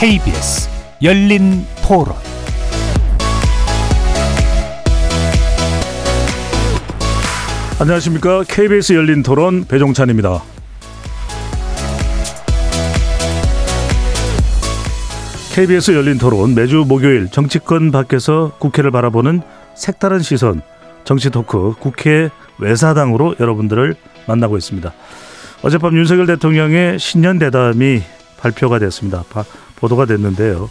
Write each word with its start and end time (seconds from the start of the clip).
KBS 0.00 0.70
열린 1.02 1.66
토론 1.86 2.14
안녕하십니까 7.78 8.44
KBS 8.44 8.94
열린 8.94 9.22
토론 9.22 9.66
배종찬입니다. 9.66 10.42
KBS 15.52 15.90
열린 15.90 16.16
토론 16.16 16.54
매주 16.54 16.86
목요일 16.88 17.28
정치권 17.30 17.90
밖에서 17.90 18.52
국회를 18.58 18.90
바라보는 18.90 19.42
색다른 19.74 20.20
시선 20.20 20.62
정치 21.04 21.28
토크 21.28 21.74
국회 21.78 22.30
외사당으로 22.58 23.34
여러분들을 23.38 23.96
만나고 24.26 24.56
있습니다. 24.56 24.94
어젯밤 25.60 25.94
윤석열 25.98 26.24
대통령의 26.24 26.98
신년 26.98 27.38
대담이 27.38 28.00
발표가 28.38 28.78
됐습니다. 28.78 29.24
바, 29.80 29.86
보도가 29.86 30.06
됐는데요. 30.06 30.70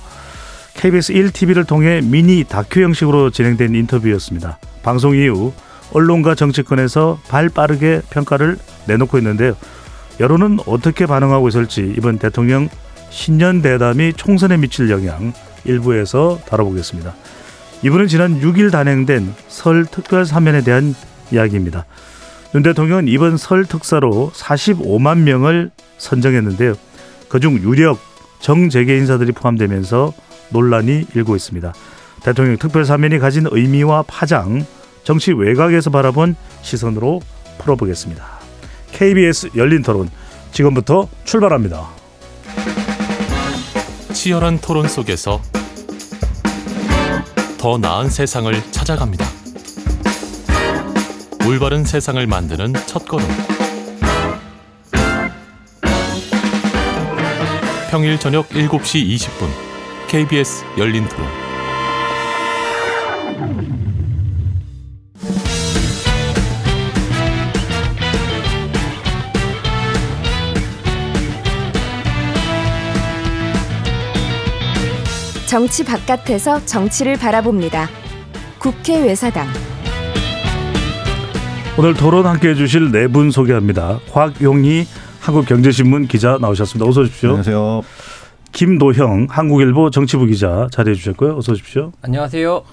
KBS 0.75 1.13
1TV를 1.13 1.67
통해 1.67 2.01
미니 2.01 2.43
다큐 2.43 2.81
형식으로 2.81 3.31
진행된 3.31 3.75
인터뷰였습니다. 3.75 4.59
방송 4.81 5.15
이후 5.15 5.51
언론과 5.91 6.35
정치권에서 6.35 7.19
발 7.27 7.49
빠르게 7.49 8.01
평가를 8.09 8.57
내놓고 8.87 9.17
있는데요. 9.17 9.55
여론은 10.19 10.59
어떻게 10.65 11.05
반응하고 11.05 11.47
있을지 11.49 11.93
이번 11.97 12.17
대통령 12.17 12.69
신년 13.09 13.61
대담이 13.61 14.13
총선에 14.13 14.57
미칠 14.57 14.89
영향 14.89 15.33
일부에서 15.65 16.39
다뤄보겠습니다. 16.47 17.15
이분은 17.83 18.07
지난 18.07 18.39
6일 18.39 18.71
단행된 18.71 19.33
설 19.47 19.85
특별 19.85 20.25
사면에 20.25 20.61
대한 20.61 20.93
이야기입니다. 21.31 21.85
윤 22.55 22.63
대통령은 22.63 23.07
이번 23.07 23.37
설 23.37 23.65
특사로 23.65 24.31
45만 24.35 25.19
명을 25.19 25.71
선정했는데요. 25.97 26.75
그중 27.29 27.59
유력 27.59 27.99
정재계 28.39 28.97
인사들이 28.97 29.31
포함되면서 29.31 30.13
논란이 30.49 31.07
일고 31.13 31.35
있습니다. 31.35 31.73
대통령 32.23 32.57
특별 32.57 32.85
사면이 32.85 33.19
가진 33.19 33.47
의미와 33.49 34.03
파장, 34.03 34.65
정치 35.03 35.31
외곽에서 35.31 35.89
바라본 35.89 36.35
시선으로 36.61 37.21
풀어보겠습니다. 37.59 38.25
KBS 38.91 39.51
열린 39.55 39.81
토론 39.81 40.09
지금부터 40.51 41.07
출발합니다. 41.23 41.87
치열한 44.13 44.59
토론 44.59 44.87
속에서 44.87 45.41
더 47.57 47.77
나은 47.77 48.09
세상을 48.09 48.53
찾아갑니다. 48.71 49.25
올바른 51.47 51.83
세상을 51.83 52.25
만드는 52.27 52.73
첫 52.85 53.05
걸음. 53.07 53.25
평일 57.89 58.19
저녁 58.19 58.47
7시 58.49 59.07
20분 59.15 59.47
KBS 60.07 60.63
열린 60.77 61.07
토론. 61.09 61.27
정치 75.47 75.83
바깥에서 75.83 76.63
정치를 76.65 77.17
바라봅니다. 77.17 77.89
국회 78.59 79.01
외사당 79.03 79.47
오늘 81.75 81.95
토론 81.95 82.27
함께 82.27 82.49
해주실 82.49 82.91
네 82.91 83.07
분 83.07 83.31
소개합니다. 83.31 83.99
곽용희 84.11 84.85
한국경제신문 85.29 86.07
기자 86.07 86.39
나오셨습니다. 86.41 86.89
어서 86.89 87.01
오십시오. 87.01 87.29
안녕하세요. 87.29 87.83
김도형 88.51 89.27
한국일보 89.29 89.91
정치부 89.91 90.25
기자 90.25 90.67
자리해 90.71 90.95
주셨고요. 90.95 91.37
어서 91.37 91.51
오십시오. 91.51 91.91
안녕하세요. 92.01 92.63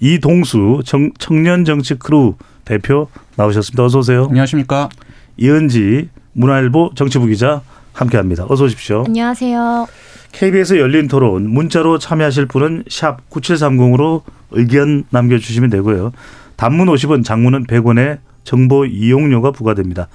이동수 0.00 0.80
청, 0.86 1.10
청년 1.18 1.66
정치 1.66 1.94
크루 1.96 2.36
대표 2.64 3.08
나오셨습니다. 3.36 3.84
어서 3.84 3.98
오세요. 3.98 4.24
안녕하십니까. 4.30 4.88
이은지 5.36 6.08
문화일보 6.32 6.92
정치부 6.94 7.26
기자 7.26 7.60
함께합니다. 7.92 8.46
어서 8.48 8.64
오십시오. 8.64 9.04
안녕하세요. 9.06 9.86
KBS 10.32 10.78
열린 10.78 11.06
토론 11.06 11.50
문자로 11.50 11.98
참여하실 11.98 12.46
분은 12.46 12.84
샵 12.88 13.28
9730으로 13.28 14.22
의견 14.52 15.04
남겨주시면 15.10 15.68
되고요. 15.68 16.12
단문 16.56 16.86
50원, 16.88 17.24
장문은 17.24 17.66
100원에 17.66 18.20
정보 18.44 18.86
이용료가 18.86 19.50
부과됩니다. 19.50 20.08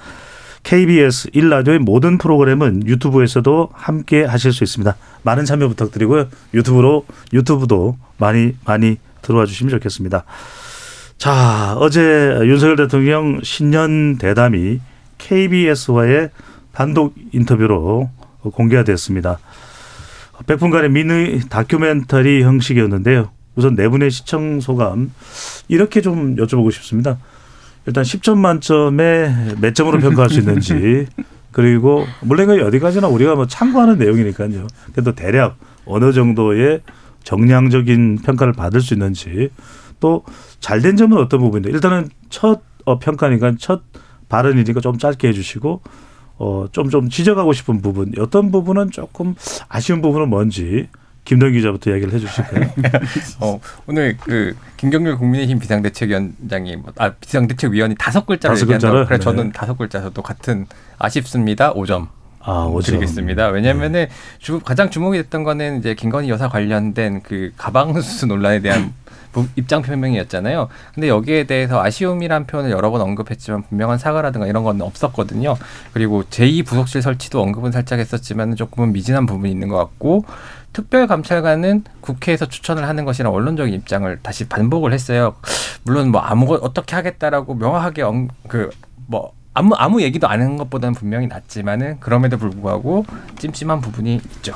KBS 0.65 1.29
1라디오의 1.29 1.77
모든 1.77 2.17
프로그램은 2.17 2.87
유튜브에서도 2.87 3.69
함께 3.71 4.23
하실 4.23 4.51
수 4.51 4.63
있습니다. 4.63 4.95
많은 5.21 5.45
참여 5.45 5.67
부탁드리고요. 5.67 6.27
유튜브로 6.55 7.05
유튜브도 7.33 7.97
많이 8.17 8.55
많이 8.65 8.97
들어와 9.21 9.45
주시면 9.45 9.69
좋겠습니다. 9.69 10.25
자, 11.19 11.75
어제 11.77 12.01
윤석열 12.41 12.77
대통령 12.77 13.39
신년 13.43 14.17
대담이 14.17 14.79
KBS와의 15.19 16.31
단독 16.73 17.13
인터뷰로 17.31 18.09
공개가 18.41 18.83
됐습니다. 18.83 19.37
100분간의 20.47 20.89
미니 20.89 21.41
다큐멘터리 21.47 22.41
형식이었는데요. 22.41 23.29
우선 23.55 23.75
네 23.75 23.87
분의 23.87 24.09
시청 24.09 24.59
소감 24.61 25.13
이렇게 25.67 26.01
좀 26.01 26.35
여쭤보고 26.37 26.71
싶습니다. 26.71 27.19
일단 27.85 28.03
10점 28.03 28.37
만점에 28.37 29.55
몇 29.61 29.75
점으로 29.75 29.99
평가할 29.99 30.29
수 30.29 30.39
있는지. 30.39 31.07
그리고 31.51 32.05
물론 32.21 32.49
어디까지나 32.49 33.07
우리가 33.07 33.35
뭐 33.35 33.47
참고하는 33.47 33.97
내용이니까요. 33.97 34.67
그래도 34.91 35.13
대략 35.13 35.57
어느 35.85 36.11
정도의 36.11 36.81
정량적인 37.23 38.19
평가를 38.23 38.53
받을 38.53 38.81
수 38.81 38.93
있는지. 38.93 39.49
또 39.99 40.23
잘된 40.59 40.97
점은 40.97 41.17
어떤 41.17 41.39
부분인데 41.39 41.69
일단은 41.71 42.09
첫 42.29 42.61
어, 42.85 42.99
평가니까 42.99 43.55
첫 43.57 43.81
발언이니까 44.29 44.81
좀 44.81 44.97
짧게 44.97 45.29
해주시고 45.29 45.81
어, 46.37 46.65
좀, 46.71 46.89
좀 46.89 47.09
지적하고 47.09 47.53
싶은 47.53 47.81
부분, 47.81 48.11
어떤 48.19 48.51
부분은 48.51 48.91
조금 48.91 49.35
아쉬운 49.69 50.01
부분은 50.01 50.29
뭔지 50.29 50.89
김동 51.25 51.51
기자부터 51.51 51.89
이야기를 51.89 52.13
해 52.13 52.19
주실까요? 52.19 52.69
어, 53.41 53.59
오늘 53.87 54.15
그 54.17 54.55
김경률 54.77 55.17
국민의힘 55.17 55.59
비상대책위원장이 55.59 56.75
뭐, 56.77 56.93
아 56.97 57.11
비상대책위원이 57.13 57.95
다섯 57.97 58.25
글자를 58.25 58.55
다섯 58.55 58.65
얘기한다고? 58.65 59.05
그래 59.05 59.17
네. 59.17 59.23
저는 59.23 59.51
다섯 59.51 59.77
글자 59.77 60.01
저도 60.01 60.21
같은 60.21 60.67
아쉽습니다. 60.99 61.73
5점. 61.73 62.07
아, 62.47 62.65
오점. 62.69 62.99
드리겠습니다. 62.99 63.47
왜냐면은 63.47 64.05
주, 64.37 64.59
가장 64.59 64.91
주목이 64.91 65.17
됐던 65.17 65.43
거는 65.43 65.79
이제 65.79 65.95
김건희 65.95 66.29
여사 66.29 66.47
관련된 66.47 67.21
그 67.23 67.51
가방 67.57 67.99
수수 67.99 68.27
논란에 68.27 68.59
대한 68.59 68.93
부- 69.33 69.47
입장 69.55 69.81
표명이었잖아요. 69.81 70.69
근데 70.93 71.09
여기에 71.09 71.45
대해서 71.45 71.83
아쉬움이란 71.83 72.45
표현을 72.45 72.69
여러 72.69 72.91
번 72.91 73.01
언급했지만 73.01 73.63
분명한 73.63 73.97
사과라든가 73.97 74.45
이런 74.45 74.63
건 74.63 74.79
없었거든요. 74.81 75.57
그리고 75.91 76.23
제2 76.29 76.65
부속실 76.67 77.01
설치도 77.01 77.41
언급은 77.41 77.71
살짝 77.71 77.97
했었지만 77.99 78.55
조금은 78.55 78.93
미진한 78.93 79.25
부분이 79.25 79.51
있는 79.51 79.67
것 79.67 79.77
같고 79.77 80.23
특별감찰관은 80.75 81.85
국회에서 82.01 82.47
추천을 82.47 82.85
하는 82.85 83.05
것이란 83.05 83.31
원론적인 83.31 83.73
입장을 83.73 84.19
다시 84.21 84.47
반복을 84.49 84.91
했어요. 84.91 85.35
물론 85.83 86.11
뭐 86.11 86.19
아무것 86.19 86.61
어떻게 86.61 86.95
하겠다라고 86.97 87.55
명확하게 87.55 88.03
그뭐 88.49 89.31
아무 89.53 89.73
아무 89.75 90.01
얘기도 90.01 90.27
안 90.27 90.41
한 90.41 90.57
것보다는 90.57 90.93
분명히 90.95 91.27
낫지만은 91.27 92.01
그럼에도 92.01 92.37
불구하고 92.37 93.05
찜찜한 93.39 93.79
부분이 93.79 94.15
있죠. 94.15 94.53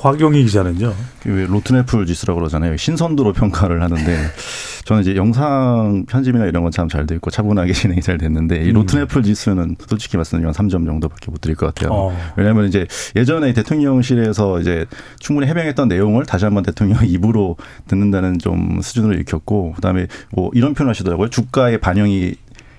곽용희 0.00 0.42
기자는요. 0.44 0.92
왜 1.26 1.46
로트네플 1.46 2.06
지수라고 2.06 2.40
그러잖아요. 2.40 2.76
신선도로 2.76 3.32
평가를 3.32 3.82
하는데 3.82 4.18
저는 4.84 5.02
이제 5.02 5.14
영상 5.16 6.04
편집이나 6.08 6.46
이런 6.46 6.62
건 6.62 6.72
참 6.72 6.88
잘 6.88 7.06
돼 7.06 7.14
있고 7.16 7.30
차분하게 7.30 7.72
진행이 7.74 8.00
잘 8.00 8.18
됐는데 8.18 8.64
이 8.64 8.68
음. 8.70 8.74
로트네플 8.74 9.22
지수는 9.22 9.76
솔직히 9.88 10.16
말씀드리면 10.16 10.52
3점 10.54 10.86
정도밖에 10.86 11.30
못 11.30 11.40
드릴 11.40 11.54
것 11.56 11.66
같아요. 11.74 11.90
어. 11.92 12.16
왜냐하면 12.36 12.66
이제 12.66 12.86
예전에 13.16 13.52
대통령실에서 13.52 14.60
이제 14.60 14.86
충분히 15.20 15.46
해명했던 15.48 15.88
내용을 15.88 16.26
다시 16.26 16.44
한번 16.44 16.62
대통령 16.62 16.98
입으로 17.06 17.56
듣는다는 17.88 18.38
좀 18.38 18.80
수준으로 18.82 19.14
읽혔고 19.20 19.72
그다음에 19.74 20.06
뭐 20.32 20.50
이런 20.54 20.74
표현 20.74 20.88
하시더라고요. 20.90 21.28
주가의 21.28 21.78
반영이 21.78 22.34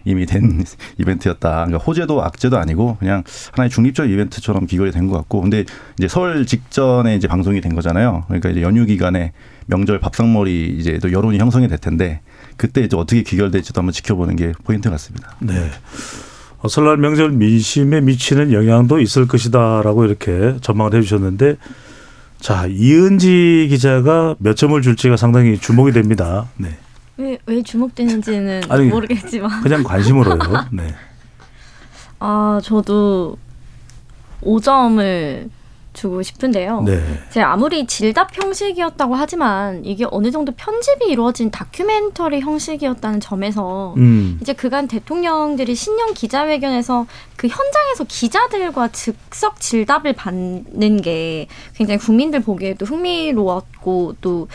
이미 0.05 0.25
된 0.25 0.63
이벤트였다. 0.99 1.49
그러니까 1.65 1.77
호재도 1.77 2.21
악재도 2.23 2.57
아니고 2.57 2.97
그냥 2.99 3.23
하나의 3.53 3.69
중립적 3.69 4.09
이벤트처럼 4.09 4.65
귀결이 4.65 4.91
된 4.91 5.07
것 5.07 5.15
같고, 5.15 5.39
근데 5.41 5.63
이제 5.97 6.07
설 6.09 6.45
직전에 6.45 7.15
이제 7.15 7.27
방송이 7.29 7.61
된 7.61 7.73
거잖아요. 7.73 8.23
그러니까 8.27 8.49
이제 8.49 8.61
연휴 8.61 8.85
기간에 8.85 9.31
명절 9.67 9.99
밥상머리 9.99 10.75
이제 10.79 10.99
또 10.99 11.11
여론이 11.11 11.37
형성이 11.37 11.67
될 11.67 11.77
텐데 11.77 12.21
그때 12.57 12.81
이제 12.81 12.95
어떻게 12.95 13.23
귀결될지도 13.23 13.79
한번 13.79 13.93
지켜보는 13.93 14.35
게 14.35 14.53
포인트 14.63 14.89
같습니다. 14.89 15.35
네. 15.39 15.71
어, 16.59 16.67
설날 16.67 16.97
명절 16.97 17.31
민심에 17.31 18.01
미치는 18.01 18.53
영향도 18.53 18.99
있을 18.99 19.27
것이다라고 19.27 20.05
이렇게 20.05 20.55
전망을 20.61 20.95
해주셨는데 20.95 21.57
자 22.39 22.67
이은지 22.67 23.67
기자가 23.69 24.35
몇 24.39 24.55
점을 24.55 24.79
줄지가 24.81 25.17
상당히 25.17 25.57
주목이 25.57 25.91
됩니다. 25.91 26.49
네. 26.57 26.77
왜, 27.17 27.37
왜 27.45 27.61
주목되는지는 27.61 28.61
아니, 28.69 28.87
모르겠지만 28.87 29.61
그냥 29.61 29.83
관심으로요. 29.83 30.39
네. 30.71 30.93
아 32.19 32.59
저도 32.63 33.37
5점을 34.41 35.49
주고 35.93 36.21
싶은데요. 36.21 36.81
네. 36.81 37.01
제 37.29 37.41
아무리 37.41 37.85
질답 37.85 38.35
형식이었다고 38.35 39.15
하지만 39.15 39.85
이게 39.85 40.05
어느 40.09 40.31
정도 40.31 40.51
편집이 40.51 41.05
이루어진 41.05 41.51
다큐멘터리 41.51 42.41
형식이었다는 42.41 43.19
점에서 43.19 43.93
음. 43.97 44.37
이제 44.41 44.53
그간 44.53 44.87
대통령들이 44.87 45.75
신년 45.75 46.13
기자회견에서 46.13 47.05
그 47.37 47.47
현장에서 47.47 48.05
기자들과 48.07 48.89
즉석 48.89 49.59
질답을 49.59 50.13
받는 50.13 51.01
게 51.01 51.47
굉장히 51.75 51.99
국민들 51.99 52.41
보기에도 52.41 52.85
흥미로웠고 52.85 54.15
또 54.21 54.47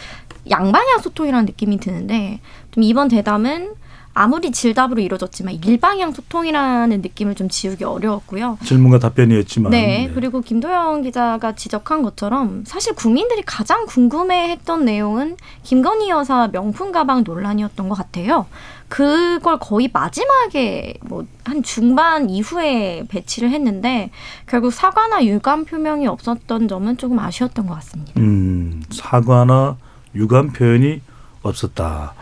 양방향 0.51 0.99
소통이라는 1.01 1.47
느낌이 1.47 1.79
드는데 1.79 2.41
좀 2.71 2.83
이번 2.83 3.09
대담은 3.09 3.75
아무리 4.15 4.51
질답으로 4.51 5.01
이루어졌지만 5.01 5.55
일방향 5.65 6.13
소통이라는 6.13 7.01
느낌을 7.03 7.35
좀 7.35 7.49
지우기 7.49 7.85
어려웠고요. 7.85 8.59
질문과 8.65 8.99
답변이었지만. 8.99 9.71
네, 9.71 10.11
그리고 10.15 10.41
김도영 10.41 11.03
기자가 11.03 11.55
지적한 11.55 12.03
것처럼 12.03 12.65
사실 12.67 12.95
국민들이 12.95 13.43
가장 13.43 13.87
궁금해했던 13.87 14.85
내용은 14.85 15.37
김건희 15.63 16.09
여사 16.11 16.49
명품 16.49 16.91
가방 16.93 17.23
논란이었던 17.25 17.89
것 17.89 17.95
같아요. 17.95 18.47
그걸 18.89 19.59
거의 19.59 19.91
마지막에 19.93 20.95
뭐 21.03 21.25
한 21.49 21.63
중반 21.63 22.29
이후에 22.29 23.05
배치를 23.09 23.51
했는데 23.51 24.11
결국 24.47 24.71
사과나 24.71 25.25
유감 25.25 25.65
표명이 25.65 26.07
없었던 26.07 26.69
점은 26.69 26.99
조금 26.99 27.19
아쉬웠던 27.19 27.67
것 27.67 27.75
같습니다. 27.77 28.13
음, 28.19 28.83
사과나 28.91 29.79
유감 30.15 30.53
표현이 30.53 31.01
없었다. 31.41 32.13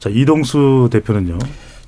자, 0.00 0.08
이동수 0.08 0.88
대표는요. 0.90 1.38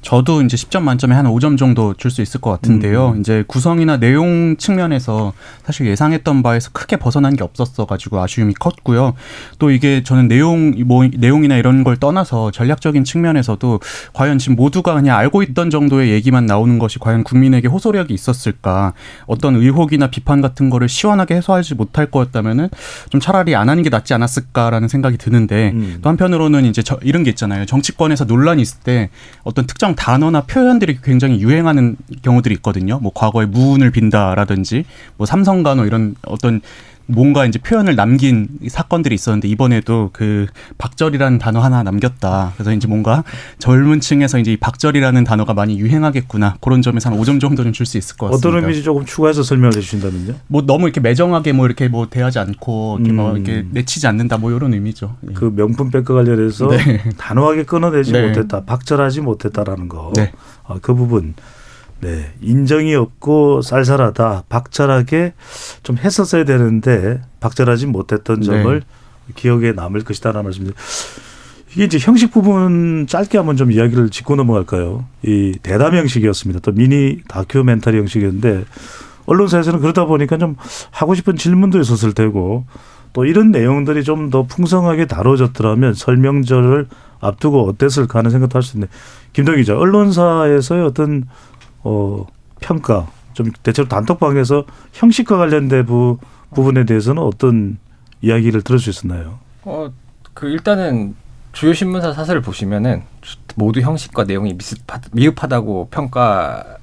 저도 0.03 0.43
이제 0.43 0.57
10점 0.57 0.83
만점에 0.83 1.15
한 1.15 1.27
5점 1.27 1.57
정도 1.59 1.95
줄 1.95 2.13
수 2.13 2.21
있을 2.21 2.41
것 2.41 2.51
같은데요. 2.51 3.13
음. 3.13 3.21
이제 3.21 3.43
구성이나 3.47 3.97
내용 3.97 4.57
측면에서 4.59 5.33
사실 5.65 5.87
예상했던 5.87 6.43
바에서 6.43 6.71
크게 6.73 6.97
벗어난 6.99 7.35
게 7.35 7.43
없었어 7.43 7.87
가지고 7.87 8.21
아쉬움이 8.21 8.53
컸고요. 8.55 9.15
또 9.59 9.71
이게 9.71 10.03
저는 10.05 10.29
내용 10.29 10.75
뭐 10.85 11.07
내용이나 11.07 11.57
이런 11.57 11.85
걸 11.85 11.97
떠나서 11.97 12.51
전략적인 12.51 13.05
측면에서도 13.05 13.81
과연 14.13 14.39
지금 14.39 14.57
모두가 14.57 14.93
그냥 14.95 15.17
알고 15.17 15.43
있던 15.43 15.71
정도의 15.71 16.11
얘기만 16.11 16.45
나오는 16.45 16.79
것이 16.79 16.99
과연 16.99 17.25
국민에게 17.25 17.69
호소력이 17.69 18.13
있었을까? 18.13 18.93
어떤 19.27 19.57
의혹이나 19.57 20.09
비판 20.09 20.43
같은 20.43 20.69
거를 20.69 20.89
시원하게 20.89 21.37
해소하지 21.37 21.75
못할 21.75 22.07
거였다면은 22.11 22.69
좀 23.09 23.21
차라리 23.21 23.57
안 23.57 23.71
하는 23.71 23.83
게 23.83 23.89
낫지 23.89 24.13
않았을까라는 24.13 24.89
생각이 24.89 25.17
드는데 25.17 25.71
음. 25.71 25.99
또 26.03 26.11
한편으로는 26.11 26.67
이제 26.67 26.83
저 26.83 26.99
이런 27.03 27.23
게 27.23 27.31
있잖아요. 27.31 27.65
정치권에서 27.65 28.25
논란이 28.27 28.61
있을 28.61 28.81
때 28.81 29.09
어떤 29.45 29.67
특정 29.67 29.92
단어나 29.95 30.43
표현들이 30.43 30.99
굉장히 31.03 31.41
유행하는 31.41 31.97
경우들이 32.23 32.55
있거든요. 32.57 32.99
뭐 33.01 33.13
과거에 33.15 33.47
무운을 33.47 33.91
빈다라든지 33.91 34.85
뭐 35.17 35.27
삼성간호 35.27 35.87
이런 35.87 36.15
어떤 36.23 36.61
뭔가 37.07 37.47
이제 37.47 37.59
표현을 37.59 37.97
남긴 37.97 38.49
사건들이 38.69 39.15
있었는데 39.15 39.49
이번에도 39.49 40.11
그 40.13 40.47
박절이라는 40.79 41.39
단어 41.39 41.61
하나 41.61 41.83
남겼다. 41.83 42.53
그래서 42.55 42.73
이제 42.73 42.89
뭔가 42.89 43.25
젊은 43.59 44.01
층에서 44.01 44.39
이제 44.39 44.53
이 44.53 44.57
박절이라는 44.57 45.25
단어가 45.25 45.55
많이 45.55 45.79
유행하겠구나. 45.79 46.57
그런 46.61 46.83
점에서 46.83 47.11
한 47.11 47.19
5점 47.19 47.41
정도는 47.41 47.73
줄수 47.73 47.99
있을 47.99 48.17
것 48.17 48.27
같습니다. 48.27 48.49
어떤 48.49 48.61
의미인지 48.61 48.83
조금 48.83 49.05
추가해서 49.05 49.43
설명을 49.43 49.77
해주신다면요. 49.77 50.35
뭐 50.49 50.63
너무 50.63 50.87
이렇게 50.87 51.01
매정하게 51.01 51.53
뭐 51.53 51.67
이렇게 51.67 51.89
뭐 51.89 52.09
대하지 52.09 52.39
않고 52.39 52.99
이렇게 53.01 53.13
뭐 53.13 53.33
음. 53.33 53.37
이렇게 53.37 53.67
내치지 53.71 54.07
않는다 54.07 54.39
뭐 54.39 54.51
이런 54.53 54.75
의미죠. 54.75 55.17
예. 55.29 55.33
그 55.35 55.53
명품 55.55 55.91
백과 55.91 56.15
관련해서 56.15 56.69
네. 56.69 57.03
단호하게 57.19 57.65
끊어내지 57.65 58.13
네. 58.13 58.29
못했다, 58.29 58.65
박절하지 58.65 59.21
못했다라는 59.21 59.89
거. 59.89 60.13
네. 60.15 60.33
아, 60.65 60.77
그 60.81 60.95
부분. 60.95 61.35
네. 62.03 62.33
인정이 62.41 62.95
없고 62.95 63.63
쌀쌀하다, 63.63 64.45
박절하게 64.49 65.35
좀 65.83 65.97
했었어야 65.97 66.45
되는데 66.45 67.23
박절하지 67.41 67.87
못했던 67.87 68.41
네. 68.41 68.47
점을 68.47 68.83
기억에 69.37 69.73
남을 69.73 70.03
것이다라는 70.05 70.45
말씀입니다. 70.45 70.79
이게 71.73 71.85
이제 71.85 71.99
형식 71.99 72.33
부분 72.33 73.07
짧게 73.09 73.39
한번 73.39 73.57
좀 73.57 73.73
이야기를 73.73 74.11
짚고 74.11 74.37
넘어갈까요? 74.37 75.07
이 75.23 75.57
대담 75.63 75.95
형식이었습니다. 75.95 76.61
또 76.61 76.73
미니 76.73 77.19
다큐멘터리 77.29 77.97
형식이었는데 77.99 78.65
언론사에서는 79.25 79.81
그러다 79.81 80.05
보니까 80.05 80.37
좀 80.37 80.57
하고 80.91 81.15
싶은 81.15 81.37
질문도 81.37 81.81
있었을 81.81 82.13
테고 82.13 82.67
또 83.13 83.25
이런 83.25 83.53
내용들이 83.53 84.03
좀 84.05 84.31
더 84.31 84.43
풍성하게 84.43 85.07
다뤄졌더라면 85.07 85.95
설명절을 85.95 86.89
앞두고 87.21 87.69
어땠을까 87.69 88.19
하는 88.19 88.31
생각도 88.33 88.57
할 88.57 88.63
수 88.63 88.77
있는데 88.77 88.93
김동 89.33 89.57
기자 89.57 89.77
언론사에서의 89.79 90.83
어떤 90.85 91.25
어 91.85 92.27
평가 92.61 93.09
좀 93.33 93.51
대체로 93.63 93.89
단톡방에서 93.89 94.65
형식과 94.93 95.37
관련된 95.37 95.87
부, 95.87 96.19
부분에 96.55 96.85
대해서는 96.85 97.23
어떤 97.23 97.79
이야기를 98.21 98.63
들을 98.63 98.79
수 98.79 98.91
있었나요? 98.91 99.39
어, 99.63 99.91
그 100.35 100.49
일단은 100.49 101.15
주요 101.53 101.73
신문사 101.73 102.13
사설을 102.13 102.41
보시면은 102.41 103.03
모두 103.57 103.81
형식과 103.81 104.25
내용이 104.25 104.55
미흡하, 104.55 105.01
미흡하다고 105.13 105.89
평가 105.91 106.79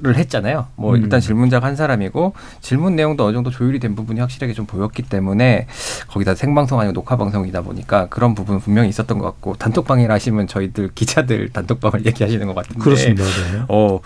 를 0.00 0.16
했잖아요. 0.16 0.66
뭐 0.74 0.94
음. 0.94 1.02
일단 1.02 1.20
질문자가 1.20 1.66
한 1.66 1.76
사람이고 1.76 2.34
질문 2.60 2.96
내용도 2.96 3.24
어느 3.24 3.34
정도 3.34 3.50
조율이 3.50 3.78
된 3.78 3.94
부분이 3.94 4.20
확실하게 4.20 4.52
좀 4.52 4.66
보였기 4.66 5.02
때문에 5.02 5.68
거기다 6.08 6.34
생방송 6.34 6.80
아니고 6.80 6.92
녹화 6.92 7.16
방송이다 7.16 7.62
보니까 7.62 8.08
그런 8.08 8.34
부분 8.34 8.56
은 8.56 8.60
분명히 8.60 8.88
있었던 8.88 9.18
것 9.18 9.24
같고 9.24 9.54
단톡방이라 9.54 10.12
하시면 10.12 10.48
저희들 10.48 10.90
기자들 10.94 11.50
단톡방을 11.50 12.04
얘기하시는 12.06 12.46
것 12.46 12.54
같은데 12.54 12.80
그렇습니다. 12.80 13.24
네. 13.24 13.62
어 13.68 14.00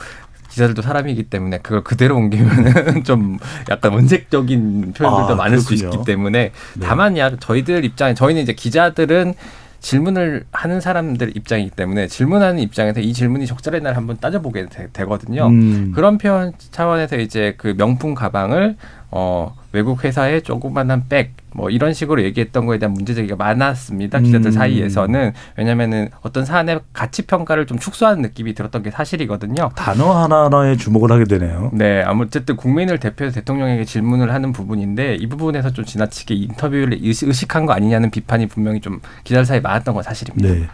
기자들도 0.50 0.82
사람이기 0.82 1.24
때문에 1.24 1.58
그걸 1.58 1.82
그대로 1.82 2.16
옮기면은 2.16 3.04
좀 3.04 3.38
약간 3.70 3.92
원색적인 3.92 4.92
표현들도 4.92 5.32
아, 5.32 5.34
많을 5.34 5.58
수 5.58 5.68
그렇군요. 5.68 5.90
있기 5.90 6.04
때문에 6.04 6.52
네. 6.74 6.86
다만 6.86 7.16
야 7.16 7.34
저희들 7.36 7.84
입장에 7.84 8.14
저희는 8.14 8.42
이제 8.42 8.52
기자들은 8.52 9.34
질문을 9.80 10.44
하는 10.52 10.80
사람들 10.80 11.36
입장이기 11.36 11.70
때문에 11.70 12.06
질문하는 12.06 12.58
입장에서 12.58 13.00
이 13.00 13.12
질문이 13.14 13.46
적절한 13.46 13.82
날 13.82 13.96
한번 13.96 14.18
따져보게 14.20 14.66
되, 14.66 15.04
거든요 15.04 15.46
음. 15.46 15.92
그런 15.94 16.18
표현 16.18 16.52
차원에서 16.70 17.16
이제 17.16 17.54
그 17.56 17.74
명품 17.76 18.14
가방을 18.14 18.76
어 19.10 19.56
외국 19.72 20.04
회사의 20.04 20.42
조그만한 20.42 21.04
백 21.08 21.32
뭐 21.54 21.68
이런 21.70 21.92
식으로 21.92 22.22
얘기했던 22.22 22.66
거에 22.66 22.78
대한 22.78 22.92
문제 22.94 23.12
제기가 23.14 23.36
많았습니다 23.36 24.20
기자들 24.20 24.50
음. 24.50 24.52
사이에서는 24.52 25.32
왜냐면은 25.56 26.08
어떤 26.22 26.44
사안의 26.44 26.80
가치 26.92 27.22
평가를 27.22 27.66
좀 27.66 27.78
축소하는 27.78 28.22
느낌이 28.22 28.54
들었던 28.54 28.82
게 28.82 28.90
사실이거든요. 28.90 29.70
단어 29.74 30.12
하나하나에 30.12 30.76
주목을 30.76 31.10
하게 31.10 31.24
되네요. 31.24 31.70
네, 31.72 32.02
아무쨌든 32.02 32.56
국민을 32.56 32.98
대표해서 32.98 33.34
대통령에게 33.36 33.84
질문을 33.84 34.32
하는 34.32 34.52
부분인데 34.52 35.16
이 35.16 35.26
부분에서 35.28 35.72
좀 35.72 35.84
지나치게 35.84 36.34
인터뷰를 36.34 36.98
의식- 37.02 37.26
의식한 37.28 37.66
거 37.66 37.72
아니냐는 37.72 38.10
비판이 38.10 38.46
분명히 38.46 38.80
좀 38.80 39.00
기자들 39.24 39.44
사이에 39.44 39.60
많았던 39.60 39.94
건 39.94 40.02
사실입니다. 40.02 40.48
네. 40.48 40.68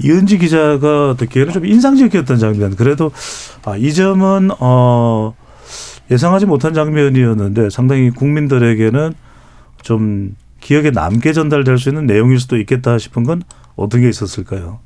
이은지 0.00 0.38
기자가 0.38 1.14
듣기에는 1.18 1.52
좀 1.52 1.66
인상적이었던 1.66 2.38
장면. 2.38 2.76
그래도 2.76 3.10
아, 3.64 3.76
이 3.76 3.92
점은 3.92 4.50
어, 4.60 5.34
예상하지 6.10 6.46
못한 6.46 6.72
장면이었는데 6.74 7.70
상당히 7.70 8.10
국민들에게는 8.10 9.14
좀 9.88 10.36
기억에 10.60 10.90
남게 10.90 11.32
전달될 11.32 11.78
수 11.78 11.88
있는 11.88 12.06
내용일 12.06 12.38
수도 12.38 12.58
있겠다 12.58 12.98
싶은 12.98 13.24
건 13.24 13.42
어떤 13.74 14.02
게 14.02 14.08
있었을까요? 14.10 14.80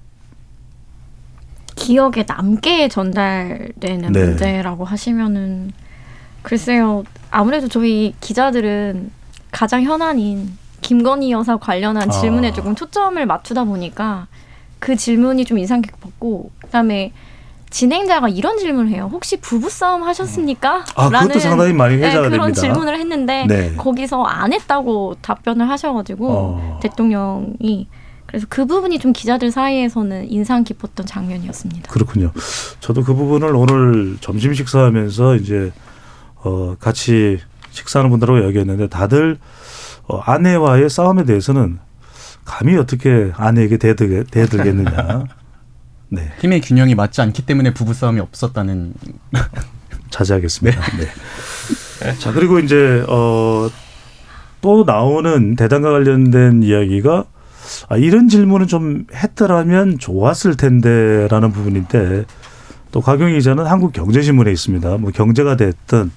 기억에 1.74 2.24
남게 2.24 2.86
전달되는 2.86 4.12
네. 4.12 4.24
문제라고 4.26 4.84
하시면은 4.84 5.72
글쎄요 6.42 7.02
아무래도 7.32 7.66
저희 7.66 8.14
기자들은 8.20 9.10
가장 9.50 9.82
현안인 9.82 10.56
김건희 10.82 11.32
여사 11.32 11.56
관련한 11.56 12.08
아. 12.08 12.12
질문에 12.12 12.52
조금 12.52 12.76
초점을 12.76 13.26
맞추다 13.26 13.64
보니까 13.64 14.28
그 14.78 14.94
질문이 14.94 15.44
좀 15.46 15.58
인상 15.58 15.82
깊었고 15.82 16.52
그다음에 16.60 17.12
진행자가 17.72 18.28
이런 18.28 18.58
질문을 18.58 18.90
해요. 18.90 19.08
혹시 19.10 19.38
부부싸움 19.38 20.02
하셨습니까? 20.04 20.84
아, 20.94 21.06
그것도 21.06 21.10
라는, 21.10 21.40
상당히 21.40 21.72
많이 21.72 21.96
회자가 21.96 22.28
네, 22.28 22.30
그런 22.30 22.52
됩니다. 22.52 22.60
질문을 22.60 22.98
했는데 22.98 23.46
네. 23.48 23.74
거기서 23.76 24.22
안 24.22 24.52
했다고 24.52 25.16
답변을 25.22 25.68
하셔가지고 25.68 26.28
어. 26.30 26.80
대통령이 26.82 27.88
그래서 28.26 28.46
그 28.48 28.66
부분이 28.66 28.98
좀 28.98 29.12
기자들 29.12 29.50
사이에서는 29.50 30.30
인상 30.30 30.64
깊었던 30.64 31.06
장면이었습니다. 31.06 31.90
그렇군요. 31.90 32.30
저도 32.80 33.02
그 33.04 33.14
부분을 33.14 33.54
오늘 33.56 34.16
점심 34.20 34.54
식사하면서 34.54 35.36
이제 35.36 35.72
어 36.36 36.76
같이 36.78 37.38
식사하는 37.70 38.10
분들하고 38.10 38.40
이야기했는데 38.40 38.88
다들 38.88 39.38
어 40.08 40.18
아내와의 40.18 40.90
싸움에 40.90 41.24
대해서는 41.24 41.78
감히 42.44 42.76
어떻게 42.76 43.32
아내에게 43.34 43.78
대들, 43.78 44.24
대들겠느냐. 44.24 45.24
네. 46.12 46.30
힘의 46.40 46.60
균형이 46.60 46.94
맞지 46.94 47.22
않기 47.22 47.46
때문에 47.46 47.72
부부싸움이 47.72 48.20
없었다는 48.20 48.92
자제하겠습니다. 50.10 50.80
네. 50.98 52.18
자 52.18 52.32
그리고 52.32 52.58
이제 52.58 53.02
어, 53.08 53.70
또 54.60 54.84
나오는 54.84 55.56
대단과 55.56 55.90
관련된 55.90 56.62
이야기가 56.62 57.24
아, 57.88 57.96
이런 57.96 58.28
질문은 58.28 58.66
좀 58.66 59.06
했더라면 59.14 59.98
좋았을 59.98 60.58
텐데라는 60.58 61.50
부분인데 61.50 62.26
또 62.90 63.00
가경희 63.00 63.32
기자는 63.34 63.64
한국 63.64 63.94
경제신문에 63.94 64.52
있습니다. 64.52 64.98
뭐 64.98 65.12
경제가 65.12 65.56
됐든 65.56 66.10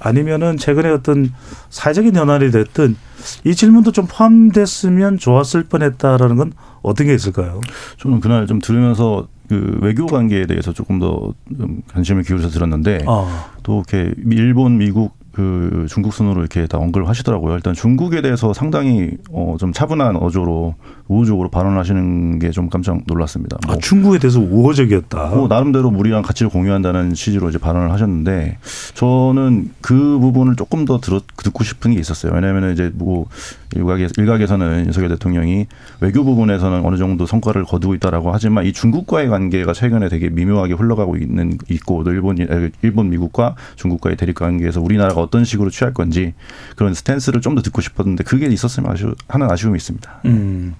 아니면은 0.00 0.56
최근에 0.56 0.90
어떤 0.90 1.32
사회적인 1.70 2.16
현안이 2.16 2.50
됐든 2.50 2.96
이 3.44 3.54
질문도 3.54 3.92
좀 3.92 4.06
포함됐으면 4.08 5.18
좋았을 5.18 5.62
뻔했다라는 5.64 6.34
건 6.34 6.52
어떤 6.82 7.06
게 7.06 7.14
있을까요? 7.14 7.60
저는 7.98 8.20
그날 8.20 8.46
좀 8.46 8.60
들으면서 8.60 9.28
그 9.48 9.78
외교 9.80 10.06
관계에 10.06 10.46
대해서 10.46 10.72
조금 10.72 10.98
더 10.98 11.32
좀 11.56 11.80
관심을 11.92 12.22
기울여서 12.22 12.50
들었는데 12.50 13.04
아, 13.06 13.46
또 13.62 13.82
이렇게 13.88 14.12
일본, 14.30 14.76
미국, 14.78 15.16
그 15.32 15.86
중국 15.88 16.12
순으로 16.12 16.40
이렇게 16.40 16.66
다 16.66 16.78
언급을 16.78 17.08
하시더라고요. 17.08 17.54
일단 17.54 17.72
중국에 17.72 18.22
대해서 18.22 18.52
상당히 18.52 19.12
어 19.30 19.56
좀 19.58 19.72
차분한 19.72 20.16
어조로 20.16 20.74
우호적으로 21.08 21.48
발언하시는 21.48 22.38
게 22.40 22.50
좀 22.50 22.68
깜짝 22.68 23.00
놀랐습니다. 23.06 23.56
아, 23.68 23.76
중국에 23.76 24.18
대해서 24.18 24.40
우호적이었다. 24.40 25.30
뭐 25.36 25.46
나름대로 25.48 25.88
우리랑 25.88 26.22
가치를 26.22 26.50
공유한다는 26.50 27.14
취지로 27.14 27.48
이제 27.48 27.58
발언을 27.58 27.90
하셨는데 27.92 28.58
저는 28.94 29.70
그 29.80 30.18
부분을 30.18 30.56
조금 30.56 30.84
더 30.84 30.98
들었, 31.00 31.22
듣고 31.36 31.62
싶은 31.64 31.92
게 31.92 32.00
있었어요. 32.00 32.32
왜냐하면 32.34 32.72
이제 32.72 32.90
뭐 32.94 33.26
일각에, 33.74 34.08
일각에서는 34.16 34.86
윤석열 34.86 35.10
대통령이 35.10 35.66
외교 36.00 36.24
부분에서는 36.24 36.84
어느 36.84 36.96
정도 36.96 37.26
성과를 37.26 37.64
거두고 37.64 37.94
있다라고 37.96 38.32
하지만 38.32 38.64
이 38.64 38.72
중국과의 38.72 39.28
관계가 39.28 39.72
최근에 39.74 40.08
되게 40.08 40.30
미묘하게 40.30 40.74
흘러가고 40.74 41.16
있는 41.16 41.58
있고 41.68 42.04
또 42.04 42.12
일본 42.12 42.38
일본 42.82 43.10
미국과 43.10 43.56
중국과의 43.76 44.16
대립 44.16 44.36
관계에서 44.36 44.80
우리나라가 44.80 45.20
어떤 45.20 45.44
식으로 45.44 45.68
취할 45.70 45.92
건지 45.92 46.34
그런 46.76 46.94
스탠스를 46.94 47.40
좀 47.42 47.58
더 47.58 47.62
듣고 47.62 47.80
싶었는데 47.80 48.24
그게 48.24 48.46
있었으면 48.46 48.92
아쉬 48.92 49.04
하는 49.26 49.50
아쉬움이 49.50 49.76
있습니다. 49.76 50.20
음. 50.26 50.74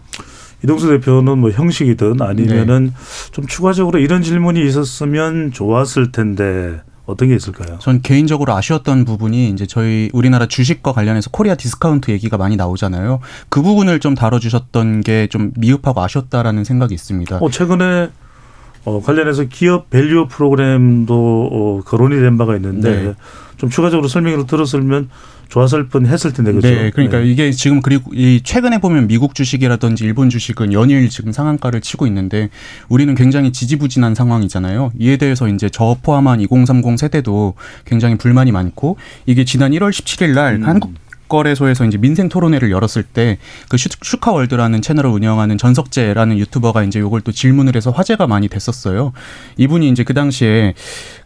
이동수 0.62 0.88
대표는 0.88 1.38
뭐 1.38 1.50
형식이든 1.50 2.20
아니면은 2.20 2.92
좀 3.32 3.46
추가적으로 3.46 3.98
이런 3.98 4.22
질문이 4.22 4.64
있었으면 4.66 5.50
좋았을 5.52 6.12
텐데 6.12 6.80
어떤 7.08 7.28
게 7.28 7.34
있을까요? 7.36 7.78
전 7.80 8.02
개인적으로 8.02 8.52
아쉬웠던 8.54 9.04
부분이 9.06 9.48
이제 9.50 9.66
저희 9.66 10.10
우리나라 10.12 10.46
주식과 10.46 10.92
관련해서 10.92 11.30
Korea 11.30 11.54
discount 11.54 12.10
얘기가 12.10 12.36
많이 12.36 12.54
나오잖아요. 12.56 13.20
그 13.48 13.62
부분을 13.62 13.98
좀 13.98 14.14
다뤄주셨던 14.14 15.00
게 15.02 15.26
좀 15.30 15.52
미흡하고 15.56 16.00
아쉬웠다라는 16.02 16.64
생각이 16.64 16.94
있습니다. 16.94 17.38
어, 17.38 17.50
최근에 17.50 18.10
어, 18.88 19.02
관련해서 19.02 19.44
기업 19.44 19.90
value 19.90 20.28
프로그램도 20.28 21.48
어, 21.52 21.80
거론이 21.84 22.16
된 22.20 22.38
바가 22.38 22.56
있는데 22.56 23.02
네. 23.02 23.14
좀 23.58 23.68
추가적으로 23.68 24.08
설명을 24.08 24.46
들었으면 24.46 25.10
좋았을 25.48 25.88
뻔 25.88 26.06
했을 26.06 26.32
텐데 26.32 26.52
그렇죠. 26.52 26.68
네, 26.68 26.90
그러니까 26.90 27.18
이게 27.18 27.50
지금 27.52 27.80
그리고 27.80 28.10
이 28.14 28.40
최근에 28.42 28.80
보면 28.80 29.08
미국 29.08 29.34
주식이라든지 29.34 30.04
일본 30.04 30.30
주식은 30.30 30.72
연일 30.72 31.08
지금 31.08 31.32
상한가를 31.32 31.80
치고 31.80 32.06
있는데 32.06 32.50
우리는 32.88 33.14
굉장히 33.14 33.52
지지부진한 33.52 34.14
상황이잖아요. 34.14 34.92
이에 34.98 35.16
대해서 35.16 35.48
이제 35.48 35.68
저 35.70 35.96
포함한 36.02 36.40
2030 36.40 36.98
세대도 36.98 37.54
굉장히 37.84 38.16
불만이 38.16 38.52
많고 38.52 38.96
이게 39.26 39.44
지난 39.44 39.72
1월 39.72 39.90
17일 39.90 40.34
날 40.34 40.56
음. 40.56 40.64
한국 40.66 40.92
거래소에서 41.28 41.84
이제 41.84 41.98
민생 41.98 42.28
토론회를 42.28 42.70
열었을 42.70 43.02
때 43.02 43.38
그 43.68 43.76
슈카월드라는 43.76 44.82
채널을 44.82 45.10
운영하는 45.10 45.58
전석재라는 45.58 46.38
유튜버가 46.38 46.84
이제 46.84 47.00
요걸 47.00 47.20
또 47.22 47.32
질문을 47.32 47.76
해서 47.76 47.90
화제가 47.90 48.26
많이 48.26 48.48
됐었어요. 48.48 49.12
이분이 49.56 49.88
이제 49.90 50.04
그 50.04 50.14
당시에 50.14 50.74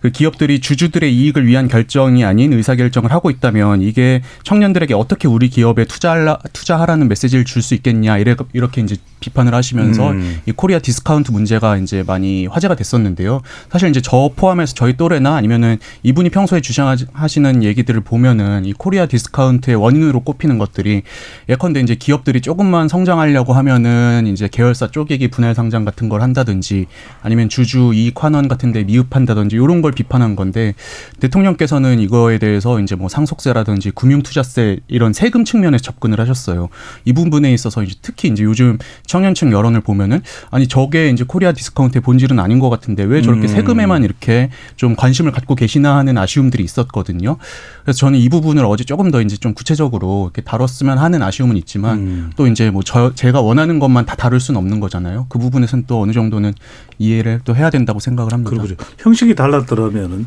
그 0.00 0.11
기업들이 0.11 0.61
주주들의 0.61 1.14
이익을 1.14 1.47
위한 1.47 1.68
결정이 1.68 2.25
아닌 2.25 2.52
의사 2.52 2.75
결정을 2.75 3.12
하고 3.12 3.30
있다면 3.30 3.82
이게 3.82 4.23
청년들에게 4.44 4.94
어떻게 4.94 5.28
우리 5.28 5.49
기업에 5.49 5.85
투자하라 5.85 6.38
투자하라는 6.52 7.09
메시지를 7.09 7.44
줄 7.44 7.62
수 7.62 7.75
있겠냐 7.75 8.18
이렇게 8.18 8.80
이제 8.80 8.97
비판을 9.23 9.55
하시면서 9.55 10.11
음. 10.11 10.41
이 10.45 10.52
Korea 10.52 10.78
discount 10.78 11.31
문제가 11.31 11.79
이제 11.79 12.05
많이 12.07 12.47
화제가 12.47 12.75
됐었는데요. 12.75 13.41
사실 13.71 13.88
이제 13.88 14.02
저 14.02 14.31
포함해서 14.37 14.75
저희 14.75 14.97
또래나 14.97 15.35
아니면은 15.37 15.79
이분이 16.02 16.29
평소에 16.29 16.61
주장하시는 16.61 17.62
얘기들을 17.62 18.02
보면은 18.02 18.67
이 18.67 18.75
Korea 18.75 19.07
discount의 19.07 19.76
원인으로 19.76 20.21
꼽히는 20.21 20.59
것들이 20.59 21.02
예컨대 21.49 21.81
이제 21.81 21.95
기업들이 21.95 22.41
조금만 22.41 22.88
성장하려고 22.88 23.52
하면은 23.55 24.26
이제 24.26 24.49
계열사 24.50 24.88
쪼개기 24.88 25.29
분할 25.29 25.55
상장 25.55 25.85
같은 25.85 26.09
걸 26.09 26.21
한다든지 26.21 26.87
아니면 27.23 27.49
주주 27.49 27.93
이익 27.95 28.23
환원 28.23 28.49
같은 28.49 28.73
데 28.73 28.85
미흡한다든지 28.85 29.57
이런 29.57 29.81
걸 29.81 29.93
비판한 29.93 30.37
건데 30.37 30.75
대통령께서는 31.21 32.00
이거에 32.00 32.38
대해서 32.38 32.81
이제 32.81 32.95
뭐 32.95 33.09
상속세라든지 33.09 33.93
금융 33.93 34.23
투자세 34.23 34.81
이런 34.88 35.12
세금 35.12 35.45
측면에서 35.45 35.83
접근을 35.83 36.21
하셨어요. 36.21 36.69
이 37.05 37.12
부분에 37.12 37.52
있어서 37.52 37.83
이제 37.83 37.95
특히 38.02 38.29
이제 38.29 38.43
요즘 38.43 38.79
청년층 39.12 39.52
여론을 39.52 39.83
보면은 39.83 40.23
아니 40.50 40.66
저게 40.66 41.11
이제 41.11 41.23
Korea 41.26 41.52
discount의 41.52 42.00
본질은 42.00 42.38
아닌 42.40 42.59
것 42.59 42.71
같은데 42.71 43.02
왜 43.02 43.21
저렇게 43.21 43.42
음. 43.42 43.49
세금에만 43.49 44.04
이렇게 44.04 44.49
좀 44.76 44.97
관심을 44.97 45.33
갖고 45.33 45.54
계시나 45.54 45.97
하는 45.99 46.16
아쉬움들이 46.16 46.64
있었거든요. 46.64 47.37
그래서 47.83 47.99
저는 47.99 48.19
이 48.19 48.28
부분을 48.31 48.64
어제 48.64 48.85
조금 48.85 49.11
더 49.11 49.21
이제 49.21 49.37
좀 49.37 49.52
구체적으로 49.52 50.31
이렇게 50.33 50.40
다뤘으면 50.40 50.97
하는 50.97 51.23
아쉬움은 51.23 51.57
있지만 51.59 51.99
음. 51.99 52.31
또 52.37 52.47
이제 52.47 52.71
뭐 52.71 52.83
저 52.85 53.12
제가 53.14 53.40
원하는 53.40 53.78
것만 53.78 54.07
다 54.07 54.16
다룰 54.16 54.40
수는 54.40 54.59
없는 54.59 54.81
거잖아요. 54.81 55.26
그 55.28 55.38
부분에서는 55.38 55.85
또 55.87 56.00
어느 56.02 56.12
정도는 56.12 56.52
이해를 56.99 57.40
또 57.45 57.54
해야 57.54 57.69
된다고 57.71 58.00
생각을 58.00 58.33
합니다. 58.33 58.50
그렇죠. 58.50 58.75
형식이 58.99 59.35
달랐더라면은 59.35 60.26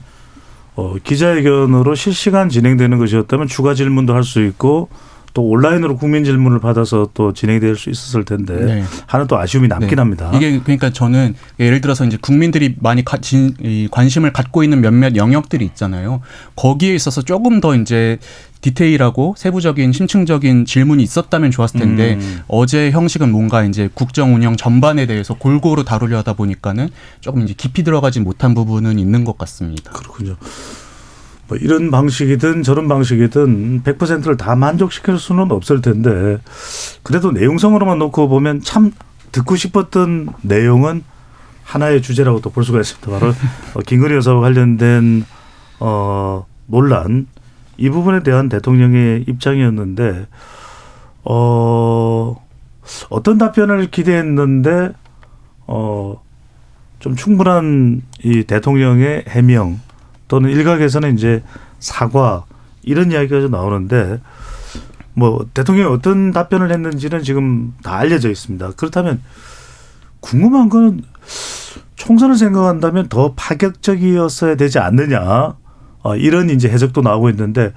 어, 0.76 0.96
기자회견으로 1.04 1.96
실시간 1.96 2.50
진행되는 2.50 2.98
것이었다면 2.98 3.48
추가 3.48 3.74
질문도 3.74 4.14
할 4.14 4.24
수 4.24 4.44
있고 4.44 4.90
또 5.36 5.44
온라인으로 5.50 5.98
국민 5.98 6.24
질문을 6.24 6.60
받아서 6.60 7.10
또 7.14 7.34
진행될 7.34 7.76
수 7.76 7.90
있었을 7.90 8.24
텐데 8.24 8.56
네. 8.56 8.84
하는 9.06 9.28
또 9.28 9.38
아쉬움이 9.38 9.68
남긴 9.68 9.90
네. 9.90 9.96
합니다. 9.98 10.32
이게 10.34 10.62
그러니까 10.62 10.92
저는 10.92 11.36
예를 11.60 11.82
들어서 11.82 12.06
이제 12.06 12.18
국민들이 12.20 12.74
많이 12.80 13.04
가, 13.04 13.18
진, 13.18 13.54
이 13.62 13.90
관심을 13.92 14.32
갖고 14.32 14.64
있는 14.64 14.80
몇몇 14.80 15.18
영역들이 15.18 15.66
있잖아요. 15.66 16.22
거기에 16.56 16.96
있어서 16.96 17.22
조금 17.22 17.60
더 17.60 17.76
이제 17.76 18.18
디테일하고 18.62 19.36
세부적인 19.38 19.92
심층적인 19.92 20.64
질문이 20.64 21.04
있었다면 21.04 21.52
좋았을 21.52 21.82
텐데 21.82 22.14
음. 22.14 22.40
어제 22.48 22.90
형식은 22.92 23.30
뭔가 23.30 23.66
이제 23.66 23.90
국정 23.94 24.36
운영 24.36 24.56
전반에 24.56 25.06
대해서 25.06 25.34
골고루 25.34 25.84
다루려 25.84 26.18
하다 26.20 26.34
보니까는 26.34 26.88
조금 27.20 27.42
이제 27.42 27.54
깊이 27.56 27.84
들어가지 27.84 28.22
못한 28.22 28.56
부분은 28.56 29.00
있는 29.00 29.26
것 29.26 29.38
같습니다. 29.38 29.92
그렇군요. 29.92 30.38
뭐 31.48 31.58
이런 31.58 31.92
방식이든 31.92 32.64
저런 32.64 32.88
방식이든 32.88 33.84
100%를 33.84 34.38
다 34.38 34.56
만족시킬 34.56 35.20
수는 35.20 35.52
없을 35.52 35.82
텐데 35.82 36.40
그래도 37.04 37.32
내용성으로만 37.32 38.00
놓고 38.00 38.28
보면 38.30 38.62
참 38.62 38.92
듣고 39.32 39.56
싶었던 39.56 40.30
내용은 40.42 41.04
하나의 41.64 42.02
주제라고 42.02 42.42
또 42.42 42.50
볼 42.50 42.64
수가 42.64 42.80
있습니다. 42.80 43.12
바로 43.12 43.34
어, 43.74 43.80
김건희 43.86 44.16
여사와 44.16 44.42
관련된 44.42 45.26
어, 45.80 46.46
논란 46.68 47.28
이 47.78 47.90
부분에 47.90 48.24
대한 48.24 48.50
대통령의 48.50 49.26
입장이었는데 49.28 50.28
어, 51.26 52.42
어떤 53.10 53.38
답변을 53.38 53.92
기대했는데 53.92 54.92
어, 55.68 56.22
좀 57.00 57.16
충분한 57.16 58.04
이 58.24 58.44
대통령의 58.44 59.26
해명 59.28 59.80
또는 60.28 60.50
일각에서는 60.50 61.16
이제 61.16 61.44
사과 61.80 62.46
이런 62.84 63.12
이야기가 63.12 63.42
좀 63.42 63.52
나오는데 63.52 64.20
뭐 65.14 65.46
대통령이 65.54 65.94
어떤 65.94 66.32
답변을 66.32 66.72
했는지는 66.72 67.24
지금 67.24 67.74
다 67.84 67.96
알려져 67.96 68.30
있습니다. 68.30 68.72
그렇다면 68.72 69.22
궁금한 70.20 70.70
거는 70.70 71.02
총선을 71.96 72.36
생각한다면 72.36 73.08
더 73.10 73.34
파격적이었어야 73.36 74.56
되지 74.56 74.80
않느냐 74.80 75.56
어, 76.04 76.16
이런 76.16 76.50
이제 76.50 76.70
해석도 76.70 77.02
나오고 77.02 77.30
있는데 77.32 77.74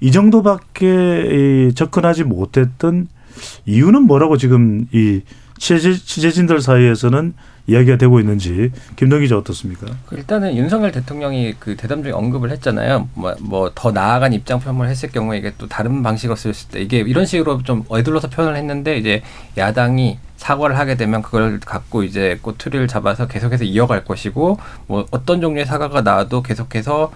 이 0.00 0.10
정도밖에 0.10 1.68
이 1.70 1.74
접근하지 1.74 2.24
못했던 2.24 3.08
이유는 3.64 4.02
뭐라고 4.02 4.36
지금 4.36 4.86
이 4.92 5.22
취재, 5.62 5.92
취재 5.94 6.32
진들 6.32 6.60
사이에서는 6.60 7.34
이야기가 7.68 7.96
되고 7.96 8.18
있는지 8.18 8.72
김동 8.96 9.20
기자 9.20 9.38
어떻습니까? 9.38 9.86
그 10.06 10.16
일단은 10.16 10.56
윤석열 10.56 10.90
대통령이 10.90 11.54
그 11.60 11.76
대담 11.76 12.02
중에 12.02 12.10
언급을 12.10 12.50
했잖아요. 12.50 13.08
뭐더 13.38 13.92
나아간 13.92 14.32
입장 14.32 14.58
표명을 14.58 14.88
했을 14.88 15.12
경우에 15.12 15.38
이게 15.38 15.52
또 15.58 15.68
다른 15.68 16.02
방식이었을 16.02 16.52
때 16.72 16.80
이게 16.82 16.98
이런 16.98 17.24
식으로 17.24 17.62
좀 17.62 17.84
어들러서 17.86 18.28
표현을 18.30 18.56
했는데 18.56 18.96
이제 18.96 19.22
야당이 19.56 20.18
사과를 20.36 20.76
하게 20.76 20.96
되면 20.96 21.22
그걸 21.22 21.60
갖고 21.60 22.02
이제 22.02 22.40
꼬투리를 22.42 22.88
잡아서 22.88 23.28
계속해서 23.28 23.62
이어갈 23.62 24.04
것이고 24.04 24.58
뭐 24.88 25.06
어떤 25.12 25.40
종류의 25.40 25.66
사과가 25.66 26.00
나와도 26.00 26.42
계속해서 26.42 27.12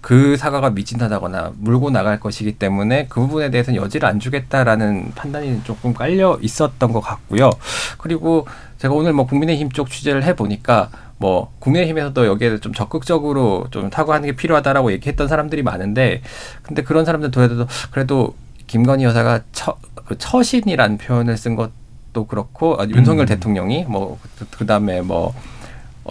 그 0.00 0.36
사과가 0.36 0.70
미진하다거나 0.70 1.52
물고 1.58 1.90
나갈 1.90 2.20
것이기 2.20 2.52
때문에 2.52 3.06
그 3.08 3.20
부분에 3.20 3.50
대해서는 3.50 3.80
여지를 3.80 4.08
안 4.08 4.20
주겠다라는 4.20 5.12
판단이 5.14 5.62
조금 5.64 5.92
깔려 5.92 6.38
있었던 6.40 6.92
것 6.92 7.00
같고요. 7.00 7.50
그리고 7.98 8.46
제가 8.78 8.94
오늘 8.94 9.12
뭐 9.12 9.26
국민의힘 9.26 9.70
쪽 9.70 9.90
취재를 9.90 10.24
해 10.24 10.36
보니까 10.36 10.90
뭐 11.18 11.52
국민의힘에서도 11.58 12.26
여기에 12.26 12.58
좀 12.60 12.72
적극적으로 12.72 13.66
좀 13.70 13.90
타구하는 13.90 14.26
게 14.26 14.36
필요하다라고 14.36 14.92
얘기했던 14.92 15.26
사람들이 15.26 15.62
많은데 15.62 16.22
근데 16.62 16.82
그런 16.82 17.04
사람들 17.04 17.32
도에도 17.32 17.66
그래도 17.90 18.36
김건희 18.68 19.04
여사가 19.04 19.40
처, 19.52 19.76
그 20.04 20.16
처신이란 20.16 20.98
표현을 20.98 21.36
쓴 21.36 21.56
것도 21.56 22.26
그렇고 22.28 22.80
아, 22.80 22.86
윤석열 22.86 23.24
음. 23.24 23.26
대통령이 23.26 23.84
뭐 23.84 24.18
그 24.50 24.66
다음에 24.66 25.00
뭐 25.00 25.34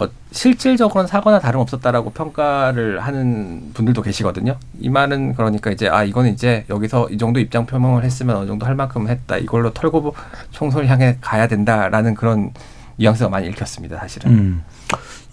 어, 0.00 0.08
실질적으로는 0.30 1.08
사거나 1.08 1.40
다름없었다라고 1.40 2.10
평가를 2.10 3.00
하는 3.00 3.72
분들도 3.74 4.00
계시거든요. 4.02 4.56
이 4.78 4.88
말은 4.88 5.34
그러니까 5.34 5.72
이제 5.72 5.88
아 5.88 6.04
이거는 6.04 6.32
이제 6.32 6.64
여기서 6.70 7.08
이 7.10 7.18
정도 7.18 7.40
입장 7.40 7.66
표명을 7.66 8.04
했으면 8.04 8.36
어느 8.36 8.46
정도 8.46 8.64
할 8.64 8.76
만큼 8.76 9.08
했다. 9.08 9.36
이걸로 9.38 9.72
털고 9.72 10.14
총선을 10.52 10.88
향해 10.88 11.18
가야 11.20 11.48
된다라는 11.48 12.14
그런 12.14 12.52
뉘앙스가 12.98 13.28
많이 13.28 13.48
읽혔습니다. 13.48 13.98
사실은. 13.98 14.30
음. 14.30 14.62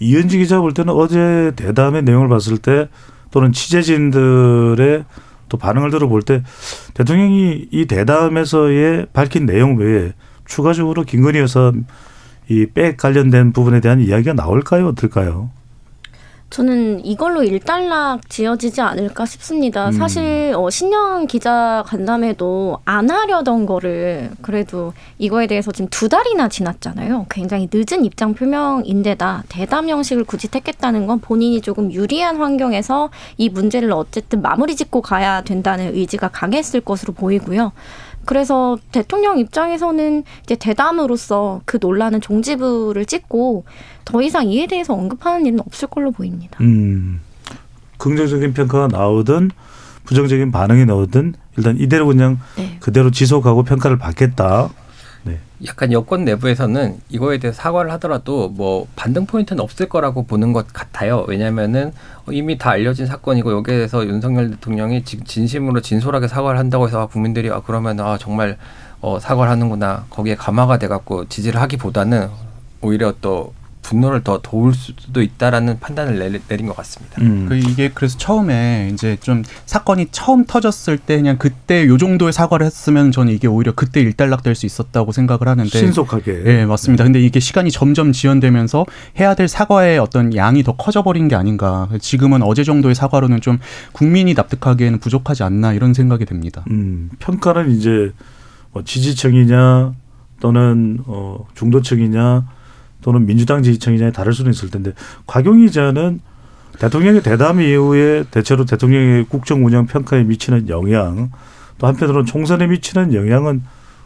이은지 0.00 0.38
기자 0.38 0.60
볼 0.60 0.74
때는 0.74 0.92
어제 0.92 1.52
대담의 1.54 2.02
내용을 2.02 2.28
봤을 2.28 2.58
때 2.58 2.88
또는 3.30 3.52
취재진들의 3.52 5.04
또 5.48 5.56
반응을 5.58 5.92
들어볼 5.92 6.22
때 6.22 6.42
대통령이 6.94 7.68
이 7.70 7.86
대담에서의 7.86 9.06
밝힌 9.12 9.46
내용 9.46 9.76
외에 9.76 10.12
추가적으로 10.44 11.04
김건희 11.04 11.38
여사 11.38 11.72
이 12.48 12.66
백 12.66 12.96
관련된 12.96 13.52
부분에 13.52 13.80
대한 13.80 14.00
이야기가 14.00 14.32
나올까요? 14.34 14.88
어떨까요? 14.88 15.50
저는 16.48 17.04
이걸로 17.04 17.42
일단락 17.42 18.30
지어지지 18.30 18.80
않을까 18.80 19.26
싶습니다. 19.26 19.88
음. 19.88 19.92
사실 19.92 20.54
어, 20.56 20.70
신년 20.70 21.26
기자 21.26 21.82
간담회도 21.86 22.78
안 22.84 23.10
하려던 23.10 23.66
거를 23.66 24.30
그래도 24.42 24.92
이거에 25.18 25.48
대해서 25.48 25.72
지금 25.72 25.88
두 25.90 26.08
달이나 26.08 26.48
지났잖아요. 26.48 27.26
굉장히 27.28 27.68
늦은 27.72 28.04
입장 28.04 28.32
표명인데다 28.34 29.42
대담 29.48 29.88
형식을 29.88 30.22
굳이 30.22 30.46
택했다는 30.48 31.08
건 31.08 31.18
본인이 31.18 31.60
조금 31.60 31.92
유리한 31.92 32.36
환경에서 32.36 33.10
이 33.38 33.48
문제를 33.48 33.90
어쨌든 33.90 34.40
마무리 34.40 34.76
짓고 34.76 35.02
가야 35.02 35.40
된다는 35.42 35.96
의지가 35.96 36.28
강했을 36.28 36.80
것으로 36.80 37.12
보이고요. 37.12 37.72
그래서 38.26 38.76
대통령 38.92 39.38
입장에서는 39.38 40.24
이제 40.42 40.54
대담으로서 40.56 41.62
그 41.64 41.78
논란은 41.80 42.20
종지부를 42.20 43.06
찍고 43.06 43.64
더 44.04 44.20
이상 44.20 44.48
이에 44.48 44.66
대해서 44.66 44.92
언급하는 44.92 45.46
일은 45.46 45.60
없을 45.60 45.88
걸로 45.88 46.10
보입니다. 46.10 46.58
음. 46.60 47.20
긍정적인 47.98 48.52
평가가 48.52 48.88
나오든 48.88 49.50
부정적인 50.04 50.52
반응이 50.52 50.84
나오든 50.84 51.34
일단 51.56 51.78
이대로 51.78 52.06
그냥 52.06 52.38
네. 52.56 52.76
그대로 52.80 53.10
지속하고 53.10 53.62
평가를 53.62 53.98
받겠다. 53.98 54.68
약간 55.64 55.90
여권 55.92 56.24
내부에서는 56.24 56.98
이거에 57.08 57.38
대해서 57.38 57.60
사과를 57.62 57.90
하더라도 57.92 58.48
뭐 58.48 58.86
반등 58.96 59.26
포인트는 59.26 59.62
없을 59.62 59.88
거라고 59.88 60.24
보는 60.26 60.52
것 60.52 60.72
같아요. 60.72 61.24
왜냐면은 61.28 61.92
이미 62.30 62.58
다 62.58 62.70
알려진 62.70 63.06
사건이고 63.06 63.52
여기에 63.52 63.76
대해서 63.76 64.06
윤석열 64.06 64.50
대통령이 64.50 65.04
지- 65.04 65.20
진심으로 65.24 65.80
진솔하게 65.80 66.28
사과를 66.28 66.58
한다고 66.58 66.86
해서 66.86 67.00
아, 67.02 67.06
국민들이 67.06 67.50
아 67.50 67.62
그러면 67.64 67.98
아 68.00 68.18
정말 68.18 68.58
어, 69.00 69.18
사과를 69.18 69.50
하는구나 69.50 70.04
거기에 70.10 70.34
감화가 70.34 70.78
돼갖고 70.78 71.28
지지를 71.28 71.60
하기보다는 71.60 72.28
오히려 72.82 73.14
또 73.20 73.54
분노를 73.86 74.24
더 74.24 74.40
도울 74.42 74.74
수도 74.74 75.22
있다라는 75.22 75.78
판단을 75.78 76.18
내, 76.18 76.40
내린 76.48 76.66
것 76.66 76.76
같습니다. 76.76 77.22
음. 77.22 77.46
그 77.48 77.56
이게 77.56 77.88
그래서 77.94 78.18
처음에 78.18 78.90
이제 78.92 79.16
좀 79.20 79.44
사건이 79.64 80.08
처음 80.10 80.44
터졌을 80.44 80.98
때 80.98 81.16
그냥 81.16 81.38
그때 81.38 81.86
요 81.86 81.96
정도의 81.96 82.32
사과를 82.32 82.66
했으면 82.66 83.12
저는 83.12 83.32
이게 83.32 83.46
오히려 83.46 83.72
그때 83.72 84.00
일단락될 84.00 84.56
수 84.56 84.66
있었다고 84.66 85.12
생각을 85.12 85.46
하는데 85.46 85.70
신속하게. 85.70 86.42
예, 86.46 86.66
맞습니다. 86.66 87.04
근데 87.04 87.20
이게 87.20 87.38
시간이 87.38 87.70
점점 87.70 88.10
지연되면서 88.10 88.86
해야 89.20 89.34
될 89.36 89.46
사과의 89.46 90.00
어떤 90.00 90.34
양이 90.34 90.64
더 90.64 90.72
커져버린 90.72 91.28
게 91.28 91.36
아닌가. 91.36 91.88
지금은 92.00 92.42
어제 92.42 92.64
정도의 92.64 92.96
사과로는 92.96 93.40
좀 93.40 93.58
국민이 93.92 94.34
납득하기에는 94.34 94.98
부족하지 94.98 95.44
않나 95.44 95.72
이런 95.72 95.94
생각이 95.94 96.24
듭니다. 96.24 96.64
음, 96.70 97.10
평가는 97.20 97.70
이제 97.70 98.12
뭐 98.72 98.82
지지층이냐 98.82 99.94
또는 100.40 100.98
어, 101.06 101.46
중도층이냐 101.54 102.55
또는 103.06 103.24
민주당 103.24 103.62
지지층이냐에 103.62 104.10
다를 104.10 104.32
수는 104.32 104.50
있을 104.50 104.68
텐데 104.68 104.92
곽용희 105.28 105.66
기자는 105.66 106.18
대통령의 106.80 107.22
대담 107.22 107.60
이후에 107.60 108.24
대체로 108.32 108.64
대통령의 108.64 109.26
국정 109.28 109.64
운영 109.64 109.86
평가에 109.86 110.24
미치는 110.24 110.68
영향 110.68 111.30
또 111.78 111.86
한편으로는 111.86 112.26
총선에 112.26 112.66
미치는 112.66 113.14
영향은 113.14 113.62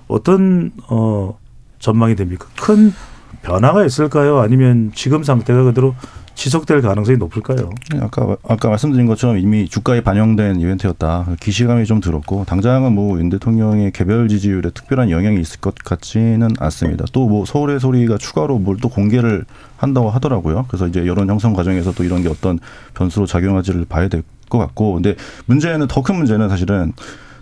어떤 0.07 0.73
어, 0.91 1.39
전망이 1.79 2.15
됩니까? 2.15 2.47
큰 2.61 2.93
변화가 3.41 3.87
있을까요? 3.87 4.39
아니면 4.41 4.93
지금 4.95 5.23
상태가 5.23 5.63
그대로 5.63 5.95
지속될 6.35 6.81
가능성이 6.81 7.19
높을까요? 7.19 7.71
아까 8.01 8.37
아까 8.49 8.69
말씀드린 8.71 9.07
것처럼 9.07 9.39
이미 9.39 9.69
주가에 9.69 10.01
반영된 10.01 10.59
이벤트였다. 10.59 11.27
기시감이 11.39 11.85
좀 11.85 12.01
들었고 12.01 12.45
당장은 12.47 12.95
뭐 12.95 13.19
윤 13.19 13.29
대통령의 13.29 13.93
개별 13.93 14.29
지지율에 14.29 14.71
특별한 14.71 15.11
영향이 15.11 15.39
있을 15.41 15.61
것 15.61 15.75
같지는 15.75 16.49
않습니다. 16.59 17.05
또 17.13 17.29
뭐 17.29 17.45
서울의 17.45 17.79
소리가 17.81 18.17
추가로 18.19 18.59
뭘 18.59 18.79
또 18.81 18.89
공개를 18.89 19.45
한다고 19.77 20.09
하더라고요. 20.11 20.65
그래서 20.69 20.87
이제 20.87 21.07
여론 21.07 21.29
형성 21.29 21.53
과정에서 21.53 21.93
또 21.93 22.05
이런 22.05 22.23
게 22.23 22.29
어떤 22.31 22.59
변수로 22.95 23.27
작용할지를 23.27 23.85
봐야 23.85 24.09
될 24.09 24.23
것 24.51 24.59
같고, 24.59 24.95
근데 24.95 25.15
문제는 25.47 25.87
더 25.87 26.03
큰 26.03 26.17
문제는 26.17 26.49
사실은 26.49 26.93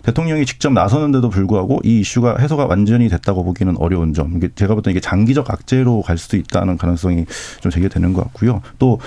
대통령이 0.09 0.45
직접 0.45 0.73
나서는데도 0.73 1.29
불구하고 1.29 1.79
이 1.83 1.99
이슈가 1.99 2.37
해소가 2.39 2.65
완전히 2.65 3.09
됐다고 3.09 3.43
보기는 3.43 3.75
어려운 3.77 4.13
점. 4.13 4.35
이게 4.37 4.49
제가 4.55 4.73
볼 4.73 4.81
때 4.81 4.91
이게 4.91 4.99
장기적 4.99 5.49
악재로 5.51 6.01
갈 6.01 6.17
수도 6.17 6.35
있다는 6.37 6.77
가능성이 6.77 7.25
좀 7.61 7.71
제기되는 7.71 8.13
것 8.13 8.23
같고요. 8.23 8.61
또 8.79 8.99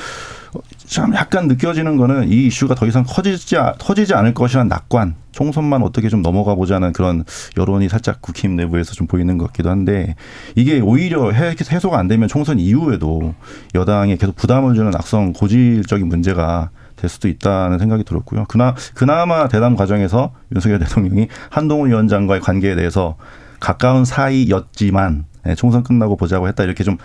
참 0.87 1.15
약간 1.15 1.49
느껴지는 1.49 1.97
거는 1.97 2.31
이 2.31 2.47
이슈가 2.49 2.75
더 2.75 2.87
이상 2.87 3.05
커지지 3.09 3.57
아- 3.57 3.73
터지지 3.79 4.13
않을 4.13 4.35
것이란 4.35 4.69
낙관, 4.69 5.15
총선만 5.33 5.83
어떻게 5.83 6.11
좀 6.11 6.21
넘어가 6.21 6.55
보자는 6.55 6.93
그런 6.93 7.25
여론이 7.57 7.89
살짝 7.89 8.21
국힘 8.21 8.57
내부에서 8.57 8.93
좀 8.93 9.07
보이는 9.07 9.39
것 9.39 9.47
같기도 9.47 9.71
한데 9.71 10.15
이게 10.55 10.81
오히려 10.81 11.31
해- 11.31 11.55
해소가 11.59 11.99
안 11.99 12.07
되면 12.07 12.29
총선 12.29 12.59
이후에도 12.59 13.35
여당에 13.75 14.17
계속 14.19 14.37
부담을 14.37 14.75
주는 14.75 14.95
악성 14.95 15.33
고질적인 15.33 16.07
문제가 16.07 16.69
될 17.03 17.11
수도 17.11 17.27
있다는 17.27 17.81
생각이 17.81 18.05
들었고요. 18.05 18.45
그나 18.49 18.77
그나마 18.95 19.49
대담 19.49 19.75
과정에서 19.75 20.33
윤석열 20.55 20.79
대통령이 20.79 21.27
한동훈 21.51 21.91
위원장과의 21.91 22.41
관계에 22.41 22.77
대해서 22.77 23.17
가까운 23.59 24.05
사이였지만 24.05 25.25
예, 25.49 25.57
총선 25.57 25.83
끝나고 25.83 26.17
보자고 26.17 26.47
했다 26.47 26.63
이렇게 26.63 26.85
좀 26.85 26.99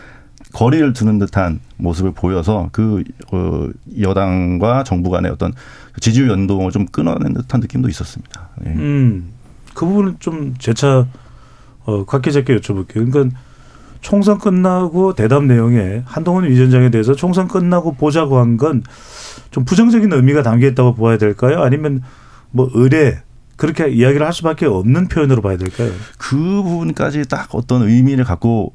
거리를 0.53 0.93
두는 0.93 1.17
듯한 1.17 1.59
모습을 1.77 2.11
보여서 2.11 2.69
그 2.71 3.03
어, 3.31 3.67
여당과 3.99 4.83
정부 4.83 5.09
간의 5.09 5.31
어떤 5.31 5.51
지지율 5.99 6.29
연동을 6.29 6.71
좀 6.71 6.85
끊어낸 6.85 7.33
듯한 7.33 7.59
느낌도 7.59 7.89
있었습니다. 7.89 8.49
예. 8.67 8.69
음, 8.69 9.33
그 9.73 9.87
부분은 9.87 10.17
좀 10.19 10.53
재차 10.59 11.07
어, 11.85 12.05
곽 12.05 12.21
기자께 12.21 12.55
여쭤볼게요. 12.55 13.11
그러니까 13.11 13.35
총선 14.01 14.37
끝나고 14.39 15.13
대담 15.13 15.47
내용에 15.47 16.03
한동훈 16.05 16.45
위원장에 16.49 16.89
대해서 16.89 17.13
총선 17.15 17.47
끝나고 17.47 17.93
보자고 17.93 18.37
한 18.39 18.57
건 18.57 18.83
좀 19.51 19.63
부정적인 19.65 20.11
의미가 20.11 20.43
담겨 20.43 20.67
있다고 20.67 20.93
보아야 20.95 21.17
될까요? 21.17 21.61
아니면 21.63 22.01
뭐 22.51 22.69
의뢰 22.73 23.21
그렇게 23.55 23.87
이야기를 23.89 24.25
할 24.25 24.33
수밖에 24.33 24.65
없는 24.65 25.07
표현으로 25.07 25.41
봐야 25.41 25.57
될까요? 25.57 25.89
그 26.17 26.35
부분까지 26.35 27.23
딱 27.29 27.47
어떤 27.55 27.83
의미를 27.83 28.23
갖고 28.23 28.73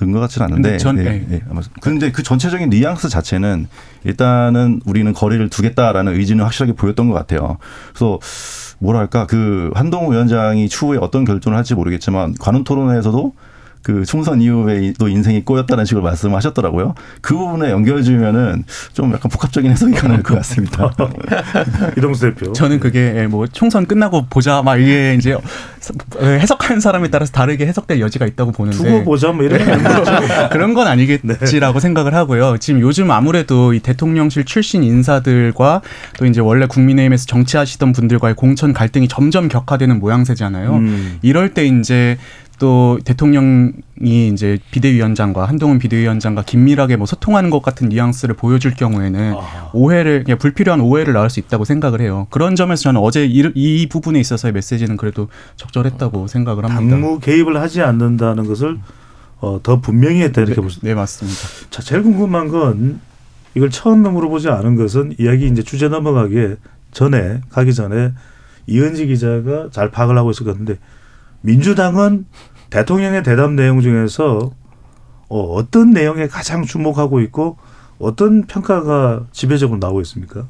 는것 0.00 0.20
같지는 0.20 0.46
않은데. 0.46 0.62
근데 0.70 0.78
전- 0.78 0.98
예, 0.98 1.04
예. 1.06 1.26
예, 1.36 1.40
아마- 1.50 1.60
근데 1.80 2.10
그 2.12 2.22
전체적인 2.22 2.70
뉘앙스 2.70 3.08
자체는 3.08 3.66
일단은 4.04 4.80
우리는 4.86 5.12
거리를 5.12 5.48
두겠다라는 5.48 6.14
의지는 6.14 6.44
확실하게 6.44 6.72
보였던 6.74 7.08
것 7.08 7.14
같아요. 7.14 7.58
그래서 7.90 8.18
뭐랄까 8.78 9.26
그 9.26 9.70
한동훈 9.74 10.12
위원장이 10.12 10.68
추후에 10.68 10.98
어떤 11.00 11.24
결정을 11.24 11.56
할지 11.56 11.74
모르겠지만 11.74 12.34
관훈 12.40 12.64
토론회에서도 12.64 13.32
그 13.82 14.04
총선 14.04 14.40
이후에 14.42 14.92
또 14.98 15.08
인생이 15.08 15.44
꼬였다는 15.44 15.84
식으로 15.84 16.04
말씀하셨더라고요. 16.04 16.94
그 17.20 17.34
부분에 17.36 17.70
연결지으면은 17.70 18.64
좀 18.92 19.12
약간 19.12 19.30
복합적인 19.30 19.70
해석이 19.70 19.94
가능할 19.94 20.22
것 20.22 20.34
같습니다. 20.36 20.90
이동수 21.96 22.32
대표. 22.34 22.52
저는 22.52 22.78
그게 22.78 23.14
예, 23.16 23.26
뭐 23.26 23.46
총선 23.46 23.86
끝나고 23.86 24.26
보자 24.28 24.62
막 24.62 24.76
이게 24.76 25.14
이제 25.14 25.36
해석하는 26.20 26.80
사람에 26.80 27.08
따라서 27.08 27.32
다르게 27.32 27.66
해석될 27.66 28.00
여지가 28.00 28.26
있다고 28.26 28.52
보는데 28.52 28.76
두고 28.76 29.04
보자 29.04 29.32
뭐 29.32 29.44
이런 29.44 29.58
거 29.82 30.04
그런 30.52 30.74
건 30.74 30.86
아니겠지라고 30.86 31.80
생각을 31.80 32.14
하고요. 32.14 32.58
지금 32.58 32.80
요즘 32.80 33.10
아무래도 33.10 33.72
이 33.72 33.80
대통령실 33.80 34.44
출신 34.44 34.84
인사들과 34.84 35.80
또 36.18 36.26
이제 36.26 36.40
원래 36.40 36.66
국민의힘에서 36.66 37.26
정치하시던 37.26 37.92
분들과의 37.92 38.34
공천 38.34 38.72
갈등이 38.72 39.08
점점 39.08 39.48
격화되는 39.48 39.98
모양새잖아요. 39.98 40.74
음. 40.74 41.18
이럴 41.22 41.54
때 41.54 41.66
이제 41.66 42.18
또 42.60 42.98
대통령이 43.04 44.28
이제 44.28 44.58
비대위원장과 44.70 45.46
한동훈 45.46 45.78
비대위원장과 45.78 46.42
긴밀하게 46.42 46.96
뭐 46.96 47.06
소통하는 47.06 47.48
것 47.48 47.62
같은 47.62 47.88
뉘앙스를 47.88 48.36
보여줄 48.36 48.74
경우에는 48.74 49.34
아. 49.34 49.70
오해를 49.72 50.24
그냥 50.24 50.36
불필요한 50.36 50.82
오해를 50.82 51.14
낳을 51.14 51.30
수 51.30 51.40
있다고 51.40 51.64
생각을 51.64 52.02
해요. 52.02 52.26
그런 52.28 52.56
점에서 52.56 52.82
저는 52.82 53.00
어제 53.00 53.24
이, 53.24 53.50
이 53.54 53.88
부분에 53.88 54.20
있어서의 54.20 54.52
메시지는 54.52 54.98
그래도 54.98 55.28
적절했다고 55.56 56.26
생각을 56.26 56.64
합니다. 56.64 56.96
당무 56.96 57.18
개입을 57.20 57.58
하지 57.58 57.80
않는다는 57.80 58.46
것을 58.46 58.78
어, 59.38 59.58
더 59.62 59.80
분명히 59.80 60.20
했다 60.20 60.42
이렇게 60.42 60.60
볼 60.60 60.70
수. 60.70 60.80
네 60.82 60.94
맞습니다. 60.94 61.38
자, 61.70 61.80
제일 61.80 62.02
궁금한 62.02 62.48
건 62.48 63.00
이걸 63.54 63.70
처음 63.70 64.02
물어보지 64.02 64.50
않은 64.50 64.76
것은 64.76 65.14
이야기 65.18 65.46
이제 65.46 65.62
주제 65.62 65.88
넘어가기 65.88 66.56
전에 66.92 67.40
가기 67.48 67.72
전에 67.72 68.12
이은지 68.66 69.06
기자가 69.06 69.70
잘 69.72 69.90
파악을 69.90 70.18
하고 70.18 70.30
있을 70.30 70.44
것 70.44 70.52
같은데 70.52 70.78
민주당은 71.42 72.26
대통령의 72.70 73.22
대담 73.22 73.56
내용 73.56 73.80
중에서 73.80 74.52
어, 75.28 75.40
어떤 75.54 75.90
내용에 75.90 76.26
가장 76.26 76.64
주목하고 76.64 77.20
있고 77.20 77.56
어떤 77.98 78.46
평가가 78.46 79.26
지배적으로 79.32 79.78
나오고 79.78 80.00
있습니까? 80.02 80.46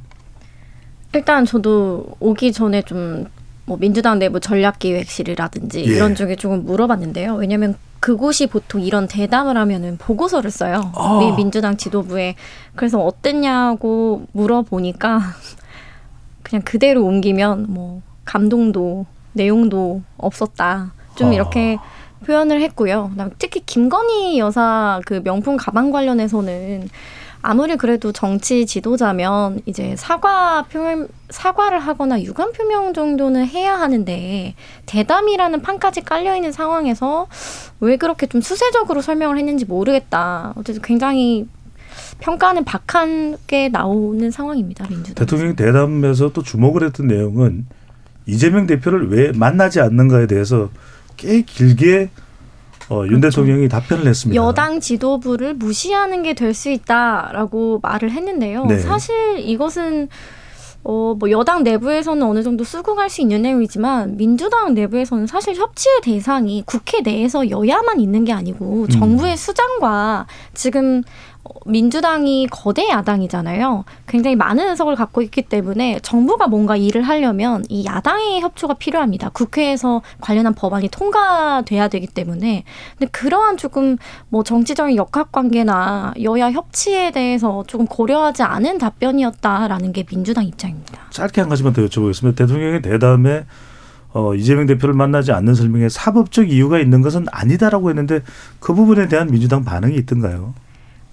일단 1.12 1.44
저도 1.44 2.16
오기 2.20 2.52
전에 2.52 2.82
좀 2.82 3.26
뭐 3.70 3.78
민주당 3.78 4.18
내부 4.18 4.40
전략기획실이라든지 4.40 5.78
예. 5.86 5.94
이런 5.94 6.16
쪽에 6.16 6.34
조금 6.34 6.64
물어봤는데요. 6.64 7.34
왜냐하면 7.36 7.76
그곳이 8.00 8.48
보통 8.48 8.80
이런 8.80 9.06
대담을 9.06 9.56
하면은 9.56 9.96
보고서를 9.96 10.50
써요. 10.50 10.90
아. 10.96 11.20
미 11.20 11.30
민주당 11.36 11.76
지도부에 11.76 12.34
그래서 12.74 12.98
어땠냐고 12.98 14.26
물어보니까 14.32 15.20
그냥 16.42 16.62
그대로 16.64 17.04
옮기면 17.04 17.66
뭐 17.68 18.02
감동도 18.24 19.06
내용도 19.34 20.02
없었다. 20.16 20.92
좀 21.14 21.28
아. 21.28 21.34
이렇게 21.34 21.78
표현을 22.26 22.60
했고요. 22.62 23.10
특히 23.38 23.60
김건희 23.64 24.38
여사 24.38 25.00
그 25.06 25.22
명품 25.24 25.56
가방 25.56 25.90
관련해서는 25.90 26.88
아무리 27.42 27.76
그래도 27.76 28.12
정치 28.12 28.66
지도자면 28.66 29.62
이제 29.64 29.94
사과 29.96 30.64
표명 30.64 31.08
사과를 31.30 31.78
하거나 31.78 32.20
유감 32.22 32.52
표명 32.52 32.92
정도는 32.92 33.46
해야 33.46 33.80
하는데 33.80 34.54
대담이라는 34.84 35.62
판까지 35.62 36.02
깔려 36.02 36.36
있는 36.36 36.52
상황에서 36.52 37.28
왜 37.80 37.96
그렇게 37.96 38.26
좀 38.26 38.42
수세적으로 38.42 39.00
설명을 39.00 39.38
했는지 39.38 39.64
모르겠다. 39.64 40.52
어쨌든 40.56 40.82
굉장히 40.82 41.48
평가는 42.18 42.62
박하게 42.64 43.70
나오는 43.70 44.30
상황입니다. 44.30 44.86
민주당. 44.88 45.14
대통령이 45.14 45.56
대담에서 45.56 46.32
또 46.32 46.42
주목을 46.42 46.84
했던 46.84 47.06
내용은 47.06 47.66
이재명 48.26 48.66
대표를 48.66 49.10
왜 49.10 49.32
만나지 49.32 49.80
않는가에 49.80 50.26
대해서 50.26 50.68
꽤 51.20 51.42
길게 51.42 52.10
어, 52.88 53.04
윤 53.04 53.20
그렇죠. 53.20 53.42
대통령이 53.42 53.68
답변을 53.68 54.06
했습니다. 54.08 54.42
여당 54.42 54.80
지도부를 54.80 55.54
무시하는 55.54 56.22
게 56.24 56.34
될 56.34 56.52
수 56.54 56.70
있다라고 56.70 57.78
말을 57.82 58.10
했는데요. 58.10 58.66
네. 58.66 58.78
사실 58.78 59.38
이것은 59.38 60.08
어, 60.82 61.14
뭐 61.18 61.30
여당 61.30 61.62
내부에서는 61.62 62.22
어느 62.26 62.42
정도 62.42 62.64
수긍할 62.64 63.10
수 63.10 63.20
있는 63.20 63.42
내용이지만 63.42 64.16
민주당 64.16 64.72
내부에서는 64.72 65.26
사실 65.26 65.54
협치의 65.54 66.00
대상이 66.02 66.62
국회 66.64 67.00
내에서 67.02 67.50
여야만 67.50 68.00
있는 68.00 68.24
게 68.24 68.32
아니고 68.32 68.88
정부의 68.88 69.36
수장과 69.36 70.26
지금 70.54 71.02
어, 71.02 71.29
민주당이 71.66 72.48
거대 72.50 72.88
야당이잖아요. 72.88 73.84
굉장히 74.06 74.36
많은 74.36 74.68
의석을 74.70 74.94
갖고 74.96 75.22
있기 75.22 75.42
때문에 75.42 75.98
정부가 76.02 76.48
뭔가 76.48 76.76
일을 76.76 77.02
하려면 77.02 77.64
이 77.68 77.84
야당의 77.84 78.40
협조가 78.40 78.74
필요합니다. 78.74 79.30
국회에서 79.30 80.02
관련한 80.20 80.54
법안이 80.54 80.88
통과돼야 80.88 81.88
되기 81.88 82.06
때문에 82.06 82.64
근데 82.98 83.10
그러한 83.10 83.56
조금 83.56 83.96
뭐 84.28 84.42
정치적인 84.42 84.96
역학 84.96 85.32
관계나 85.32 86.14
여야 86.22 86.50
협치에 86.50 87.10
대해서 87.10 87.64
조금 87.66 87.86
고려하지 87.86 88.42
않은 88.42 88.78
답변이었다라는 88.78 89.92
게 89.92 90.04
민주당 90.04 90.44
입장입니다. 90.44 91.00
짧게 91.10 91.40
한 91.40 91.50
가지만 91.50 91.72
더 91.72 91.82
여쭤보겠습니다. 91.82 92.36
대통령의 92.36 92.82
대담에 92.82 93.44
어, 94.12 94.34
이재명 94.34 94.66
대표를 94.66 94.94
만나지 94.94 95.32
않는 95.32 95.54
설명에 95.54 95.88
사법적 95.88 96.50
이유가 96.50 96.80
있는 96.80 97.00
것은 97.00 97.26
아니다라고 97.30 97.90
했는데 97.90 98.22
그 98.58 98.74
부분에 98.74 99.08
대한 99.08 99.30
민주당 99.30 99.64
반응이 99.64 99.94
있던가요? 99.96 100.52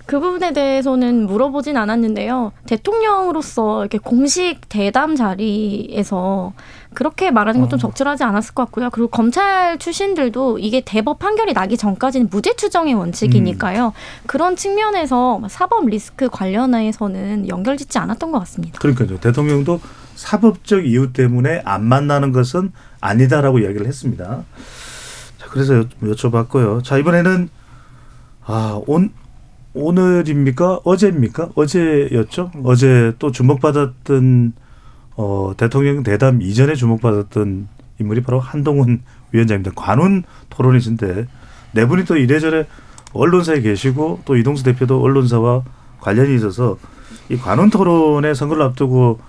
그 0.07 0.19
부분에 0.21 0.53
대해서는 0.53 1.27
물어보진 1.27 1.75
않았는데요. 1.77 2.53
대통령으로서 2.65 3.81
이렇게 3.81 3.97
공식 3.97 4.61
대담 4.69 5.15
자리에서 5.15 6.53
그렇게 6.93 7.29
말하는 7.29 7.59
건 7.59 7.69
좀 7.69 7.77
적절하지 7.77 8.23
않았을 8.23 8.53
것 8.53 8.63
같고요. 8.65 8.89
그리고 8.89 9.09
검찰 9.09 9.77
출신들도 9.77 10.59
이게 10.59 10.81
대법 10.81 11.19
판결이 11.19 11.53
나기 11.53 11.75
전까지는 11.75 12.29
무죄 12.31 12.55
추정의 12.55 12.93
원칙이니까요. 12.93 13.91
그런 14.25 14.55
측면에서 14.55 15.41
사법 15.49 15.87
리스크 15.87 16.29
관련해서는 16.29 17.49
연결짓지 17.49 17.97
않았던 17.99 18.31
것 18.31 18.39
같습니다. 18.39 18.79
그러니까요. 18.79 19.19
대통령도 19.19 19.81
사법적 20.15 20.85
이유 20.85 21.11
때문에 21.11 21.61
안 21.65 21.83
만나는 21.83 22.31
것은 22.31 22.71
아니다라고 23.01 23.59
이야기를 23.59 23.85
했습니다. 23.85 24.43
자, 25.37 25.47
그래서 25.49 25.75
여, 25.75 25.83
여쭤봤고요. 26.01 26.83
자, 26.83 26.97
이번에는 26.97 27.49
아, 28.45 28.79
온 28.87 29.11
오늘입니까? 29.77 30.79
어제입니까? 30.83 31.51
어제였죠? 31.53 32.51
어제 32.63 33.13
또 33.19 33.31
주목받았던 33.31 34.53
어, 35.15 35.53
대통령 35.55 36.01
대담 36.01 36.41
이전에 36.41 36.73
주목받았던 36.73 37.67
인물이 37.99 38.23
바로 38.23 38.39
한동훈 38.39 39.03
위원장입니다. 39.31 39.73
관훈 39.75 40.23
토론이신데 40.49 41.27
네 41.73 41.85
분이 41.85 42.05
또 42.05 42.17
이래저래 42.17 42.65
언론사에 43.13 43.61
계시고 43.61 44.21
또 44.25 44.35
이동수 44.35 44.63
대표도 44.63 44.99
언론사와 44.99 45.63
관련이 45.99 46.33
있어서 46.35 46.79
이 47.29 47.37
관훈 47.37 47.69
토론의 47.69 48.33
선거를 48.33 48.63
앞두고 48.63 49.19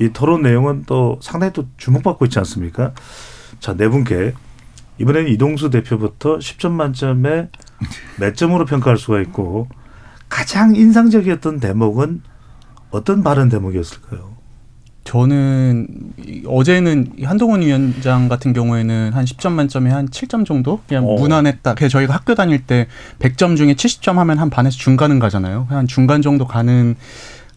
이 0.00 0.10
토론 0.12 0.42
내용은 0.42 0.84
또 0.86 1.18
상당히 1.20 1.52
또 1.52 1.64
주목받고 1.76 2.24
있지 2.26 2.38
않습니까? 2.38 2.92
자, 3.58 3.74
네 3.74 3.88
분께 3.88 4.32
이번에는 4.98 5.28
이동수 5.28 5.70
대표부터 5.70 6.38
10점 6.38 6.70
만점에 6.70 7.48
몇 8.20 8.36
점으로 8.36 8.64
평가할 8.64 8.96
수가 8.96 9.20
있고 9.22 9.66
가장 10.28 10.74
인상적이었던 10.76 11.60
대목은 11.60 12.22
어떤 12.90 13.22
발언 13.22 13.48
대목이었을까요? 13.48 14.36
저는 15.04 15.86
이- 16.18 16.42
어제는 16.46 17.12
이 17.16 17.24
한동훈 17.24 17.62
위원장 17.62 18.28
같은 18.28 18.52
경우에는 18.52 19.12
한 19.14 19.24
10점 19.24 19.52
만점에 19.52 19.90
한 19.90 20.06
7점 20.08 20.44
정도 20.44 20.80
그냥 20.86 21.06
어. 21.08 21.14
무난했다. 21.16 21.74
그래서 21.76 21.92
저희가 21.92 22.12
학교 22.14 22.34
다닐 22.34 22.66
때 22.66 22.88
100점 23.18 23.56
중에 23.56 23.72
70점 23.74 24.16
하면 24.16 24.38
한 24.38 24.50
반에서 24.50 24.76
중간은 24.76 25.18
가잖아요. 25.18 25.66
한 25.70 25.86
중간 25.86 26.20
정도 26.20 26.46
가는 26.46 26.94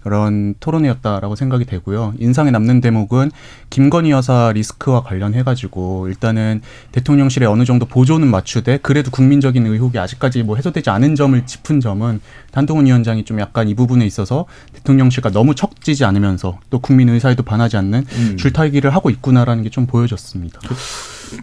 그런 0.04 0.54
토론이었다라고 0.60 1.36
생각이 1.36 1.66
되고요. 1.66 2.14
인상에 2.20 2.52
남는 2.52 2.82
대목은 2.82 3.32
김건희 3.72 4.12
여사 4.12 4.52
리스크와 4.54 5.02
관련해 5.02 5.44
가지고 5.44 6.08
일단은 6.08 6.62
대통령실에 6.92 7.48
어느 7.48 7.66
정도 7.66 7.88
보조는 7.88 8.28
맞추되 8.28 8.78
그래도 8.84 9.10
국민적인 9.10 9.66
의혹이 9.66 9.98
아직까지 9.98 10.44
뭐 10.44 10.56
해소되지 10.58 10.90
않은 10.92 11.16
점을 11.16 11.46
짚은 11.46 11.80
점은 11.80 12.22
한동훈 12.54 12.86
위원장이 12.86 13.26
좀 13.26 13.40
약간 13.40 13.68
이 13.68 13.74
부분에 13.74 14.06
있어서 14.06 14.46
대통령실과 14.74 15.32
너무 15.32 15.56
척지지 15.56 16.06
않으면서 16.06 16.60
또 16.70 16.80
국민 16.80 17.10
의사에도 17.10 17.42
반하지 17.44 17.78
않는 17.78 18.06
음. 18.12 18.38
줄타기를 18.38 18.94
하고 18.94 19.10
있구나라는 19.10 19.64
게 19.64 19.72
좀 19.72 19.88
보여졌습니다. 19.88 20.60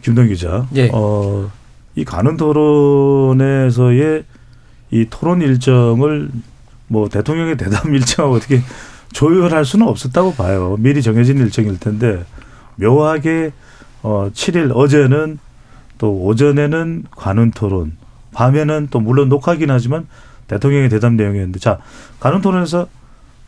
김동 0.03 0.29
기자. 0.29 0.69
예. 0.77 0.91
어, 0.93 1.51
이 1.97 2.05
가는 2.05 2.37
토론에서의 2.37 4.25
이 4.91 5.07
토론 5.11 5.41
일정을 5.41 6.31
뭐 6.89 7.09
대통령의 7.09 7.57
대담 7.57 7.95
일정하고 7.95 8.37
어떻게 8.37 8.63
조율할 9.13 9.65
수는 9.65 9.87
없었다고 9.87 10.35
봐요. 10.35 10.77
미리 10.79 11.03
정해진 11.03 11.39
일정일 11.39 11.79
텐데 11.79 12.25
묘하게 12.77 13.53
어 14.03 14.31
7일 14.33 14.73
어제는 14.75 15.39
또 15.99 16.13
오전에는 16.25 17.05
관훈 17.11 17.51
토론, 17.51 17.97
밤에는 18.33 18.89
또 18.91 19.01
물론 19.01 19.29
녹화긴 19.29 19.71
하지만 19.71 20.07
대통령의 20.47 20.89
대담 20.89 21.17
내용이었는데 21.17 21.59
자 21.59 21.79
관훈 22.21 22.41
토론에서 22.41 22.87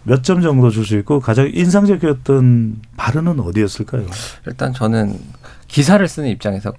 몇 0.03 0.23
점 0.23 0.41
정도 0.41 0.71
줄 0.71 0.85
수 0.87 0.97
있고 0.99 1.21
가장 1.21 1.49
인상적이었던 1.53 2.77
발언은 2.97 3.39
어디였을까요? 3.41 4.07
일단 4.47 4.73
저는 4.73 5.19
기사를 5.69 6.07
쓰는 6.09 6.29
입장에서 6.31 6.73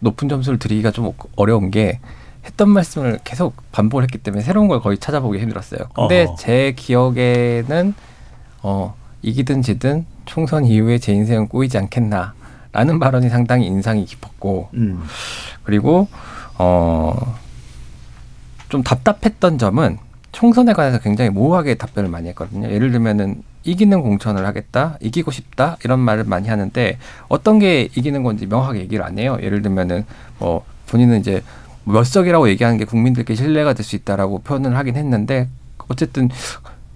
높은 0.00 0.28
점수를 0.28 0.58
드리기가 0.58 0.90
좀 0.92 1.12
어려운 1.34 1.70
게 1.72 1.98
했던 2.46 2.70
말씀을 2.70 3.18
계속 3.24 3.54
반복을 3.72 4.04
했기 4.04 4.18
때문에 4.18 4.42
새로운 4.42 4.68
걸 4.68 4.80
거의 4.80 4.98
찾아보기 4.98 5.38
힘들었어요. 5.38 5.80
근데 5.94 6.24
어허. 6.24 6.36
제 6.36 6.72
기억에는 6.76 7.94
어 8.62 8.94
이기든 9.22 9.62
지든 9.62 10.06
총선 10.24 10.64
이후에 10.64 10.98
제 10.98 11.12
인생은 11.12 11.48
꼬이지 11.48 11.76
않겠나라는 11.78 12.98
발언이 13.00 13.28
상당히 13.28 13.66
인상이 13.66 14.04
깊었고 14.04 14.68
음. 14.74 15.02
그리고 15.64 16.08
어 16.58 17.14
좀 18.68 18.82
답답했던 18.82 19.58
점은 19.58 19.98
총선에 20.32 20.72
관해서 20.72 20.98
굉장히 20.98 21.30
모호하게 21.30 21.76
답변을 21.76 22.10
많이 22.10 22.28
했거든요. 22.28 22.68
예를 22.70 22.90
들면은 22.90 23.42
이기는 23.64 24.00
공천을 24.00 24.46
하겠다, 24.46 24.96
이기고 25.00 25.30
싶다 25.30 25.76
이런 25.84 25.98
말을 25.98 26.24
많이 26.24 26.48
하는데 26.48 26.98
어떤 27.28 27.58
게 27.58 27.82
이기는 27.96 28.22
건지 28.22 28.46
명확하게 28.46 28.80
얘기를 28.80 29.04
안 29.04 29.18
해요. 29.18 29.38
예를 29.40 29.62
들면은 29.62 30.04
뭐 30.38 30.64
본인은 30.88 31.20
이제 31.20 31.42
몇 31.86 32.04
석이라고 32.04 32.48
얘기하는 32.48 32.78
게 32.78 32.84
국민들께 32.84 33.34
신뢰가 33.34 33.72
될 33.72 33.84
수 33.84 33.94
있다라고 33.96 34.40
표현을 34.40 34.76
하긴 34.76 34.96
했는데 34.96 35.48
어쨌든 35.88 36.28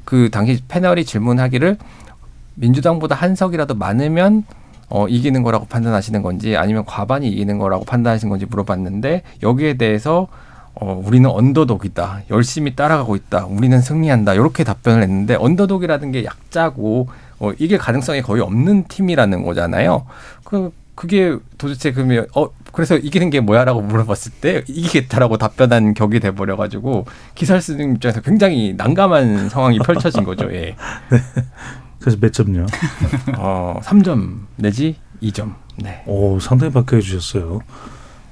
그 0.05 0.29
당시 0.31 0.61
패널이 0.67 1.05
질문하기를 1.05 1.79
민주당보다 2.57 3.15
한 3.15 3.35
석이라도 3.37 3.75
많으면 3.77 4.45
어, 4.89 5.07
이기는 5.07 5.43
거라고 5.45 5.67
판단하시는 5.67 6.21
건지 6.23 6.57
아니면 6.57 6.85
과반이 6.85 7.29
이기는 7.29 7.59
거라고 7.59 7.85
판단하시는 7.85 8.29
건지 8.29 8.47
물어봤는데 8.47 9.23
여기에 9.43 9.75
대해서 9.75 10.27
어, 10.75 11.01
우리는 11.05 11.29
언더독이다. 11.31 12.23
열심히 12.31 12.75
따라가고 12.75 13.15
있다. 13.15 13.47
우리는 13.47 13.81
승리한다. 13.81 14.35
이렇게 14.35 14.65
답변을 14.65 15.03
했는데 15.03 15.37
언더독이라는 15.37 16.11
게 16.11 16.25
약자고 16.25 17.09
어, 17.39 17.53
이게 17.59 17.77
가능성이 17.79 18.23
거의 18.23 18.43
없는 18.43 18.85
팀이라는 18.89 19.45
거잖아요. 19.45 20.07
그 20.43 20.73
그게 20.95 21.37
도대체 21.57 21.93
그러면 21.93 22.27
어 22.35 22.49
그래서 22.73 22.97
이기는 22.97 23.31
게 23.31 23.41
뭐야라고 23.41 23.81
물어봤을 23.83 24.33
때 24.41 24.63
이기겠다라고 24.69 25.39
답변한 25.39 25.95
격이 25.95 26.21
돼 26.21 26.33
버려 26.33 26.57
가지고 26.57 27.07
기사를 27.35 27.61
쓰는 27.61 27.95
입장에서 27.95 28.21
굉장히 28.21 28.75
난감한 28.77 29.49
상황이 29.51 29.79
펼쳐진 29.79 30.25
거죠. 30.25 30.53
예. 30.53 30.77
그래서 32.01 32.19
몇 32.21 32.33
점요? 32.33 32.67
어 33.39 33.81
3점 33.83 34.47
내지 34.57 34.97
2점. 35.23 35.55
네. 35.77 36.03
오 36.07 36.39
상당히 36.41 36.73
박해해 36.73 37.01
주셨어요. 37.03 37.61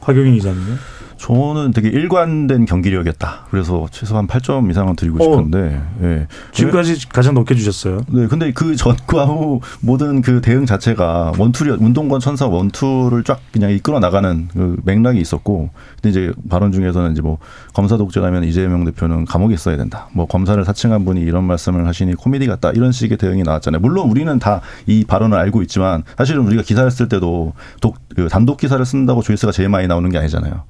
화경인 0.01 0.35
기자님요? 0.35 0.77
저는 1.19 1.73
되게 1.73 1.89
일관된 1.89 2.65
경기력이었다. 2.65 3.47
그래서 3.51 3.87
최소한 3.91 4.27
8점 4.27 4.71
이상은 4.71 4.97
드리고 4.97 5.19
어. 5.23 5.37
싶은데. 5.37 5.83
예. 6.03 6.27
지금까지 6.53 7.09
가장 7.09 7.35
높게 7.35 7.55
주셨어요. 7.55 8.01
네, 8.09 8.27
근데 8.27 8.53
그 8.53 8.77
전과 8.77 9.27
후 9.27 9.61
모든 9.81 10.23
그 10.23 10.41
대응 10.41 10.65
자체가 10.65 11.33
원투리 11.39 11.71
운동권 11.71 12.21
천사 12.21 12.47
원투를 12.47 13.25
쫙 13.25 13.41
그냥 13.53 13.71
이끌어 13.71 13.99
나가는 14.01 14.49
그 14.53 14.77
맥락이 14.85 15.21
있었고, 15.21 15.71
근데 16.01 16.11
이제 16.11 16.33
발언 16.49 16.73
중에서는 16.73 17.13
이제 17.13 17.21
뭐 17.21 17.39
검사 17.75 17.97
독재라면 17.97 18.45
이재명 18.45 18.85
대표는 18.85 19.25
감옥에 19.25 19.55
있어야 19.55 19.77
된다. 19.77 20.09
뭐 20.13 20.27
검사를 20.27 20.63
사칭한 20.65 21.05
분이 21.05 21.21
이런 21.21 21.45
말씀을 21.45 21.87
하시니 21.87 22.15
코미디 22.15 22.47
같다. 22.47 22.71
이런 22.71 22.93
식의 22.93 23.19
대응이 23.19 23.43
나왔잖아요. 23.43 23.81
물론 23.81 24.09
우리는 24.09 24.39
다 24.39 24.63
이 24.87 25.05
발언을 25.05 25.37
알고 25.39 25.63
있지만 25.63 26.03
사실은 26.17 26.47
우리가 26.47 26.63
기사를 26.63 26.91
쓸 26.91 27.09
때도 27.09 27.53
독, 27.81 27.97
그 28.15 28.29
단독 28.29 28.59
기사를 28.59 28.85
쓴다고 28.85 29.23
조회수가 29.23 29.53
제일 29.53 29.69
많이 29.69 29.87
나오는 29.87 30.09
게 30.11 30.19
아니잖아요. 30.19 30.63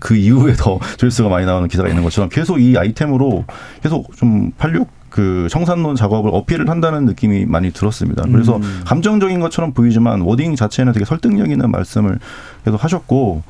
그 0.00 0.16
이후에 0.16 0.54
더 0.54 0.78
조회수가 0.96 1.28
많이 1.28 1.46
나오는 1.46 1.68
기사가 1.68 1.88
있는 1.88 2.02
것처럼 2.02 2.28
계속 2.28 2.60
이 2.60 2.76
아이템으로 2.76 3.44
계속 3.82 4.16
좀 4.16 4.50
팔육 4.58 4.88
그 5.12 5.46
청산론 5.50 5.94
작업을 5.94 6.30
어필을 6.32 6.70
한다는 6.70 7.04
느낌이 7.04 7.44
많이 7.44 7.70
들었습니다. 7.70 8.24
그래서 8.32 8.56
음. 8.56 8.80
감정적인 8.86 9.40
것처럼 9.40 9.74
보이지만 9.74 10.22
wording 10.22 10.56
자체는 10.56 10.94
되게 10.94 11.04
설득력 11.04 11.50
있는 11.50 11.70
말씀을 11.70 12.18
계속 12.64 12.82
하셨고 12.82 13.42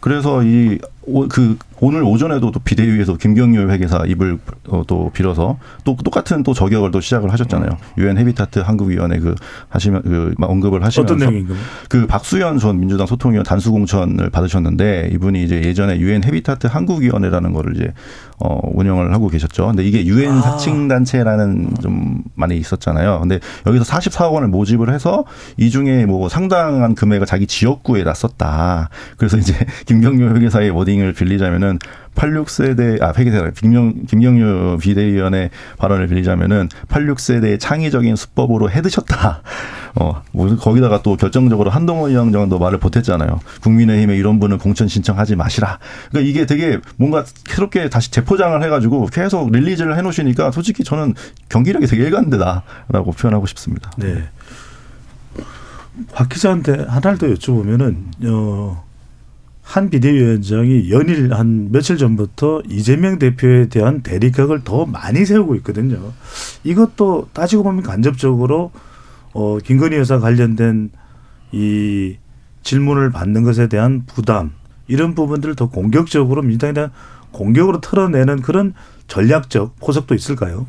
그래서 0.00 0.42
이 0.44 0.78
그 1.28 1.56
오늘 1.80 2.02
오전에도 2.02 2.50
또 2.50 2.60
비대위에서 2.60 3.16
김경률 3.16 3.70
회계사 3.70 4.04
입을 4.06 4.38
어, 4.68 4.82
또 4.86 5.10
빌어서 5.14 5.58
또 5.84 5.96
똑같은 5.96 6.42
또 6.42 6.52
저격을 6.52 6.90
또 6.90 7.00
시작을 7.00 7.32
하셨잖아요. 7.32 7.70
유엔 7.98 8.18
헤비타트 8.18 8.58
한국위원회 8.58 9.18
그 9.20 9.34
하시면 9.68 10.02
그 10.02 10.34
언급을 10.40 10.84
하시면서 10.84 11.14
어떤 11.14 11.18
내용인가요? 11.18 11.56
그 11.88 12.06
박수현 12.06 12.58
전 12.58 12.80
민주당 12.80 13.06
소통위원 13.06 13.44
단수 13.44 13.70
공천을 13.70 14.28
받으셨는데 14.30 15.10
이분이 15.12 15.44
이제 15.44 15.62
예전에 15.62 15.98
유엔 15.98 16.24
헤비타트 16.24 16.66
한국위원회라는 16.66 17.52
거를 17.52 17.76
이제 17.76 17.92
어 18.40 18.60
운영을 18.72 19.12
하고 19.12 19.28
계셨죠. 19.28 19.66
근데 19.66 19.84
이게 19.84 20.06
유엔 20.06 20.30
아. 20.30 20.42
사칭 20.42 20.88
단체라는 20.88 21.74
좀 21.82 22.22
많이 22.34 22.56
있었잖아요. 22.56 23.20
근데 23.20 23.40
여기서 23.66 23.84
44억 23.84 24.32
원을 24.32 24.48
모집을 24.48 24.92
해서 24.92 25.24
이 25.56 25.70
중에 25.70 26.06
뭐 26.06 26.28
상당한 26.28 26.94
금액을 26.94 27.26
자기 27.26 27.46
지역구에다 27.46 28.14
썼다. 28.14 28.90
그래서 29.16 29.36
이제 29.36 29.54
김경률 29.86 30.36
회계사의 30.36 30.70
워딩을 30.70 31.14
빌리자면은 31.14 31.78
86세대 32.18 33.00
아 33.00 33.12
회계사 33.16 33.50
김경 33.50 33.94
김경률 34.06 34.78
비대위원의 34.78 35.50
발언을 35.78 36.08
빌리자면은 36.08 36.68
86세대 36.88 37.58
창의적인 37.60 38.16
수법으로 38.16 38.70
해드셨다. 38.70 39.42
어, 39.94 40.22
뭐 40.32 40.54
거기다가 40.56 41.02
또 41.02 41.16
결정적으로 41.16 41.70
한동훈 41.70 42.10
의원 42.10 42.32
정도 42.32 42.58
말을 42.58 42.78
보탰잖아요. 42.78 43.40
국민의힘에 43.62 44.16
이런 44.16 44.38
분은 44.38 44.58
공천 44.58 44.88
신청하지 44.88 45.36
마시라. 45.36 45.78
그러니까 46.10 46.28
이게 46.28 46.46
되게 46.46 46.78
뭔가 46.96 47.24
새롭게 47.48 47.88
다시 47.88 48.10
재포장을 48.10 48.62
해가지고 48.62 49.06
계속 49.06 49.50
릴리즈를 49.50 49.96
해놓으시니까 49.96 50.50
솔직히 50.50 50.84
저는 50.84 51.14
경기력이 51.48 51.86
되게 51.86 52.04
일관되다라고 52.04 53.12
표현하고 53.12 53.46
싶습니다. 53.46 53.90
네. 53.96 54.28
박 56.12 56.28
기자한테 56.28 56.84
하나를 56.88 57.18
더 57.18 57.26
여쭤보면은 57.26 57.96
어, 58.26 58.87
한 59.68 59.90
비대위원장이 59.90 60.90
연일 60.90 61.34
한 61.34 61.70
며칠 61.70 61.98
전부터 61.98 62.62
이재명 62.70 63.18
대표에 63.18 63.68
대한 63.68 64.00
대립각을 64.00 64.64
더 64.64 64.86
많이 64.86 65.26
세우고 65.26 65.56
있거든요. 65.56 66.14
이것도 66.64 67.28
따지고 67.34 67.64
보면 67.64 67.82
간접적으로 67.82 68.72
어, 69.34 69.58
김건희 69.58 69.98
여사 69.98 70.20
관련된 70.20 70.90
이 71.52 72.16
질문을 72.62 73.10
받는 73.10 73.42
것에 73.42 73.68
대한 73.68 74.04
부담 74.06 74.52
이런 74.86 75.14
부분들을 75.14 75.54
더 75.54 75.68
공격적으로 75.68 76.40
민주당에 76.40 76.72
대한 76.72 76.90
공격으로 77.32 77.82
털어내는 77.82 78.40
그런 78.40 78.72
전략적 79.06 79.76
포석도 79.80 80.14
있을까요? 80.14 80.66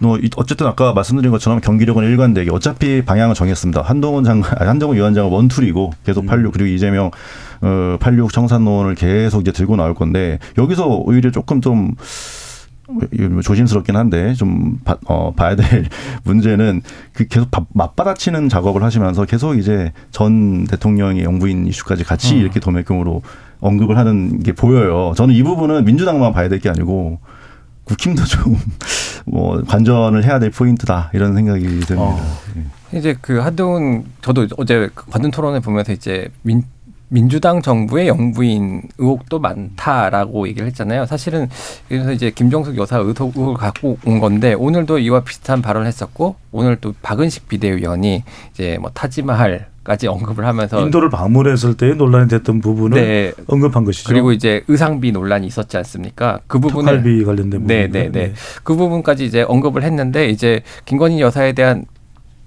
뭐 0.00 0.18
이- 0.18 0.30
어쨌든 0.36 0.66
아까 0.66 0.92
말씀드린 0.92 1.30
것처럼 1.30 1.60
경기력은 1.60 2.04
일관되게 2.04 2.50
어차피 2.50 3.02
방향을 3.04 3.34
정했습니다. 3.34 3.82
한동훈 3.82 4.24
장 4.24 4.42
아니, 4.58 4.68
한동훈 4.68 4.96
위원장은 4.96 5.30
원툴이고 5.30 5.92
계속 6.04 6.26
86 6.26 6.52
그리고 6.52 6.68
이재명 6.68 7.10
어, 7.60 7.96
86 8.00 8.32
청산론을 8.32 8.94
계속 8.94 9.42
이제 9.42 9.52
들고 9.52 9.76
나올 9.76 9.94
건데 9.94 10.38
여기서 10.58 10.86
오히려 10.86 11.30
조금 11.30 11.60
좀 11.60 11.94
조심스럽긴 13.42 13.96
한데 13.96 14.34
좀 14.34 14.78
봐, 14.84 14.96
어, 15.06 15.32
봐야 15.34 15.54
될 15.56 15.86
문제는 16.24 16.82
그 17.12 17.26
계속 17.28 17.50
바- 17.50 17.64
맞받아치는 17.72 18.48
작업을 18.48 18.82
하시면서 18.82 19.24
계속 19.24 19.56
이제 19.58 19.92
전 20.10 20.64
대통령의 20.66 21.24
영부인 21.24 21.66
이슈까지 21.66 22.04
같이 22.04 22.36
이렇게 22.36 22.60
도매금으로 22.60 23.22
언급을 23.60 23.96
하는 23.96 24.42
게 24.42 24.52
보여요. 24.52 25.12
저는 25.16 25.34
이 25.34 25.42
부분은 25.42 25.84
민주당만 25.84 26.32
봐야 26.32 26.48
될 26.48 26.58
게 26.58 26.68
아니고 26.68 27.20
국힘도 27.84 28.24
좀 28.24 28.56
뭐 29.26 29.62
관전을 29.62 30.24
해야 30.24 30.38
될 30.38 30.50
포인트다 30.50 31.10
이런 31.12 31.34
생각이 31.34 31.62
듭니다. 31.80 32.00
어. 32.00 32.18
이제 32.94 33.16
그 33.20 33.38
한동훈 33.38 34.04
저도 34.20 34.46
어제 34.58 34.90
그 34.94 35.06
관전 35.10 35.30
토론을 35.30 35.60
보면서 35.60 35.92
이제 35.92 36.28
민 36.42 36.62
민주당 37.08 37.60
정부의 37.60 38.08
영부인 38.08 38.88
의혹도 38.96 39.38
많다라고 39.38 40.48
얘기를 40.48 40.66
했잖아요. 40.68 41.04
사실은 41.04 41.50
그래서 41.86 42.10
이제 42.10 42.30
김종숙 42.30 42.78
여사 42.78 42.96
의혹, 42.96 43.36
의혹을 43.36 43.54
갖고 43.54 43.98
온 44.06 44.18
건데 44.18 44.54
오늘도 44.54 44.98
이와 44.98 45.20
비슷한 45.20 45.60
발언을 45.60 45.86
했었고 45.86 46.36
오늘 46.52 46.76
또 46.76 46.94
박은식 47.02 47.48
비대위원이 47.48 48.24
이제 48.52 48.78
뭐 48.80 48.90
타지마할 48.94 49.71
까지 49.84 50.06
언급을 50.06 50.46
하면서 50.46 50.80
인도를 50.80 51.10
방문했을 51.10 51.76
때 51.76 51.94
논란이 51.94 52.28
됐던 52.28 52.60
부분을 52.60 53.00
네 53.00 53.32
언급한 53.48 53.84
것이죠. 53.84 54.08
그리고 54.08 54.30
이제 54.30 54.62
의상비 54.68 55.10
논란이 55.10 55.46
있었지 55.46 55.76
않습니까? 55.76 56.38
그 56.46 56.60
부분을 56.60 57.02
특활비 57.02 57.24
관련된 57.24 57.66
네, 57.66 57.86
부분. 57.86 58.00
네, 58.00 58.10
네. 58.10 58.32
그 58.62 58.76
부분까지 58.76 59.24
이제 59.24 59.42
언급을 59.42 59.82
했는데 59.82 60.28
이제 60.28 60.62
김건희 60.84 61.20
여사에 61.20 61.52
대한 61.52 61.86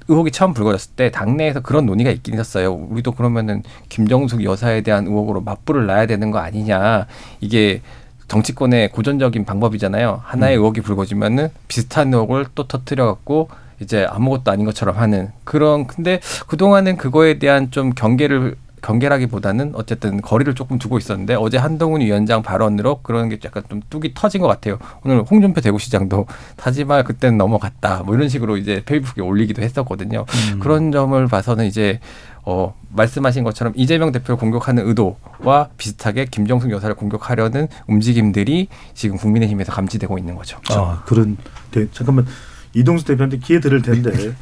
의혹이 0.08 0.32
처음 0.32 0.54
불거졌을 0.54 0.91
때 0.95 1.12
당내에서 1.12 1.62
그런 1.62 1.86
논의가 1.86 2.12
있긴 2.12 2.36
있었어요. 2.36 2.74
우리도 2.74 3.13
그러면은 3.13 3.63
김정숙 3.89 4.43
여사에 4.43 4.82
대한 4.82 5.08
의혹으로 5.08 5.41
맞불을 5.41 5.88
놔야 5.88 6.06
되는 6.06 6.32
거 6.32 6.39
아니냐. 6.39 7.08
이게 7.41 7.82
정치권의 8.28 8.91
고전적인 8.91 9.45
방법이잖아요. 9.45 10.21
하나의 10.24 10.58
의혹이 10.58 10.82
불거지면은 10.82 11.50
비슷한 11.67 12.13
의혹을 12.13 12.45
또 12.56 12.67
터뜨려 12.67 13.06
갖고 13.06 13.50
이제 13.79 14.05
아무것도 14.09 14.51
아닌 14.51 14.65
것처럼 14.65 14.97
하는 14.97 15.31
그런 15.43 15.88
근데 15.88 16.19
그동안은 16.47 16.97
그거에 16.97 17.39
대한 17.39 17.71
좀 17.71 17.91
경계를 17.91 18.55
경계라기보다는 18.85 19.71
어쨌든 19.73 20.21
거리를 20.21 20.53
조금 20.53 20.77
두고 20.77 20.99
있었는데 20.99 21.33
어제 21.35 21.57
한동훈 21.57 22.01
위원장 22.01 22.43
발언으로 22.43 22.99
그런 23.01 23.29
게 23.29 23.39
약간 23.43 23.63
좀 23.67 23.81
뚝이 23.89 24.13
터진 24.13 24.41
것 24.41 24.47
같아요. 24.47 24.77
오늘 25.03 25.23
홍준표 25.23 25.61
대구시장도 25.61 26.27
타지말 26.55 27.03
그때는 27.03 27.38
넘어갔다 27.38 28.03
뭐 28.05 28.15
이런 28.15 28.29
식으로 28.29 28.57
이제 28.57 28.83
페이스북에 28.85 29.23
올리기도 29.23 29.63
했었거든요. 29.63 30.25
그런 30.59 30.91
점을 30.91 31.27
봐서는 31.27 31.65
이제 31.65 31.99
어 32.43 32.75
말씀하신 32.89 33.43
것처럼 33.43 33.73
이재명 33.75 34.11
대표를 34.11 34.38
공격하는 34.38 34.88
의도와 34.88 35.69
비슷하게 35.77 36.25
김정숙 36.25 36.69
여사를 36.69 36.95
공격하려는 36.95 37.67
움직임들이 37.88 38.67
지금 38.93 39.17
국민의힘에서 39.17 39.71
감지되고 39.71 40.19
있는 40.19 40.35
거죠. 40.35 40.59
아 40.69 41.01
그런 41.07 41.38
네, 41.71 41.88
잠깐만 41.91 42.27
이동수 42.75 43.05
대표한테 43.05 43.38
기회 43.38 43.59
드릴 43.59 43.81
텐데 43.81 44.33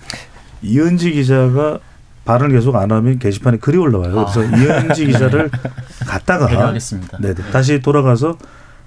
이은지 0.62 1.12
기자가 1.12 1.80
발언을 2.26 2.56
계속 2.56 2.76
안 2.76 2.92
하면 2.92 3.20
게시판에 3.20 3.58
글이 3.58 3.78
올라와요. 3.78 4.26
그래서 4.26 4.44
이은지 4.44 5.06
기자를 5.08 5.50
갖다가 6.06 6.48
배려하겠습니다. 6.48 7.18
네, 7.20 7.34
네. 7.34 7.52
다시 7.52 7.80
돌아가서 7.82 8.38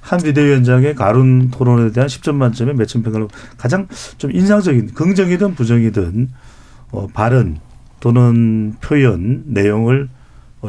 한 0.00 0.20
비대위원장의 0.20 0.94
가룬 0.94 1.50
토론에 1.50 1.90
대한 1.92 2.08
10점 2.08 2.36
만점에 2.36 2.72
몇점 2.74 3.02
평가를 3.02 3.28
가장 3.58 3.88
좀 4.18 4.30
인상적인 4.30 4.94
긍정이든 4.94 5.54
부정이든 5.54 6.30
어, 6.92 7.08
발언 7.12 7.58
또는 8.00 8.74
표현 8.80 9.42
내용을 9.46 10.08
어, 10.08 10.15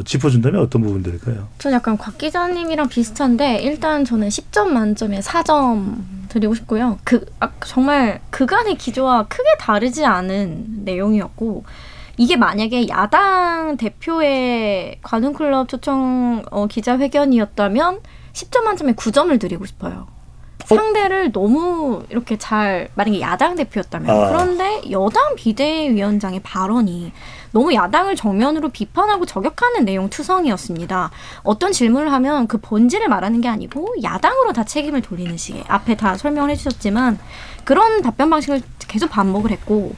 짚어준다면 0.04 0.60
어떤 0.60 0.82
부분들일까요? 0.82 1.48
전 1.58 1.72
약간 1.72 1.96
곽 1.98 2.18
기자님이랑 2.18 2.88
비슷한데 2.88 3.60
일단 3.62 4.04
저는 4.04 4.28
10점 4.28 4.68
만점에 4.68 5.20
4점 5.20 5.96
드리고 6.28 6.54
싶고요. 6.54 6.98
그 7.04 7.24
아, 7.40 7.50
정말 7.64 8.20
그간의 8.30 8.76
기조와 8.76 9.26
크게 9.28 9.44
다르지 9.58 10.04
않은 10.04 10.84
내용이었고 10.84 11.64
이게 12.16 12.36
만약에 12.36 12.88
야당 12.88 13.76
대표의 13.76 14.98
관훈클럽 15.02 15.68
초청 15.68 16.44
어, 16.50 16.66
기자회견이었다면 16.66 18.00
10점 18.32 18.62
만점에 18.62 18.92
9점을 18.92 19.40
드리고 19.40 19.66
싶어요. 19.66 20.06
상대를 20.76 21.32
너무 21.32 22.02
이렇게 22.10 22.36
잘 22.36 22.88
만약에 22.94 23.20
야당 23.20 23.56
대표였다면 23.56 24.10
아. 24.10 24.28
그런데 24.28 24.82
여당 24.90 25.34
비대위원장의 25.34 26.40
발언이 26.40 27.12
너무 27.52 27.72
야당을 27.72 28.16
정면으로 28.16 28.68
비판하고 28.68 29.24
저격하는 29.24 29.84
내용 29.84 30.10
투성이었습니다. 30.10 31.10
어떤 31.42 31.72
질문을 31.72 32.12
하면 32.12 32.46
그 32.46 32.58
본질을 32.58 33.08
말하는 33.08 33.40
게 33.40 33.48
아니고 33.48 33.94
야당으로 34.02 34.52
다 34.52 34.64
책임을 34.64 35.00
돌리는 35.00 35.36
식의 35.36 35.64
앞에 35.68 35.96
다 35.96 36.16
설명을 36.16 36.50
해주셨지만 36.50 37.18
그런 37.64 38.02
답변 38.02 38.28
방식을 38.30 38.62
계속 38.86 39.10
반복을 39.10 39.50
했고 39.50 39.94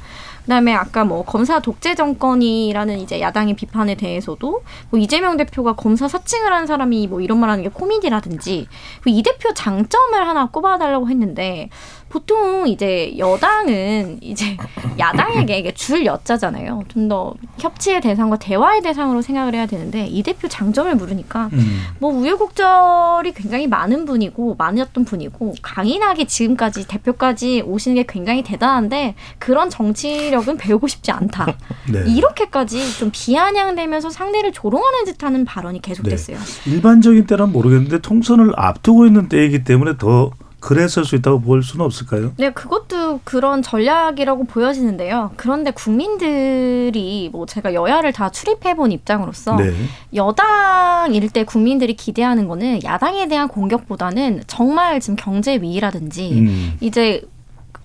그다음에 0.50 0.74
아까 0.74 1.04
뭐 1.04 1.24
검사 1.24 1.60
독재 1.60 1.94
정권이라는 1.94 2.98
이제 2.98 3.20
야당의 3.20 3.54
비판에 3.54 3.94
대해서도 3.94 4.62
뭐 4.90 4.98
이재명 4.98 5.36
대표가 5.36 5.74
검사 5.74 6.08
사칭을 6.08 6.52
한 6.52 6.66
사람이 6.66 7.06
뭐 7.06 7.20
이런 7.20 7.38
말하는 7.38 7.62
게 7.62 7.68
코미디라든지 7.68 8.66
그이 9.02 9.22
대표 9.22 9.54
장점을 9.54 10.26
하나 10.26 10.46
꼽아달라고 10.46 11.08
했는데 11.08 11.68
보통 12.10 12.68
이제 12.68 13.14
여당은 13.16 14.18
이제 14.20 14.56
야당에게 14.98 15.58
이게 15.58 15.72
줄 15.72 16.06
여자잖아요. 16.06 16.84
좀 16.88 17.10
더 17.10 17.34
협치의 17.58 18.00
대상과 18.00 18.38
대화의 18.38 18.82
대상으로 18.82 19.20
생각을 19.20 19.54
해야 19.54 19.66
되는데 19.66 20.06
이 20.06 20.22
대표 20.22 20.48
장점을 20.48 20.94
물으니까 20.94 21.50
음. 21.52 21.82
뭐 21.98 22.12
우여곡절이 22.12 23.32
굉장히 23.34 23.66
많은 23.66 24.04
분이고 24.06 24.54
많았던 24.56 25.04
분이고 25.04 25.56
강인하게 25.60 26.26
지금까지 26.26 26.86
대표까지 26.86 27.62
오시는 27.66 27.96
게 27.96 28.04
굉장히 28.08 28.42
대단한데 28.42 29.16
그런 29.38 29.68
정치력은 29.70 30.56
배우고 30.56 30.86
싶지 30.86 31.10
않다. 31.10 31.46
네. 31.92 32.04
이렇게까지 32.06 32.98
좀 32.98 33.10
비아냥대면서 33.12 34.08
상대를 34.10 34.52
조롱하는 34.52 35.04
듯하는 35.04 35.44
발언이 35.44 35.82
계속됐어요. 35.82 36.38
일반적인 36.66 37.26
때는 37.26 37.50
모르겠는데 37.50 38.00
통선을 38.00 38.52
앞두고 38.56 39.06
있는 39.06 39.28
때이기 39.28 39.64
때문에 39.64 39.96
더 39.98 40.30
그랬을 40.60 41.04
수 41.04 41.16
있다고 41.16 41.40
볼 41.40 41.62
수는 41.62 41.84
없을까요? 41.84 42.32
네, 42.36 42.50
그것도 42.50 43.20
그런 43.24 43.62
전략이라고 43.62 44.44
보여지는데요. 44.44 45.32
그런데 45.36 45.70
국민들이 45.70 47.28
뭐 47.32 47.46
제가 47.46 47.74
여야를 47.74 48.12
다 48.12 48.30
출입해 48.30 48.76
본 48.76 48.92
입장으로서 48.92 49.56
네. 49.56 49.72
여당일 50.14 51.30
때 51.30 51.44
국민들이 51.44 51.94
기대하는 51.94 52.46
거는 52.46 52.84
야당에 52.84 53.26
대한 53.26 53.48
공격보다는 53.48 54.44
정말 54.46 55.00
지금 55.00 55.16
경제 55.16 55.56
위기라든지 55.56 56.32
음. 56.32 56.76
이제 56.80 57.22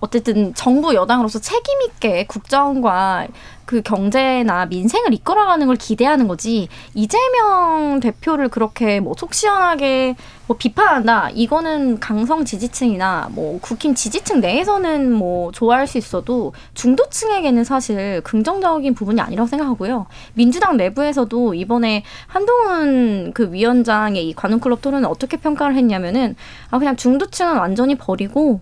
어쨌든 0.06 0.54
정부 0.54 0.94
여당으로서 0.94 1.38
책임 1.40 1.82
있게 1.82 2.26
국정과 2.26 3.26
그 3.64 3.82
경제나 3.82 4.66
민생을 4.66 5.12
이끌어가는 5.12 5.66
걸 5.66 5.74
기대하는 5.74 6.28
거지. 6.28 6.68
이재명 6.94 7.98
대표를 8.00 8.48
그렇게 8.48 9.00
뭐 9.00 9.14
속 9.16 9.34
시원하게 9.34 10.14
뭐 10.46 10.56
비판한다. 10.56 11.30
이거는 11.30 11.98
강성 11.98 12.44
지지층이나 12.44 13.30
뭐 13.32 13.58
국힘 13.60 13.94
지지층 13.94 14.40
내에서는 14.40 15.10
뭐 15.12 15.50
좋아할 15.52 15.86
수 15.88 15.98
있어도 15.98 16.52
중도층에게는 16.74 17.64
사실 17.64 18.20
긍정적인 18.22 18.94
부분이 18.94 19.20
아니라고 19.20 19.48
생각하고요. 19.48 20.06
민주당 20.34 20.76
내부에서도 20.76 21.54
이번에 21.54 22.04
한동훈 22.28 23.32
그 23.34 23.52
위원장의 23.52 24.28
이 24.28 24.34
관훈클럽 24.34 24.80
토론을 24.82 25.08
어떻게 25.08 25.38
평가를 25.38 25.74
했냐면은 25.74 26.36
아 26.70 26.78
그냥 26.78 26.94
중도층은 26.94 27.56
완전히 27.56 27.96
버리고 27.96 28.60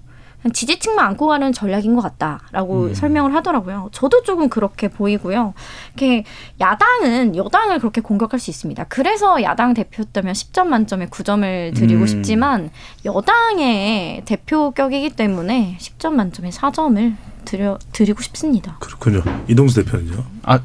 지지층만 0.52 1.06
안고 1.06 1.26
가는 1.26 1.52
전략인 1.52 1.94
것 1.94 2.02
같다라고 2.02 2.94
설명을 2.94 3.34
하더라고요. 3.34 3.88
저도 3.92 4.22
조금 4.22 4.48
그렇게 4.48 4.88
보이고요. 4.88 5.54
이렇게 5.94 6.24
야당은 6.60 7.36
여당을 7.36 7.78
그렇게 7.78 8.00
공격할 8.00 8.38
수 8.38 8.50
있습니다. 8.50 8.84
그래서 8.84 9.42
야당 9.42 9.74
대표였다면 9.74 10.34
10점 10.34 10.66
만점에 10.66 11.06
9점을 11.06 11.74
드리고 11.74 12.02
음. 12.02 12.06
싶지만 12.06 12.70
여당의 13.04 14.22
대표격이기 14.24 15.10
때문에 15.10 15.78
10점 15.80 16.12
만점에 16.12 16.50
4점을 16.50 17.16
드려 17.44 17.78
드리고 17.92 18.22
싶습니다. 18.22 18.76
그렇군요. 18.80 19.22
이동수 19.48 19.84
대표는요. 19.84 20.24
아, 20.42 20.60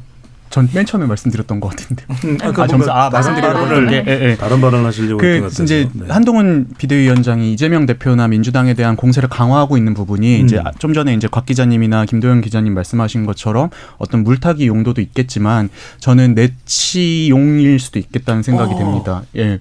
전 0.50 0.68
맨 0.72 0.84
처음에 0.84 1.06
말씀드렸던 1.06 1.60
것 1.60 1.68
같은데. 1.68 2.04
음, 2.24 2.38
아, 2.42 2.66
점수 2.66 2.90
아 2.90 3.08
말씀드리려고 3.10 3.58
아, 3.58 3.86
게 3.88 4.04
예, 4.06 4.30
예. 4.30 4.36
다른 4.36 4.60
발언 4.60 4.84
하시려고 4.84 5.24
했던 5.24 5.48
그. 5.48 5.62
이제 5.62 5.88
네. 5.92 6.06
한동훈 6.08 6.66
비대위원장이 6.76 7.52
이재명 7.52 7.86
대표나 7.86 8.28
민주당에 8.28 8.74
대한 8.74 8.96
공세를 8.96 9.28
강화하고 9.28 9.76
있는 9.76 9.94
부분이 9.94 10.40
음. 10.40 10.44
이제 10.44 10.60
좀 10.78 10.92
전에 10.92 11.14
이제 11.14 11.28
곽 11.30 11.46
기자님이나 11.46 12.04
김도영 12.04 12.40
기자님 12.40 12.74
말씀하신 12.74 13.26
것처럼 13.26 13.70
어떤 13.98 14.24
물타기 14.24 14.66
용도도 14.66 15.00
있겠지만 15.00 15.70
저는 15.98 16.34
내치용일 16.34 17.78
수도 17.78 17.98
있겠다는 17.98 18.42
생각이 18.42 18.74
어. 18.74 18.78
됩니다. 18.78 19.22
예. 19.36 19.60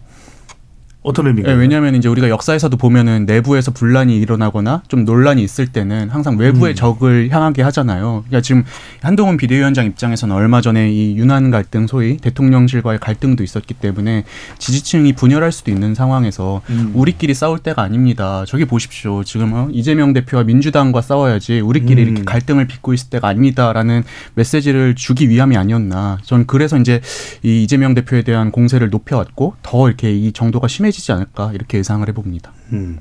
어떤 1.01 1.25
예, 1.25 1.29
의미인가요? 1.29 1.55
왜냐하면 1.57 1.95
이제 1.95 2.09
우리가 2.09 2.27
역사에서도 2.27 2.75
보면은 2.75 3.25
내부에서 3.25 3.71
분란이 3.71 4.17
일어나거나 4.17 4.83
좀 4.89 5.05
논란이 5.05 5.41
있을 5.41 5.67
때는 5.67 6.09
항상 6.09 6.37
외부의 6.37 6.73
음. 6.73 6.75
적을 6.75 7.29
향하게 7.31 7.61
하잖아요. 7.61 8.25
그러니까 8.27 8.41
지금 8.41 8.65
한동훈 9.01 9.37
비대위원장 9.37 9.85
입장에서는 9.85 10.35
얼마 10.35 10.59
전에 10.59 10.91
이 10.91 11.15
윤한 11.17 11.51
갈등, 11.51 11.87
소위 11.87 12.17
대통령실과의 12.17 12.99
갈등도 12.99 13.43
있었기 13.43 13.75
때문에 13.75 14.25
지지층이 14.57 15.13
분열할 15.13 15.53
수도 15.53 15.71
있는 15.71 15.95
상황에서 15.95 16.61
음. 16.69 16.91
우리끼리 16.93 17.33
싸울 17.33 17.59
때가 17.59 17.81
아닙니다. 17.81 18.43
저기 18.45 18.65
보십시오. 18.65 19.23
지금 19.23 19.53
어, 19.53 19.69
이재명 19.71 20.11
대표와 20.11 20.43
민주당과 20.43 21.01
싸워야지 21.01 21.61
우리끼리 21.61 22.03
음. 22.03 22.07
이렇게 22.07 22.23
갈등을 22.25 22.67
빚고 22.67 22.93
있을 22.93 23.09
때가 23.09 23.29
아닙니다라는 23.29 24.03
메시지를 24.35 24.95
주기 24.95 25.29
위함이 25.29 25.55
아니었나. 25.55 26.17
전 26.23 26.45
그래서 26.45 26.77
이제 26.77 26.99
이 27.41 27.63
이재명 27.63 27.93
대표에 27.93 28.23
대한 28.23 28.51
공세를 28.51 28.89
높여왔고 28.89 29.55
더 29.63 29.87
이렇게 29.87 30.13
이 30.13 30.33
정도가 30.33 30.67
심해 30.67 30.88
지지 30.91 31.11
않을까 31.11 31.51
이렇게 31.53 31.77
예상을 31.77 32.07
해봅니다. 32.07 32.51
음. 32.73 32.99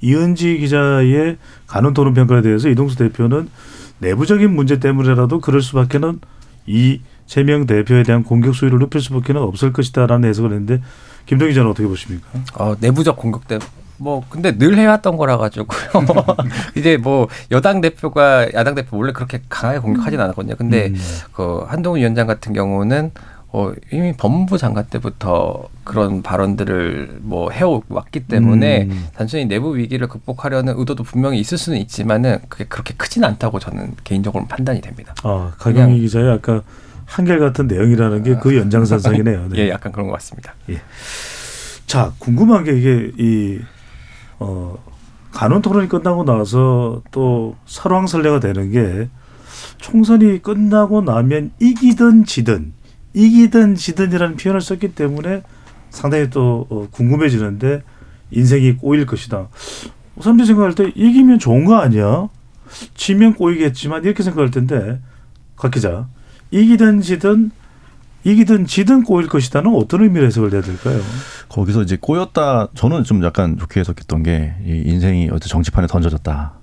이은지 0.00 0.58
기자의 0.58 1.38
간원 1.66 1.94
토론 1.94 2.14
평가에 2.14 2.42
대해서 2.42 2.68
이동수 2.68 2.96
대표는 2.96 3.48
내부적인 3.98 4.54
문제 4.54 4.78
때문에라도 4.78 5.40
그럴 5.40 5.62
수밖에는 5.62 6.20
이 6.66 7.00
세명 7.26 7.66
대표에 7.66 8.02
대한 8.02 8.22
공격 8.22 8.54
수위를 8.54 8.78
높일 8.78 9.00
수밖에는 9.00 9.40
없을 9.40 9.72
것이다라는 9.72 10.28
해석을 10.28 10.52
했는데 10.52 10.82
김동 11.26 11.48
기자는 11.48 11.70
어떻게 11.70 11.88
보십니까? 11.88 12.26
어, 12.54 12.76
내부적 12.80 13.16
공격 13.16 13.48
때. 13.48 13.58
뭐 13.98 14.22
근데 14.28 14.58
늘 14.58 14.76
해왔던 14.76 15.16
거라 15.16 15.38
가지고요. 15.38 15.78
이제 16.76 16.98
뭐 16.98 17.28
여당 17.50 17.80
대표가 17.80 18.52
야당 18.52 18.74
대표 18.74 18.98
원래 18.98 19.12
그렇게 19.12 19.40
강하게 19.48 19.78
공격하진 19.78 20.20
않았거든요. 20.20 20.54
근데 20.56 20.88
음. 20.88 20.96
그 21.32 21.64
한동훈 21.66 22.00
위원장 22.00 22.26
같은 22.26 22.52
경우는 22.52 23.12
어, 23.52 23.72
이미 23.92 24.12
법무부 24.12 24.58
장관 24.58 24.86
때부터 24.86 25.68
그런 25.84 26.22
발언들을 26.22 27.20
뭐 27.22 27.50
해왔기 27.50 28.20
때문에 28.26 28.82
음. 28.90 29.06
단순히 29.14 29.46
내부 29.46 29.76
위기를 29.76 30.08
극복하려는 30.08 30.74
의도도 30.76 31.04
분명히 31.04 31.38
있을 31.40 31.56
수는 31.56 31.78
있지만은 31.78 32.38
그게 32.48 32.64
그렇게 32.64 32.94
크진 32.94 33.24
않다고 33.24 33.58
저는 33.58 33.94
개인적으로 34.04 34.46
판단이 34.46 34.80
됩니다. 34.80 35.14
아, 35.22 35.52
강영희 35.58 36.00
기자의 36.00 36.32
아까 36.32 36.62
한결같은 37.06 37.68
내용이라는 37.68 38.22
게 38.24 38.34
그 38.34 38.56
연장선상이네요. 38.56 39.48
네. 39.54 39.58
예, 39.58 39.70
약간 39.70 39.92
그런 39.92 40.08
것 40.08 40.12
같습니다. 40.14 40.54
자, 41.86 42.12
궁금한 42.18 42.64
게 42.64 42.76
이게 42.76 43.12
이 43.16 43.60
어, 44.38 44.76
간원 45.30 45.62
토론이 45.62 45.88
끝나고 45.88 46.24
나서 46.24 47.00
또 47.10 47.56
설왕설래가 47.66 48.40
되는 48.40 48.70
게 48.72 49.08
총선이 49.78 50.42
끝나고 50.42 51.02
나면 51.02 51.52
이기든 51.60 52.24
지든 52.24 52.72
이기든 53.16 53.76
지든이라는 53.76 54.36
표현을 54.36 54.60
썼기 54.60 54.94
때문에 54.94 55.42
상당히 55.88 56.28
또 56.28 56.66
어, 56.68 56.86
궁금해지는데 56.90 57.82
인생이 58.30 58.76
꼬일 58.76 59.06
것이다. 59.06 59.48
사람들이 60.20 60.46
생각할 60.46 60.74
때 60.74 60.92
이기면 60.94 61.38
좋은 61.38 61.64
거 61.64 61.76
아니야? 61.76 62.28
지면 62.94 63.34
꼬이겠지만 63.34 64.04
이렇게 64.04 64.22
생각할 64.22 64.50
텐데 64.50 65.00
각 65.56 65.70
기자 65.70 66.08
이기든 66.50 67.00
지든 67.00 67.52
이기든 68.24 68.66
지든 68.66 69.04
꼬일 69.04 69.28
것이다는 69.28 69.72
어떤 69.74 70.02
의미로 70.02 70.26
해석을 70.26 70.52
해야 70.52 70.60
될까요? 70.60 71.00
거기서 71.48 71.82
이제 71.82 71.96
꼬였다. 71.98 72.68
저는 72.74 73.04
좀 73.04 73.24
약간 73.24 73.56
좋게 73.56 73.80
해석했던 73.80 74.24
게이 74.24 74.82
인생이 74.84 75.26
어떤 75.28 75.48
정치판에 75.48 75.86
던져졌다. 75.86 76.55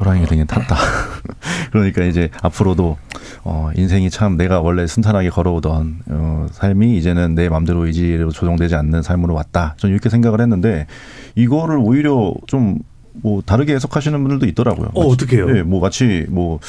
호랑이가 0.00 0.26
등에 0.26 0.44
탔다. 0.44 0.76
그러니까 1.72 2.04
이제 2.04 2.30
앞으로도 2.42 2.96
어 3.44 3.70
인생이 3.76 4.10
참 4.10 4.36
내가 4.36 4.60
원래 4.60 4.86
순탄하게 4.86 5.30
걸어오던 5.30 6.00
어 6.10 6.46
삶이 6.52 6.96
이제는 6.98 7.34
내 7.34 7.48
마음대로 7.48 7.86
의지로 7.86 8.30
조정되지 8.30 8.74
않는 8.74 9.02
삶으로 9.02 9.34
왔다. 9.34 9.74
저는 9.78 9.92
이렇게 9.94 10.08
생각을 10.10 10.40
했는데 10.40 10.86
이거를 11.34 11.76
오히려 11.78 12.32
좀 12.46 12.78
뭐 13.22 13.40
다르게 13.40 13.74
해석하시는 13.74 14.20
분들도 14.22 14.44
있더라고요. 14.44 14.90
어, 14.92 15.00
마치- 15.04 15.10
어떻게 15.14 15.36
해요? 15.38 15.46
예, 15.56 15.62
뭐 15.62 15.80
마치 15.80 16.26
뭐 16.28 16.60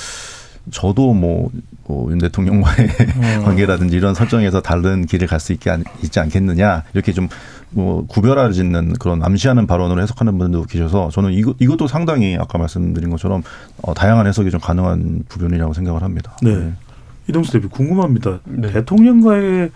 저도 0.72 1.14
뭐, 1.14 1.50
뭐, 1.86 2.10
윤 2.10 2.20
대통령과의 2.20 2.88
관계라든지 3.44 3.98
이런 3.98 4.14
설정에서 4.14 4.62
다른 4.62 5.06
길을 5.06 5.28
갈 5.28 5.42
수 5.42 5.52
있게 5.52 5.70
안- 5.72 5.84
있지 6.04 6.22
않겠느냐. 6.22 6.84
이렇게 6.94 7.12
좀, 7.12 7.28
뭐, 7.70 8.06
구별화 8.08 8.52
짓는 8.52 8.94
그런 8.94 9.24
암시하는 9.24 9.68
발언으로 9.68 10.02
해석하는 10.02 10.38
분들도 10.38 10.66
계셔서 10.66 11.10
저는 11.12 11.34
이거, 11.34 11.54
이것도 11.60 11.88
상당히 11.88 12.38
아까 12.40 12.58
말씀드린 12.58 13.10
것처럼 13.10 13.44
어, 13.82 13.94
다양한 13.94 14.28
해석이 14.28 14.52
좀 14.52 14.60
가능한 14.60 15.24
부분이라고 15.28 15.74
생각을 15.74 16.02
합니다. 16.02 16.38
네. 16.42 16.72
이동수 17.30 17.52
대표 17.52 17.70
궁금합니다. 17.70 18.40
네. 18.46 18.72
대통령과의 18.72 19.72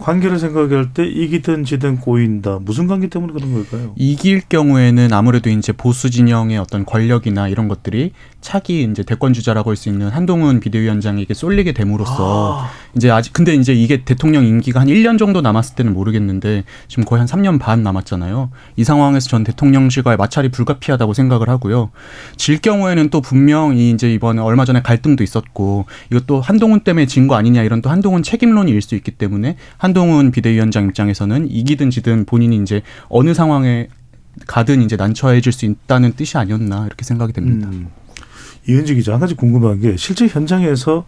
관계를 0.00 0.38
생각할 0.38 0.92
때 0.94 1.06
이기든 1.06 1.64
지든 1.64 1.98
꼬인다. 2.00 2.58
무슨 2.62 2.86
관계 2.86 3.08
때문에 3.08 3.32
그런 3.34 3.52
걸까요? 3.52 3.92
이길 3.96 4.40
경우에는 4.48 5.12
아무래도 5.12 5.50
이제 5.50 5.72
보수 5.72 6.10
진영의 6.10 6.58
어떤 6.58 6.86
권력이나 6.86 7.48
이런 7.48 7.68
것들이 7.68 8.12
차기 8.40 8.84
이제 8.90 9.02
대권 9.02 9.32
주자라고 9.32 9.70
할 9.70 9.76
수 9.76 9.88
있는 9.88 10.08
한동훈 10.08 10.60
비대위원장에게 10.60 11.34
쏠리게 11.34 11.72
됨으로써 11.72 12.66
이제 12.96 13.10
아직 13.10 13.32
근데 13.32 13.54
이제 13.54 13.72
이게 13.74 14.04
대통령 14.04 14.44
임기가 14.44 14.80
한 14.80 14.88
1년 14.88 15.18
정도 15.18 15.40
남았을 15.40 15.74
때는 15.76 15.92
모르겠는데 15.92 16.64
지금 16.88 17.04
거의 17.04 17.20
한 17.20 17.26
3년 17.28 17.58
반 17.60 17.82
남았잖아요. 17.82 18.50
이 18.76 18.84
상황에서 18.84 19.28
전 19.28 19.44
대통령실과의 19.44 20.16
마찰이 20.16 20.48
불가피하다고 20.50 21.14
생각을 21.14 21.48
하고요. 21.48 21.90
질 22.36 22.58
경우에는 22.60 23.10
또 23.10 23.20
분명히 23.20 23.90
이제 23.90 24.12
이번에 24.12 24.40
얼마 24.40 24.64
전에 24.64 24.82
갈등도 24.82 25.22
있었고 25.22 25.86
이것도 26.10 26.40
한동훈 26.40 26.80
때문에 26.80 27.06
진 27.06 27.28
거 27.28 27.36
아니냐 27.36 27.62
이런 27.62 27.80
또 27.82 27.90
한동훈 27.90 28.22
책임론이 28.22 28.72
일 28.72 28.80
수 28.82 28.94
있기 28.96 29.10
때문에 29.12 29.56
한동훈 29.76 30.30
비대위원장 30.30 30.86
입장에서는 30.86 31.50
이기든 31.50 31.90
지든 31.90 32.24
본인이 32.24 32.56
이제 32.56 32.80
어느 33.08 33.34
상황에 33.34 33.88
가든 34.46 34.80
이제 34.82 34.96
난처해질 34.96 35.52
수 35.52 35.66
있다는 35.66 36.14
뜻이 36.14 36.38
아니었나 36.38 36.86
이렇게 36.86 37.04
생각이 37.04 37.32
됩니다. 37.32 37.68
음. 37.70 37.88
이은지 38.68 38.94
기자 38.94 39.12
한 39.12 39.20
가지 39.20 39.34
궁금한 39.34 39.80
게 39.80 39.96
실제 39.96 40.26
현장에서 40.26 41.04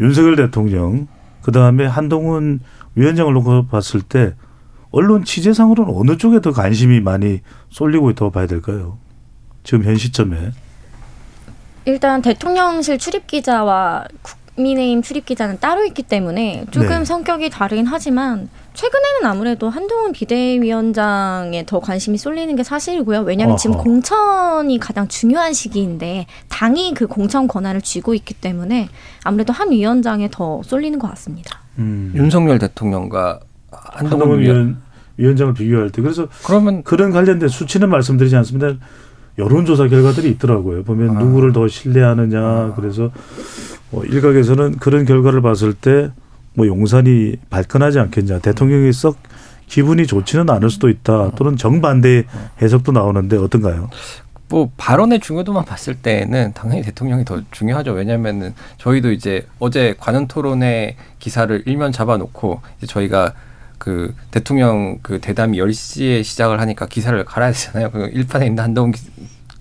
윤석열 0.00 0.36
대통령 0.36 1.08
그 1.42 1.52
다음에 1.52 1.86
한동훈 1.86 2.60
위원장을 2.94 3.32
놓고 3.32 3.66
봤을 3.66 4.02
때 4.02 4.34
언론 4.90 5.24
취재상으로는 5.24 5.94
어느 5.96 6.16
쪽에 6.16 6.40
더 6.40 6.52
관심이 6.52 7.00
많이 7.00 7.40
쏠리고 7.70 8.10
있다고 8.10 8.30
봐야 8.30 8.46
될까요? 8.46 8.98
지금 9.64 9.84
현 9.84 9.96
시점에. 9.96 10.50
일단 11.86 12.20
대통령실 12.20 12.98
출입 12.98 13.26
기자와 13.26 14.04
국민의힘 14.54 15.02
출입 15.02 15.24
기자는 15.24 15.58
따로 15.60 15.84
있기 15.84 16.02
때문에 16.02 16.66
조금 16.70 16.88
네. 16.88 17.04
성격이 17.04 17.50
다르긴 17.50 17.86
하지만 17.86 18.48
최근에는 18.74 19.24
아무래도 19.24 19.68
한동훈 19.68 20.12
비대위원장에 20.12 21.64
더 21.66 21.80
관심이 21.80 22.16
쏠리는 22.16 22.54
게 22.56 22.62
사실이고요. 22.62 23.20
왜냐하면 23.20 23.56
지금 23.56 23.76
어허. 23.76 23.84
공천이 23.84 24.78
가장 24.78 25.08
중요한 25.08 25.52
시기인데 25.52 26.26
당이 26.48 26.94
그 26.94 27.06
공천 27.06 27.46
권한을 27.46 27.82
쥐고 27.82 28.14
있기 28.14 28.34
때문에 28.34 28.88
아무래도 29.24 29.52
한 29.52 29.70
위원장에 29.70 30.28
더 30.30 30.62
쏠리는 30.64 30.98
것 30.98 31.08
같습니다. 31.10 31.60
음. 31.78 32.12
윤석열 32.14 32.58
대통령과 32.58 33.40
한동훈 33.70 34.10
한동훈 34.12 34.40
위원 34.40 34.56
위원, 34.56 34.82
위원장을 35.16 35.54
비교할 35.54 35.90
때 35.90 36.02
그래서 36.02 36.28
그러면 36.44 36.82
그런 36.82 37.10
관련된 37.10 37.48
수치는 37.48 37.88
말씀드리지 37.90 38.36
않습니다. 38.36 38.74
여론조사 39.38 39.88
결과들이 39.88 40.28
있더라고요. 40.30 40.82
보면 40.82 41.16
아. 41.16 41.20
누구를 41.20 41.52
더 41.52 41.68
신뢰하느냐. 41.68 42.74
그래서 42.76 43.10
어, 43.92 44.02
일각에서는 44.04 44.76
그런 44.78 45.04
결과를 45.04 45.42
봤을 45.42 45.74
때 45.74 46.10
뭐 46.54 46.66
용산이 46.66 47.36
발끈하지 47.50 47.98
않겠냐. 47.98 48.40
대통령이 48.40 48.92
썩 48.92 49.16
기분이 49.66 50.06
좋지는 50.06 50.50
않을 50.50 50.70
수도 50.70 50.88
있다. 50.88 51.30
또는 51.36 51.56
정반대 51.56 52.24
해석도 52.60 52.92
나오는데 52.92 53.36
어떤가요? 53.38 53.88
뭐 54.48 54.70
발언의 54.76 55.20
중요도만 55.20 55.64
봤을 55.64 55.94
때는 55.94 56.52
당연히 56.52 56.82
대통령이 56.82 57.24
더 57.24 57.40
중요하죠. 57.52 57.92
왜냐하면은 57.92 58.54
저희도 58.76 59.12
이제 59.12 59.46
어제 59.58 59.94
관훈 59.98 60.28
토론회 60.28 60.96
기사를 61.18 61.62
일면 61.64 61.90
잡아놓고 61.90 62.60
저희가 62.86 63.32
그 63.78 64.14
대통령 64.30 64.98
그 65.00 65.20
대담이 65.20 65.58
10시에 65.58 66.22
시작을 66.22 66.60
하니까 66.60 66.84
기사를 66.86 67.24
갈아야 67.24 67.50
되잖아요. 67.52 67.90
그 67.90 68.10
일판에 68.12 68.46
있는 68.46 68.62
한동훈 68.62 68.92
기- 68.92 69.00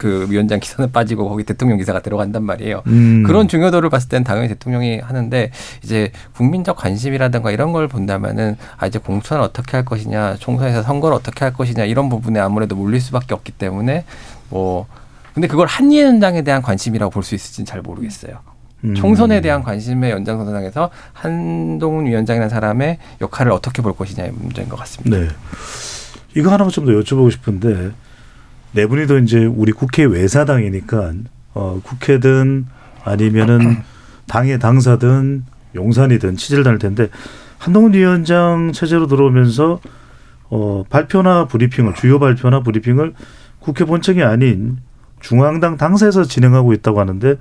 그 0.02 0.26
위원장 0.32 0.60
기사는 0.60 0.92
빠지고 0.92 1.30
거기 1.30 1.44
대통령 1.44 1.78
기사가 1.78 2.02
들어간단 2.02 2.42
말이에요. 2.44 2.82
음. 2.88 3.22
그런 3.24 3.48
중요도를 3.48 3.92
봤을 3.92 4.10
땐 4.10 4.24
당연히 4.24 4.48
대통령이 4.48 4.98
하는데 4.98 5.52
이제 5.84 6.12
국민적 6.36 6.76
관심이라든가 6.76 7.52
이런 7.52 7.72
걸 7.72 7.88
본다면은 7.88 8.58
아 8.78 8.88
이제 8.88 8.98
공천을 8.98 9.44
어떻게 9.44 9.78
할 9.78 9.86
것이냐 9.86 10.38
총선에서 10.40 10.82
선거를 10.82 11.16
어떻게 11.16 11.46
할 11.46 11.54
것이냐 11.54 11.86
이런 11.86 12.10
부분에 12.10 12.40
아무래도 12.40 12.76
몰릴 12.76 13.00
수밖에 13.00 13.36
없기 13.36 13.52
때문에 13.52 14.06
뭐 14.50 14.88
근데 15.36 15.48
그걸 15.48 15.68
한 15.68 15.92
위원장에 15.92 16.42
대한 16.42 16.64
관심이라고 16.64 17.12
볼 17.12 17.22
수 17.24 17.36
있을지는 17.36 17.68
잘 17.68 17.82
모르겠어요. 17.84 18.40
음. 18.84 18.96
총선에 18.96 19.42
대한 19.42 19.62
관심의 19.62 20.10
연장선상에서 20.10 20.90
한동훈 21.14 22.08
위원장이라는 22.08 22.50
사람의 22.50 22.98
역할을 23.22 23.52
어떻게 23.52 23.84
볼 23.84 23.96
것이냐의 23.96 24.32
문제인 24.34 24.68
것 24.68 24.78
같습니다. 24.80 25.16
네. 25.16 25.28
이거 26.36 26.50
하나만 26.52 26.72
좀 26.72 26.86
더 26.86 26.92
여쭤보고 26.94 27.30
싶은데 27.32 27.92
네 28.74 28.86
분이도 28.86 29.20
이제 29.20 29.46
우리 29.46 29.72
국회 29.72 30.04
외사당이니까 30.06 31.14
어, 31.54 31.82
국회든 31.84 32.66
아니면은 33.04 33.78
당의 34.28 34.60
당사든 34.60 35.44
용산이든 35.76 36.38
다닐 36.64 36.80
텐데 36.80 37.10
한동훈 37.58 37.94
위원장 37.94 38.72
체제로 38.74 39.08
들어오면서 39.08 39.80
어, 40.50 40.84
발표나 40.90 41.48
브리핑을 41.48 41.96
주요 41.96 42.20
발표나 42.20 42.62
브리핑을 42.62 43.14
국회 43.60 43.86
본청이 43.86 44.24
아닌 44.24 44.78
중앙당 45.20 45.78
당사에서 45.78 46.24
진행하고 46.24 46.74
있다고 46.74 47.00
하는데 47.00 47.36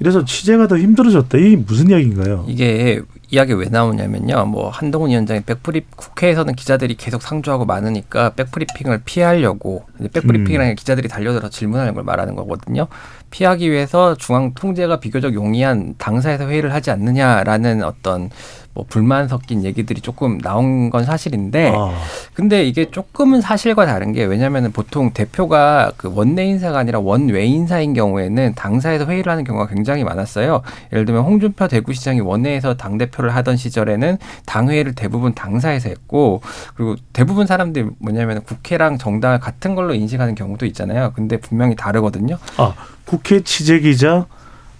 이래서 0.00 0.24
취재가 0.24 0.66
더 0.66 0.76
힘들어졌다. 0.76 1.38
이게 1.38 1.56
무슨 1.56 1.90
이야기인가요? 1.90 2.46
이게 2.48 3.00
이야기 3.32 3.54
왜 3.54 3.64
나오냐면요. 3.70 4.44
뭐 4.44 4.68
한동훈 4.68 5.08
위원장이 5.08 5.40
백브리 5.40 5.86
국회에서는 5.96 6.54
기자들이 6.54 6.96
계속 6.96 7.22
상주하고 7.22 7.64
많으니까 7.64 8.28
백브리핑을 8.34 9.00
피하려고 9.06 9.86
이제 9.98 10.08
백브리핑이라는 10.08 10.72
게 10.72 10.74
기자들이 10.74 11.08
달려들어 11.08 11.48
질문하는 11.48 11.94
걸 11.94 12.04
말하는 12.04 12.36
거거든요. 12.36 12.88
피하기 13.30 13.70
위해서 13.70 14.14
중앙 14.16 14.52
통제가 14.52 15.00
비교적 15.00 15.32
용이한 15.32 15.94
당사에서 15.96 16.46
회의를 16.46 16.74
하지 16.74 16.90
않느냐라는 16.90 17.82
어떤 17.82 18.28
뭐 18.74 18.86
불만 18.88 19.28
섞인 19.28 19.64
얘기들이 19.64 20.00
조금 20.00 20.38
나온 20.38 20.88
건 20.88 21.04
사실인데 21.04 21.72
아, 21.74 21.92
근데 22.32 22.64
이게 22.64 22.90
조금은 22.90 23.42
사실과 23.42 23.84
다른 23.84 24.12
게 24.12 24.24
왜냐면은 24.24 24.72
보통 24.72 25.12
대표가 25.12 25.92
그 25.96 26.10
원내 26.14 26.44
인사가 26.46 26.78
아니라 26.78 26.98
원외 27.00 27.44
인사인 27.44 27.92
경우에는 27.92 28.54
당사에서 28.54 29.04
회의를 29.04 29.30
하는 29.30 29.44
경우가 29.44 29.66
굉장히 29.68 30.04
많았어요. 30.04 30.62
예를 30.92 31.04
들면 31.04 31.24
홍준표 31.24 31.68
대구시장이 31.68 32.20
원내에서 32.20 32.74
당 32.74 32.96
대표 32.96 33.21
를 33.22 33.34
하던 33.36 33.56
시절에는 33.56 34.18
당 34.46 34.68
회의를 34.68 34.94
대부분 34.94 35.34
당사에서 35.34 35.88
했고 35.88 36.40
그리고 36.74 36.96
대부분 37.12 37.46
사람들이 37.46 37.86
뭐냐면 37.98 38.42
국회랑 38.42 38.98
정당을 38.98 39.38
같은 39.40 39.74
걸로 39.74 39.94
인식하는 39.94 40.34
경우도 40.34 40.66
있잖아요. 40.66 41.12
근데 41.14 41.36
분명히 41.38 41.76
다르거든요. 41.76 42.38
아 42.56 42.74
국회 43.04 43.40
취재 43.40 43.78
기자, 43.80 44.26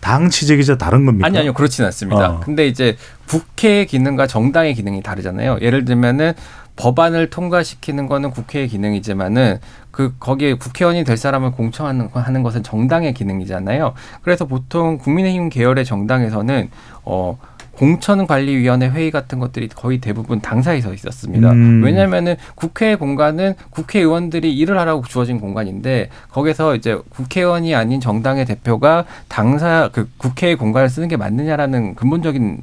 당 0.00 0.28
취재 0.30 0.56
기자 0.56 0.76
다른 0.76 1.06
겁니까? 1.06 1.26
아니 1.26 1.38
아니요 1.38 1.52
그렇지는 1.52 1.86
않습니다. 1.86 2.30
어. 2.30 2.40
근데 2.40 2.66
이제 2.66 2.96
국회의 3.28 3.86
기능과 3.86 4.26
정당의 4.26 4.74
기능이 4.74 5.02
다르잖아요. 5.02 5.58
예를 5.60 5.84
들면은 5.84 6.32
법안을 6.74 7.28
통과시키는 7.28 8.06
거는 8.06 8.30
국회의 8.30 8.66
기능이지만은 8.66 9.58
그 9.90 10.14
거기에 10.18 10.54
국회의원이 10.54 11.04
될 11.04 11.18
사람을 11.18 11.50
공청하는 11.52 12.10
거- 12.10 12.18
하는 12.20 12.42
것은 12.42 12.62
정당의 12.62 13.12
기능이잖아요. 13.12 13.92
그래서 14.22 14.46
보통 14.46 14.96
국민의힘 14.96 15.50
계열의 15.50 15.84
정당에서는 15.84 16.70
어 17.04 17.38
공천관리위원회 17.82 18.90
회의 18.90 19.10
같은 19.10 19.40
것들이 19.40 19.66
거의 19.66 19.98
대부분 19.98 20.40
당사에서 20.40 20.94
있었습니다. 20.94 21.50
음. 21.50 21.82
왜냐하면은 21.82 22.36
국회 22.54 22.94
공간은 22.94 23.54
국회의원들이 23.70 24.56
일을 24.56 24.78
하라고 24.78 25.02
주어진 25.02 25.40
공간인데 25.40 26.08
거기서 26.30 26.76
이제 26.76 26.96
국회의원이 27.08 27.74
아닌 27.74 28.00
정당의 28.00 28.44
대표가 28.46 29.04
당사 29.26 29.90
그 29.92 30.08
국회의 30.16 30.54
공간을 30.54 30.88
쓰는 30.88 31.08
게 31.08 31.16
맞느냐라는 31.16 31.96
근본적인 31.96 32.62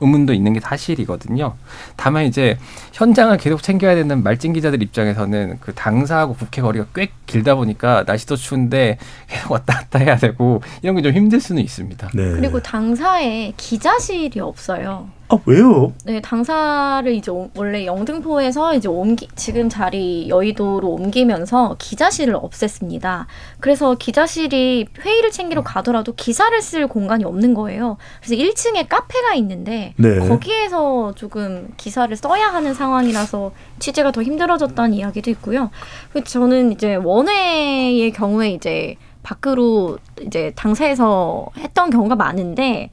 의문도 0.00 0.32
있는 0.32 0.52
게 0.52 0.60
사실이거든요. 0.60 1.54
다만 1.96 2.24
이제 2.24 2.58
현장을 2.92 3.36
계속 3.38 3.62
챙겨야 3.62 3.94
되는 3.94 4.22
말진 4.22 4.52
기자들 4.52 4.82
입장에서는 4.82 5.58
그 5.60 5.72
당사하고 5.74 6.34
국회 6.34 6.62
거리가 6.62 6.86
꽤 6.94 7.10
길다 7.26 7.54
보니까 7.54 8.04
날씨도 8.06 8.36
추운데 8.36 8.98
계속 9.28 9.52
왔다 9.52 9.74
갔다 9.74 9.98
해야 10.00 10.16
되고 10.16 10.62
이런 10.82 10.96
게 10.96 11.02
좀 11.02 11.12
힘들 11.12 11.38
수는 11.40 11.62
있습니다. 11.62 12.10
네. 12.14 12.30
그리고 12.30 12.60
당사에 12.62 13.52
기자실이 13.56 14.40
없어요. 14.40 15.08
아 15.28 15.38
왜요? 15.46 15.92
네, 16.04 16.20
당사를 16.20 17.10
이제 17.14 17.30
오- 17.30 17.48
원래 17.56 17.86
영등포에서 17.86 18.74
이제 18.74 18.88
옮기 18.88 19.26
지금 19.36 19.70
자리 19.70 20.28
여의도로 20.28 20.86
옮기면서 20.86 21.76
기자실을 21.78 22.34
없앴습니다. 22.34 23.24
그래서 23.58 23.94
기자실이 23.94 24.86
회의를 25.00 25.30
챙기러 25.30 25.62
가더라도 25.62 26.14
기사를 26.14 26.60
쓸 26.60 26.86
공간이 26.86 27.24
없는 27.24 27.54
거예요. 27.54 27.96
그래서 28.22 28.34
1층에 28.42 28.86
카페가 28.88 29.34
있는데 29.36 29.94
네. 29.96 30.18
거기에서 30.28 31.14
조금 31.14 31.72
기사를 31.78 32.14
써야 32.16 32.48
하는 32.48 32.74
상황이라서 32.74 33.52
취재가 33.78 34.12
더 34.12 34.22
힘들어졌다는 34.22 34.92
이야기도 34.92 35.30
있고요. 35.30 35.70
그리고 36.12 36.26
저는 36.28 36.72
이제 36.72 36.96
원회의 36.96 38.10
경우에 38.12 38.50
이제 38.50 38.96
밖으로 39.22 39.98
이제 40.20 40.52
당사에서 40.54 41.46
했던 41.56 41.88
경우가 41.88 42.14
많은데 42.14 42.90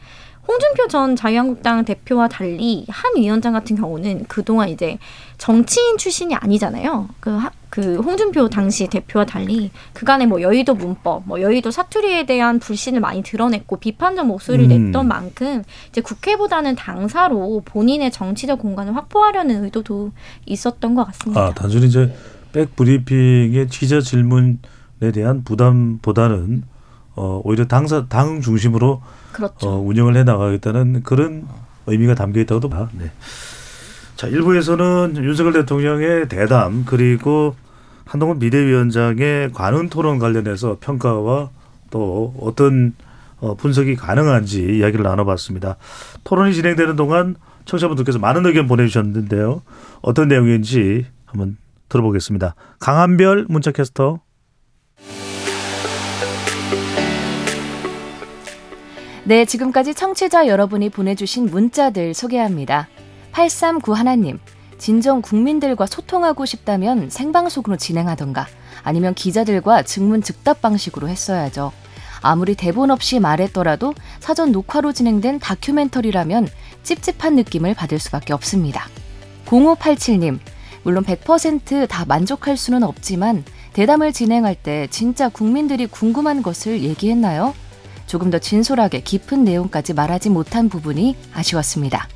홍준표 0.48 0.88
전 0.88 1.16
자유한국당 1.16 1.86
대표와 1.86 2.28
달리 2.28 2.86
한 2.90 3.12
위원장 3.16 3.54
같은 3.54 3.76
경우는 3.76 4.26
그동안 4.28 4.70
이제 4.70 4.98
정치인 5.38 5.98
출신이 5.98 6.36
아니잖아요. 6.36 7.10
그, 7.20 7.30
하- 7.30 7.52
그 7.70 7.98
홍준표 7.98 8.50
당시 8.50 8.88
대표와 8.88 9.26
달리 9.26 9.72
그간의 9.94 10.28
뭐 10.28 10.42
여의도 10.42 10.76
문법, 10.76 11.24
뭐 11.26 11.42
여의도 11.42 11.72
사투리에 11.72 12.26
대한 12.26 12.60
불신을 12.60 13.00
많이 13.00 13.24
드러냈고 13.24 13.78
비판적 13.78 14.26
목소리를 14.28 14.76
음. 14.76 14.86
냈던 14.88 15.08
만큼 15.08 15.64
이제 15.90 16.02
국회보다는 16.02 16.76
당사로 16.76 17.62
본인의 17.64 18.12
정치적 18.12 18.60
공간을 18.60 18.96
확보하려는 18.96 19.64
의도도 19.64 20.12
있었던 20.48 20.96
것 20.96 21.06
같습니다. 21.06 21.42
아, 21.42 21.54
단순히 21.54 21.86
이제 21.86 22.14
백 22.52 22.76
브리핑의 22.76 23.70
취재 23.70 24.02
질문에 24.02 24.58
대한 25.14 25.44
부담보다는 25.44 26.64
어, 27.22 27.40
오히려 27.44 27.66
당사 27.66 28.08
당 28.08 28.42
중심으로 28.42 29.00
그렇죠. 29.32 29.70
어, 29.70 29.80
운영을 29.80 30.16
해 30.18 30.24
나가겠다는 30.24 31.04
그런 31.04 31.48
의미가 31.86 32.16
담겨 32.16 32.42
있다고도 32.42 32.68
봐. 32.68 32.90
네. 32.98 33.12
자, 34.16 34.26
일부에서는 34.26 35.18
윤석열 35.18 35.54
대통령의 35.54 36.28
대담 36.30 36.84
그리고 36.84 37.56
한동훈 38.06 38.40
비대위원장의 38.40 39.52
관훈 39.54 39.88
토론 39.90 40.18
관련해서 40.18 40.78
평가와 40.80 41.52
또 41.92 42.34
어떤 42.42 42.96
어, 43.40 43.54
분석이 43.54 43.96
가능한지 43.98 44.78
이야기를 44.78 45.04
나눠봤습니다. 45.04 45.78
토론이 46.24 46.56
진행되는 46.56 46.96
동안 46.96 47.36
청취자분들께서 47.66 48.18
많은 48.18 48.48
의견 48.48 48.66
보내주셨는데요. 48.66 49.62
어떤 50.02 50.28
내용인지 50.28 51.06
한번 51.26 51.58
들어보겠습니다. 51.88 52.56
강한별 52.80 53.46
문자캐스터. 53.48 54.22
네, 59.32 59.46
지금까지 59.46 59.94
청취자 59.94 60.48
여러분이 60.48 60.90
보내주신 60.90 61.46
문자들 61.46 62.14
소개합니다. 62.14 62.90
839 63.32 63.94
하나님, 63.94 64.40
진정 64.78 65.22
국민들과 65.22 65.86
소통하고 65.86 66.44
싶다면 66.44 67.10
생방송으로 67.10 67.78
진행하던가 67.78 68.46
아니면 68.84 69.14
기자들과 69.14 69.84
증문 69.84 70.22
즉답 70.22 70.62
방식으로 70.62 71.08
했어야죠. 71.08 71.72
아무리 72.22 72.56
대본 72.56 72.92
없이 72.92 73.22
말했더라도 73.22 73.94
사전 74.20 74.52
녹화로 74.52 74.92
진행된 74.92 75.40
다큐멘터리라면 75.40 76.50
찝찝한 76.84 77.38
느낌을 77.38 77.74
받을 77.74 78.00
수밖에 78.00 78.34
없습니다. 78.34 78.90
0587님, 79.46 80.40
물론 80.84 81.06
100%다 81.06 82.04
만족할 82.04 82.58
수는 82.58 82.84
없지만 82.84 83.46
대담을 83.72 84.12
진행할 84.12 84.56
때 84.56 84.90
진짜 84.92 85.30
국민들이 85.30 85.88
궁금한 85.88 86.44
것을 86.44 86.82
얘기했나요? 86.82 87.54
조금 88.12 88.30
더 88.30 88.40
진솔하게 88.40 89.04
깊은 89.04 89.46
내용까지 89.46 89.94
말하지 89.94 90.32
못한 90.32 90.68
부분이 90.68 91.16
아쉬웠습니다. 91.34 92.10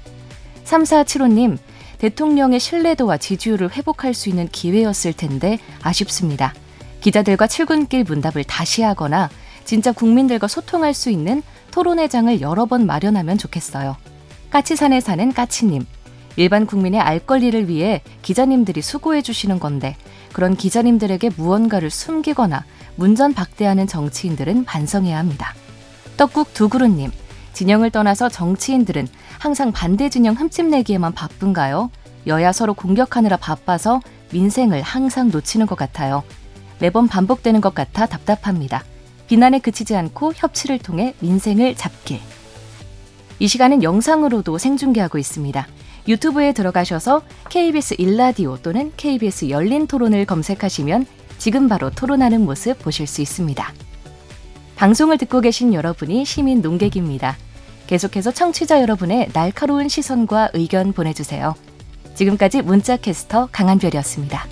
3475님, 0.66 1.58
대통령의 2.00 2.60
신뢰도와 2.60 3.16
지지율을 3.16 3.72
회복할 3.72 4.14
수 4.14 4.28
있는 4.28 4.50
기회였을 4.50 5.14
텐데 5.14 5.58
아쉽습니다. 5.82 6.54
기자들과 7.00 7.48
출근길 7.48 8.04
문답을 8.04 8.44
다시 8.44 8.82
하거나 8.82 9.30
진짜 9.64 9.94
국민들과 9.94 10.50
소통할 10.50 10.94
수 10.94 11.10
있는 11.10 11.42
토론회장을 11.72 12.42
여러 12.42 12.66
번 12.66 12.86
마련하면 12.86 13.38
좋겠어요. 13.38 13.96
까치산에 14.50 15.00
사는 15.00 15.32
까치님, 15.32 15.86
일반 16.36 16.66
국민의 16.66 17.00
알 17.00 17.20
권리를 17.20 17.70
위해 17.70 18.02
기자님들이 18.22 18.82
수고해 18.82 19.22
주시는 19.22 19.62
건데 19.62 19.96
그런 20.34 20.58
기자님들에게 20.58 21.30
무언가를 21.38 21.90
숨기거나 21.90 22.66
문전 22.98 23.34
박대하는 23.34 23.88
정치인들은 23.88 24.66
반성해야 24.66 25.18
합니다. 25.18 25.56
떡국 26.18 26.54
두그루님, 26.54 27.12
진영을 27.54 27.90
떠나서 27.90 28.30
정치인들은 28.30 29.08
항상 29.40 29.72
반대 29.72 30.10
진영 30.10 30.36
흠집 30.36 30.68
내기에만 30.68 31.14
바쁜가요? 31.14 31.92
여야 32.28 32.52
서로 32.52 32.74
공격하느라 32.74 33.38
바빠서 33.38 34.02
민생을 34.32 34.82
항상 34.82 35.30
놓치는 35.30 35.66
것 35.66 35.78
같아요. 35.78 36.24
매번 36.80 37.08
반복되는 37.08 37.62
것 37.62 37.76
같아 37.76 38.06
답답합니다. 38.06 38.84
비난에 39.28 39.60
그치지 39.60 39.96
않고 39.96 40.34
협치를 40.36 40.80
통해 40.80 41.14
민생을 41.20 41.76
잡길. 41.76 42.20
이 43.40 43.48
시간은 43.48 43.84
영상으로도 43.84 44.58
생중계하고 44.58 45.18
있습니다. 45.18 45.68
유튜브에 46.08 46.54
들어가셔서 46.54 47.24
KBS 47.50 47.96
일라디오 47.98 48.58
또는 48.58 48.92
KBS 48.96 49.50
열린 49.50 49.88
토론을 49.88 50.26
검색하시면 50.26 51.06
지금 51.38 51.68
바로 51.68 51.90
토론하는 51.90 52.46
모습 52.46 52.80
보실 52.80 53.08
수 53.08 53.22
있습니다. 53.22 53.74
방송을 54.76 55.18
듣고 55.18 55.40
계신 55.40 55.74
여러분이 55.74 56.26
시민 56.26 56.62
농객입니다. 56.62 57.38
계속해서 57.88 58.32
청취자 58.32 58.82
여러분의 58.82 59.30
날카로운 59.32 59.88
시선과 59.88 60.50
의견 60.54 60.92
보내주세요. 60.92 61.56
지금까지 62.16 62.62
문자캐스터 62.62 63.50
강한별이었습니다. 63.52 64.46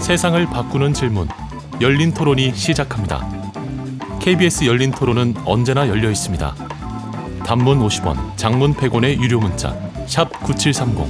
세상을 0.00 0.46
바꾸는 0.46 0.94
질문 0.94 1.26
열린 1.80 2.14
토론이 2.14 2.54
시작합니다. 2.54 3.28
KBS 4.20 4.64
열린 4.66 4.92
토론은 4.92 5.34
언제나 5.44 5.88
열려 5.88 6.10
있습니다. 6.10 6.75
단문 7.46 7.78
50원, 7.78 8.36
장문 8.36 8.74
100원의 8.74 9.22
유료 9.22 9.38
문자 9.38 9.70
샵 10.08 10.28
9730 10.42 11.06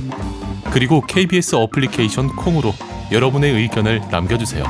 그리고 0.71 1.01
KBS 1.01 1.55
어플리케이션 1.55 2.37
콩으로 2.37 2.75
여러분의 3.11 3.55
의견을 3.55 4.03
남겨주세요. 4.11 4.63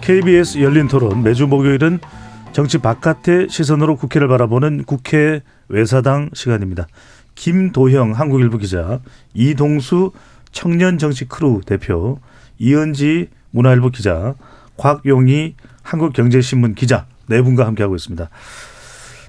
KBS 0.00 0.58
열린 0.58 0.88
토론 0.88 1.22
매주 1.22 1.46
목요일은 1.46 2.00
정치 2.52 2.78
바깥의 2.78 3.50
시선으로 3.50 3.94
국회를 3.94 4.26
바라보는 4.26 4.82
국회 4.82 5.40
외사당 5.68 6.30
시간입니다. 6.34 6.88
김도형 7.36 8.14
한국일보 8.14 8.58
기자, 8.58 8.98
이동수 9.32 10.10
청년 10.50 10.98
정치 10.98 11.26
크루 11.26 11.60
대표, 11.64 12.18
이은지 12.58 13.28
문화일보 13.52 13.90
기자, 13.90 14.34
곽용희 14.76 15.54
한국경제신문 15.84 16.74
기자 16.74 17.06
네 17.26 17.42
분과 17.42 17.66
함께하고 17.66 17.94
있습니다. 17.96 18.28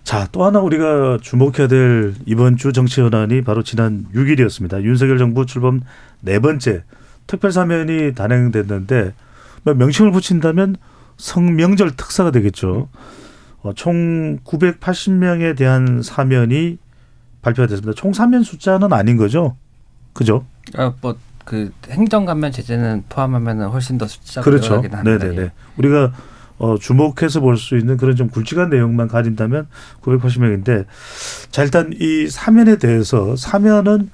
자, 0.03 0.27
또 0.31 0.45
하나 0.45 0.59
우리가 0.59 1.17
주목해야 1.21 1.67
될 1.67 2.13
이번 2.25 2.57
주 2.57 2.73
정치 2.73 3.01
현안이 3.01 3.41
바로 3.41 3.63
지난 3.63 4.05
6일이었습니다. 4.13 4.83
윤석열 4.83 5.17
정부 5.17 5.45
출범 5.45 5.81
네 6.21 6.39
번째 6.39 6.83
특별 7.27 7.51
사면이 7.51 8.13
단행됐는데 8.13 9.13
뭐 9.63 9.73
명칭을 9.73 10.11
붙인다면 10.11 10.75
설 11.17 11.39
명절 11.39 11.95
특사가 11.95 12.31
되겠죠. 12.31 12.89
어, 13.61 13.73
총 13.73 14.37
980명에 14.43 15.57
대한 15.57 16.01
사면이 16.03 16.77
발표가 17.41 17.67
됐습니다. 17.67 17.93
총 17.95 18.13
사면 18.13 18.43
숫자는 18.43 18.93
아닌 18.93 19.17
거죠? 19.17 19.55
그죠? 20.13 20.45
아, 20.75 20.93
뭐 21.01 21.15
그 21.45 21.71
행정감면 21.89 22.51
제재는 22.51 23.05
포함하면 23.07 23.69
훨씬 23.69 23.97
더 23.97 24.07
숫자가 24.07 24.43
그렇죠. 24.43 24.81
늘어나긴 24.81 24.93
합니다. 24.97 25.25
네네네. 25.25 25.41
예. 25.43 25.51
우리가 25.77 26.11
어, 26.57 26.77
주목해서 26.77 27.41
볼 27.41 27.57
수 27.57 27.77
있는 27.77 27.97
그런 27.97 28.15
좀 28.15 28.29
굵직한 28.29 28.69
내용만 28.69 29.07
가진다면 29.07 29.67
980명인데 30.01 30.85
자 31.51 31.63
일단 31.63 31.91
이 31.99 32.27
사면에 32.27 32.77
대해서 32.77 33.35
사면은 33.35 34.09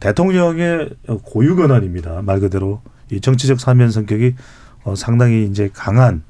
대통령의 0.00 0.90
고유 1.24 1.56
권한입니다. 1.56 2.22
말 2.22 2.40
그대로 2.40 2.82
이 3.10 3.20
정치적 3.20 3.60
사면 3.60 3.90
성격이 3.90 4.34
어, 4.84 4.94
상당히 4.94 5.44
이제 5.44 5.70
강한 5.72 6.22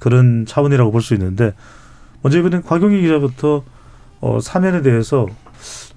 그런 0.00 0.44
차원이라고 0.46 0.90
볼 0.90 1.00
수 1.02 1.14
있는데 1.14 1.54
먼저 2.22 2.38
이번엔 2.38 2.62
곽용희 2.62 3.00
기자부터 3.00 3.64
어, 4.20 4.38
사면에 4.40 4.82
대해서 4.82 5.26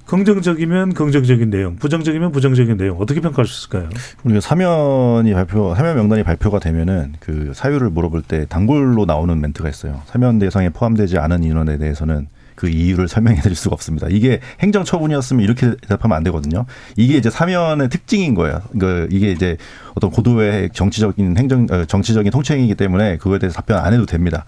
긍정적이면 0.05 0.93
긍정적인 0.93 1.49
내용, 1.49 1.75
부정적이면 1.77 2.31
부정적인 2.31 2.77
내용 2.77 2.99
어떻게 2.99 3.21
평가할 3.21 3.47
수 3.47 3.67
있을까요? 3.67 3.89
우리가 4.23 4.39
사면이 4.39 5.33
발표, 5.33 5.73
사면 5.75 5.95
명단이 5.95 6.23
발표가 6.23 6.59
되면은 6.59 7.13
그 7.19 7.51
사유를 7.55 7.89
물어볼 7.89 8.21
때 8.21 8.45
단골로 8.47 9.05
나오는 9.05 9.39
멘트가 9.39 9.67
있어요. 9.69 10.01
사면 10.05 10.39
대상에 10.39 10.69
포함되지 10.69 11.17
않은 11.17 11.43
인원에 11.43 11.77
대해서는 11.77 12.27
그 12.55 12.69
이유를 12.69 13.07
설명해 13.07 13.41
드릴 13.41 13.55
수가 13.55 13.73
없습니다. 13.73 14.07
이게 14.09 14.39
행정 14.61 14.83
처분이었으면 14.83 15.43
이렇게 15.43 15.75
대답하면 15.81 16.17
안 16.17 16.23
되거든요. 16.23 16.65
이게 16.95 17.17
이제 17.17 17.29
사면의 17.29 17.89
특징인 17.89 18.33
거예요. 18.33 18.61
그 18.79 19.07
이게 19.11 19.31
이제 19.31 19.57
어떤 19.95 20.11
고도의 20.11 20.69
정치적인 20.71 21.37
행정 21.37 21.67
어, 21.71 21.85
정치적인 21.85 22.31
통칭이기 22.31 22.75
때문에 22.75 23.17
그거에 23.17 23.39
대해서 23.39 23.55
답변 23.55 23.79
안 23.79 23.93
해도 23.93 24.05
됩니다. 24.05 24.45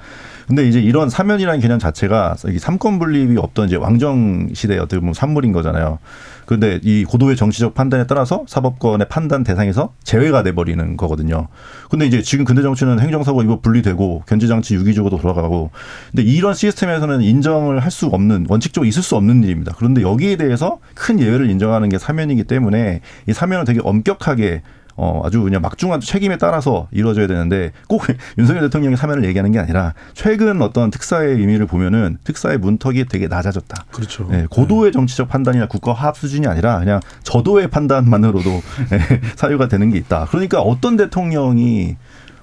근데 0.47 0.65
이제 0.65 0.79
이런 0.79 1.09
사면이라는 1.09 1.59
개념 1.59 1.77
자체가 1.77 2.35
이 2.47 2.57
삼권 2.57 2.99
분립이 2.99 3.37
없던 3.37 3.67
이제 3.67 3.75
왕정 3.75 4.49
시대의 4.53 4.79
어떻게 4.79 4.99
보면 4.99 5.13
산물인 5.13 5.51
거잖아요. 5.51 5.99
그런데 6.45 6.79
이 6.83 7.03
고도의 7.03 7.35
정치적 7.35 7.73
판단에 7.73 8.07
따라서 8.07 8.45
사법권의 8.47 9.09
판단 9.09 9.43
대상에서 9.43 9.93
제외가 10.05 10.43
돼 10.43 10.53
버리는 10.53 10.95
거거든요. 10.95 11.49
근데 11.89 12.05
이제 12.05 12.21
지금 12.21 12.45
근대 12.45 12.61
정치는 12.61 13.01
행정사고 13.01 13.41
이거 13.43 13.59
분리되고 13.59 14.23
견제장치 14.25 14.75
유기적으로 14.75 15.17
돌아가고 15.17 15.71
근데 16.11 16.23
이런 16.23 16.53
시스템에서는 16.53 17.21
인정을 17.21 17.79
할 17.81 17.97
수 17.97 18.05
없는 18.05 18.45
원칙적으로 18.47 18.87
있을 18.87 19.01
수 19.01 19.15
없는 19.15 19.43
일입니다. 19.43 19.73
그런데 19.75 20.03
여기에 20.03 20.35
대해서 20.35 20.77
큰 20.93 21.19
예외를 21.19 21.49
인정하는 21.49 21.89
게 21.89 21.97
사면이기 21.97 22.43
때문에 22.43 23.01
이 23.27 23.33
사면은 23.33 23.65
되게 23.65 23.79
엄격하게 23.83 24.61
어, 24.97 25.21
아주 25.23 25.43
그냥 25.43 25.61
막중한 25.61 25.99
책임에 25.99 26.37
따라서 26.37 26.87
이루어져야 26.91 27.27
되는데 27.27 27.71
꼭 27.87 28.03
윤석열 28.37 28.63
대통령이 28.63 28.97
사면을 28.97 29.25
얘기하는 29.25 29.51
게 29.51 29.59
아니라 29.59 29.93
최근 30.15 30.61
어떤 30.63 30.89
특사의 30.89 31.35
의미를 31.35 31.67
보면은 31.67 32.17
특사의 32.23 32.57
문턱이 32.57 33.05
되게 33.05 33.27
낮아졌다. 33.27 33.85
그렇죠. 33.91 34.27
예, 34.33 34.47
고도의 34.49 34.91
정치적 34.91 35.29
판단이나 35.29 35.67
국가 35.67 35.93
화합 35.93 36.17
수준이 36.17 36.47
아니라 36.47 36.79
그냥 36.79 36.99
저도의 37.21 37.69
판단만으로도 37.69 38.49
예, 38.91 39.21
사유가 39.35 39.67
되는 39.67 39.91
게 39.91 39.97
있다. 39.99 40.25
그러니까 40.31 40.61
어떤 40.61 40.97
대통령이 40.97 41.95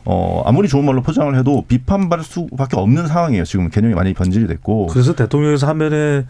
어, 0.04 0.42
아무리 0.46 0.68
좋은 0.68 0.84
말로 0.84 1.02
포장을 1.02 1.34
해도 1.36 1.64
비판받을 1.66 2.24
수밖에 2.24 2.76
없는 2.76 3.08
상황이에요. 3.08 3.44
지금 3.44 3.68
개념이 3.68 3.94
많이 3.94 4.14
변질이 4.14 4.46
됐고. 4.46 4.86
그래서 4.88 5.14
대통령의 5.14 5.58
사면에 5.58 6.26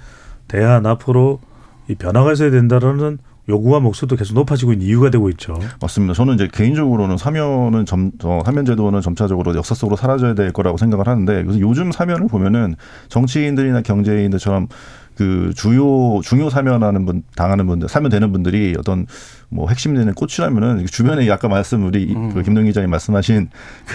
대한 0.48 0.86
앞으로 0.86 1.40
이 1.88 1.94
변화가 1.94 2.32
있어야 2.32 2.50
된다라는 2.50 3.18
요구와 3.48 3.80
목소리도 3.80 4.16
계속 4.16 4.34
높아지고 4.34 4.72
있는 4.72 4.86
이유가 4.86 5.10
되고 5.10 5.28
있죠. 5.30 5.58
맞습니다. 5.80 6.14
저는 6.14 6.34
이제 6.34 6.48
개인적으로는 6.52 7.18
사면은 7.18 7.84
점, 7.84 8.10
어, 8.22 8.40
사면 8.44 8.64
제도는 8.64 9.00
점차적으로 9.00 9.54
역사 9.54 9.74
속으로 9.74 9.96
사라져야 9.96 10.34
될 10.34 10.52
거라고 10.52 10.78
생각을 10.78 11.06
하는데 11.06 11.44
요즘 11.60 11.92
사면을 11.92 12.28
보면은 12.28 12.74
정치인들이나 13.08 13.82
경제인들처럼 13.82 14.68
그 15.16 15.52
주요 15.54 16.20
중요 16.22 16.50
사면하는 16.50 17.06
분 17.06 17.22
당하는 17.36 17.66
분들 17.66 17.88
사면되는 17.88 18.32
분들이 18.32 18.74
어떤 18.78 19.06
뭐 19.48 19.68
핵심 19.68 19.94
되는 19.94 20.12
꽃이라면은 20.14 20.86
주변에 20.86 21.30
아까 21.30 21.48
말씀 21.48 21.86
우리 21.86 22.12
그 22.12 22.42
김동 22.42 22.64
기자님 22.64 22.90
말씀하신 22.90 23.48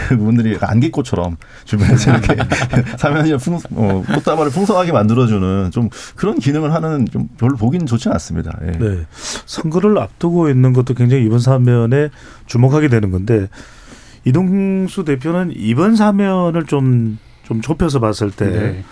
그 0.08 0.18
분들이 0.18 0.58
안개꽃처럼 0.60 1.36
주변에서 1.66 2.12
이렇게 2.12 2.38
사면이 2.98 3.36
풍 3.38 3.60
어, 3.72 4.04
꽃다발을 4.14 4.52
풍성하게 4.52 4.94
만들어주는 4.94 5.72
좀 5.72 5.90
그런 6.16 6.40
기능을 6.40 6.74
하는 6.74 7.06
좀 7.12 7.28
별로 7.38 7.58
보기는 7.58 7.86
좋지는 7.86 8.14
않습니다. 8.14 8.58
예. 8.64 8.72
네. 8.78 9.06
선거를 9.46 9.98
앞두고 9.98 10.50
있는 10.50 10.72
것도 10.72 10.94
굉장히 10.94 11.26
이번 11.26 11.40
사면에 11.40 12.10
주목하게 12.46 12.88
되는 12.88 13.12
건데 13.12 13.48
이동수 14.26 15.04
대표는 15.04 15.54
이번 15.56 15.96
사면을 15.96 16.66
좀, 16.66 17.18
좀 17.44 17.62
좁혀서 17.62 18.00
봤을 18.00 18.32
때 18.32 18.50
네. 18.50 18.84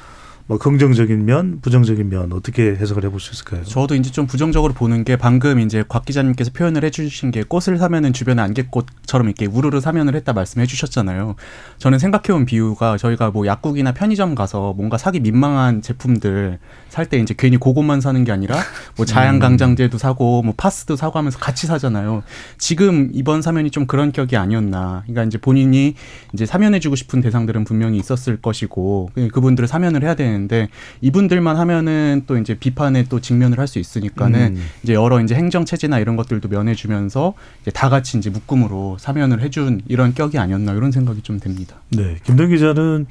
뭐 0.47 0.57
긍정적인 0.57 1.25
면, 1.25 1.59
부정적인 1.61 2.09
면 2.09 2.31
어떻게 2.31 2.69
해석을 2.75 3.03
해볼 3.05 3.19
수 3.19 3.33
있을까요? 3.33 3.63
저도 3.63 3.95
이제 3.95 4.11
좀 4.11 4.27
부정적으로 4.27 4.73
보는 4.73 5.03
게 5.03 5.17
방금 5.17 5.59
이제 5.59 5.83
곽 5.87 6.05
기자님께서 6.05 6.51
표현을 6.51 6.85
해주신 6.85 7.31
게 7.31 7.43
꽃을 7.43 7.77
사면은 7.77 8.13
주변에 8.13 8.41
안개꽃처럼 8.41 9.27
이렇게 9.27 9.45
우르르 9.45 9.81
사면을 9.81 10.15
했다 10.15 10.31
말씀해 10.31 10.65
주셨잖아요. 10.65 11.35
저는 11.79 11.99
생각해온 11.99 12.45
비유가 12.45 12.97
저희가 12.97 13.31
뭐 13.31 13.45
약국이나 13.45 13.93
편의점 13.93 14.35
가서 14.35 14.73
뭔가 14.73 14.97
사기 14.97 15.19
민망한 15.19 15.81
제품들 15.81 16.59
살 16.89 17.07
때 17.07 17.17
이제 17.19 17.33
괜히 17.37 17.57
그것만 17.57 18.01
사는 18.01 18.21
게 18.23 18.31
아니라 18.31 18.57
뭐 18.97 19.05
자양강장제도 19.05 19.97
사고 19.97 20.41
뭐 20.41 20.53
파스도 20.57 20.95
사고 20.95 21.17
하면서 21.17 21.39
같이 21.39 21.65
사잖아요. 21.67 22.23
지금 22.57 23.09
이번 23.13 23.41
사면이 23.41 23.71
좀 23.71 23.87
그런 23.87 24.11
격이 24.11 24.35
아니었나. 24.35 25.03
그러니까 25.03 25.23
이제 25.23 25.37
본인이 25.37 25.95
이제 26.33 26.45
사면해주고 26.45 26.95
싶은 26.95 27.21
대상들은 27.21 27.63
분명히 27.63 27.97
있었을 27.97 28.41
것이고 28.41 29.11
그분들을 29.31 29.67
사면을 29.67 30.03
해야 30.03 30.15
되는 30.15 30.36
데 30.47 30.67
이분들만 31.01 31.57
하면은 31.57 32.23
또 32.27 32.37
이제 32.37 32.53
비판에 32.53 33.05
또 33.09 33.19
직면을 33.19 33.59
할 33.59 33.67
수 33.67 33.79
있으니까는 33.79 34.55
음. 34.55 34.65
이제 34.83 34.93
여러 34.93 35.19
이제 35.19 35.35
행정 35.35 35.65
체제나 35.65 35.99
이런 35.99 36.15
것들도 36.15 36.47
면해주면서 36.47 37.33
이제 37.61 37.71
다 37.71 37.89
같이 37.89 38.17
이제 38.17 38.29
묶음으로 38.29 38.97
사면을 38.99 39.41
해준 39.41 39.81
이런 39.87 40.13
격이 40.13 40.37
아니었나 40.37 40.71
이런 40.73 40.91
생각이 40.91 41.21
좀 41.21 41.39
듭니다. 41.39 41.75
네. 41.89 42.17
김동 42.23 42.49
기자는 42.49 43.07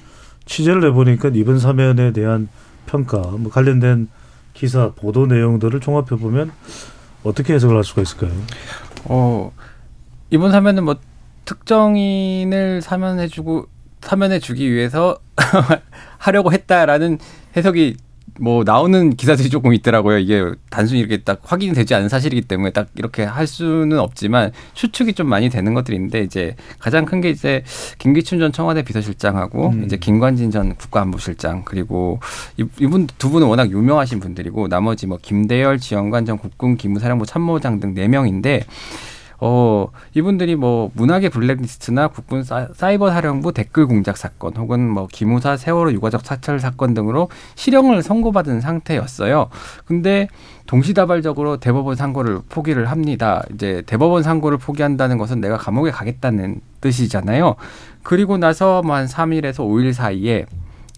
취재를 0.46 0.84
해보니까 0.86 1.30
이번 1.34 1.58
사면에 1.58 2.12
대한 2.12 2.48
평가, 2.86 3.18
뭐 3.18 3.50
관련된 3.50 4.08
기사, 4.54 4.92
보도 4.92 5.26
내용들을 5.26 5.78
종합해 5.80 6.10
보면 6.20 6.52
어떻게 7.22 7.52
해석을 7.54 7.76
할 7.76 7.84
수가 7.84 8.02
있을까요? 8.02 8.32
어 9.04 9.52
이번 10.30 10.52
사면은 10.52 10.84
뭐 10.84 10.96
특정인을 11.44 12.80
사면해주고 12.82 13.66
사면해주기 14.00 14.72
위해서 14.72 15.18
하려고 16.26 16.52
했다라는 16.52 17.18
해석이 17.56 17.96
뭐 18.38 18.64
나오는 18.64 19.16
기사들이 19.16 19.48
조금 19.48 19.72
있더라고요. 19.72 20.18
이게 20.18 20.44
단순히 20.68 21.00
이렇게 21.00 21.18
딱 21.22 21.40
확인이 21.42 21.72
되지 21.72 21.94
않은 21.94 22.10
사실이기 22.10 22.42
때문에 22.42 22.70
딱 22.70 22.88
이렇게 22.96 23.24
할 23.24 23.46
수는 23.46 23.98
없지만 23.98 24.52
추측이 24.74 25.14
좀 25.14 25.26
많이 25.28 25.48
되는 25.48 25.72
것들이 25.72 25.96
있는데 25.96 26.20
이제 26.22 26.54
가장 26.78 27.06
큰 27.06 27.22
게 27.22 27.30
이제 27.30 27.62
김기춘 27.98 28.38
전 28.38 28.52
청와대 28.52 28.82
비서실장하고 28.82 29.68
음. 29.70 29.84
이제 29.84 29.96
김관진 29.96 30.50
전 30.50 30.74
국가안보실장 30.74 31.62
그리고 31.64 32.20
이- 32.58 32.64
이분 32.78 33.06
두 33.16 33.30
분은 33.30 33.46
워낙 33.46 33.70
유명하신 33.70 34.20
분들이고 34.20 34.68
나머지 34.68 35.06
뭐 35.06 35.18
김대열 35.22 35.78
지원관 35.78 36.26
전 36.26 36.36
국군 36.36 36.76
기무사령부 36.76 37.24
참모장 37.24 37.80
등 37.80 37.94
네 37.94 38.06
명인데 38.08 38.64
어, 39.38 39.88
이분들이 40.14 40.56
뭐 40.56 40.90
문학의 40.94 41.30
블랙리스트나 41.30 42.08
국군 42.08 42.42
사, 42.42 42.68
사이버 42.74 43.10
사령부 43.10 43.52
댓글 43.52 43.86
공작 43.86 44.16
사건 44.16 44.56
혹은 44.56 44.88
뭐 44.88 45.08
기무사 45.10 45.56
세월호 45.56 45.92
유가족 45.92 46.24
사찰 46.24 46.58
사건 46.58 46.94
등으로 46.94 47.28
실형을 47.54 48.02
선고받은 48.02 48.60
상태였어요. 48.60 49.48
근데 49.84 50.28
동시다발적으로 50.66 51.58
대법원 51.58 51.96
상고를 51.96 52.40
포기를 52.48 52.90
합니다. 52.90 53.42
이제 53.54 53.82
대법원 53.86 54.22
상고를 54.22 54.58
포기한다는 54.58 55.18
것은 55.18 55.40
내가 55.40 55.56
감옥에 55.56 55.90
가겠다는 55.90 56.60
뜻이잖아요. 56.80 57.56
그리고 58.02 58.38
나서 58.38 58.82
뭐한 58.82 59.06
3일에서 59.06 59.58
5일 59.58 59.92
사이에 59.92 60.46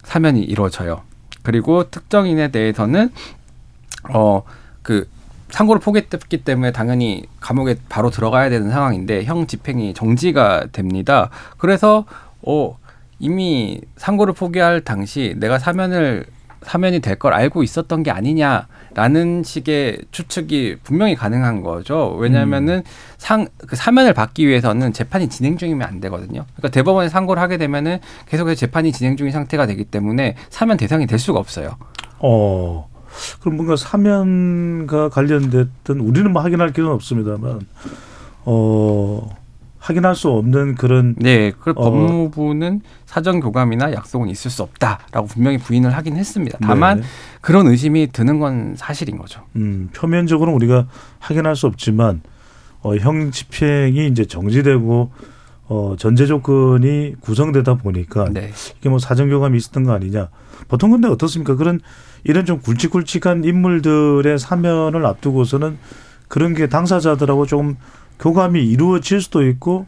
사면이 0.05 0.43
이루어져요. 0.43 1.03
그리고 1.43 1.91
특정인에 1.91 2.49
대해서는 2.49 3.11
어, 4.11 4.43
그 4.82 5.09
상고를 5.51 5.81
포기했기 5.81 6.39
때문에 6.45 6.73
당연히 6.73 7.25
감옥에 7.41 7.77
바로 7.89 8.11
들어가야 8.11 8.51
되는 8.51 8.71
상황인데 8.71 9.25
형 9.25 9.47
집행이 9.47 9.95
정지가 9.95 10.67
됩니다. 10.73 11.31
그래서 11.57 12.05
어 12.43 12.77
이미 13.19 13.81
상고를 13.97 14.35
포기할 14.35 14.83
당시 14.83 15.35
내가 15.39 15.59
사면을 15.59 16.27
사면이 16.63 17.01
될 17.01 17.17
걸 17.17 17.35
알고 17.35 17.63
있었던 17.63 18.03
게 18.03 18.11
아니냐라는 18.11 19.43
식의 19.45 19.99
추측이 20.11 20.77
분명히 20.83 21.15
가능한 21.15 21.63
거죠. 21.63 22.15
왜냐하면은 22.19 22.83
상 23.17 23.47
그 23.67 23.77
사면을 23.77 24.13
받기 24.13 24.47
위해서는 24.47 24.93
재판이 24.93 25.29
진행 25.29 25.57
중이면 25.57 25.87
안 25.87 26.01
되거든요. 26.01 26.45
그러니까 26.57 26.69
대법원에 26.71 27.09
상고를 27.09 27.41
하게 27.41 27.59
되면은 27.59 27.99
계속해서 28.29 28.59
재판이 28.59 28.93
진행 28.93 29.17
중인 29.17 29.33
상태가 29.33 29.67
되기 29.67 29.85
때문에 29.85 30.35
사면 30.51 30.77
대상이 30.77 31.07
될 31.07 31.19
수가 31.19 31.39
없어요. 31.39 31.77
어, 32.21 32.88
그럼 33.41 33.57
뭔가 33.57 33.77
사면과 33.77 35.09
관련됐던 35.11 36.01
우리는 36.01 36.33
뭐 36.33 36.43
확인할 36.43 36.73
길은 36.73 36.89
없습니다만, 36.89 37.61
어, 38.45 39.37
확인할 39.79 40.14
수 40.14 40.29
없는 40.29 40.75
그런 40.75 41.14
네, 41.16 41.53
그 41.59 41.71
어. 41.71 41.75
법무부는 41.75 42.83
사전 43.07 43.41
교감이나 43.41 43.93
약속은 43.93 44.29
있을 44.29 44.51
수 44.51 44.62
없다라고 44.62 45.27
분명히 45.29 45.57
부인을 45.59 45.97
하긴 45.97 46.16
했습니다. 46.16 46.59
다만 46.61 47.01
네. 47.01 47.07
그런 47.41 47.66
의심이 47.66 48.09
드는 48.12 48.39
건 48.39 48.75
사실인 48.77 49.16
거죠. 49.16 49.43
음, 49.57 49.89
표면적으로는 49.95 50.55
우리가 50.57 50.89
확인할 51.21 51.57
수 51.57 51.66
없지만 51.66 52.21
어, 52.83 52.97
형 52.97 53.31
집행이 53.31 54.09
이제 54.09 54.25
정지되고 54.25 55.11
어, 55.69 55.97
전제 55.99 56.27
조건이 56.27 57.14
구성되다 57.21 57.75
보니까 57.75 58.29
네. 58.31 58.51
이게 58.79 58.89
뭐 58.89 58.99
사전 58.99 59.29
교감이 59.29 59.57
있었던 59.59 59.85
거 59.85 59.93
아니냐. 59.93 60.31
보통 60.66 60.91
근데 60.91 61.09
어떻습니까? 61.09 61.57
그런 61.57 61.81
이런 62.25 62.47
좀 62.47 62.61
굵직굵직한 62.61 63.45
인물들의 63.45 64.39
사면을 64.39 65.05
앞두고서는 65.05 65.79
그런 66.27 66.55
게 66.55 66.69
당사자들하고 66.69 67.47
좀 67.47 67.77
교감이 68.19 68.64
이루어질 68.64 69.21
수도 69.21 69.47
있고 69.47 69.87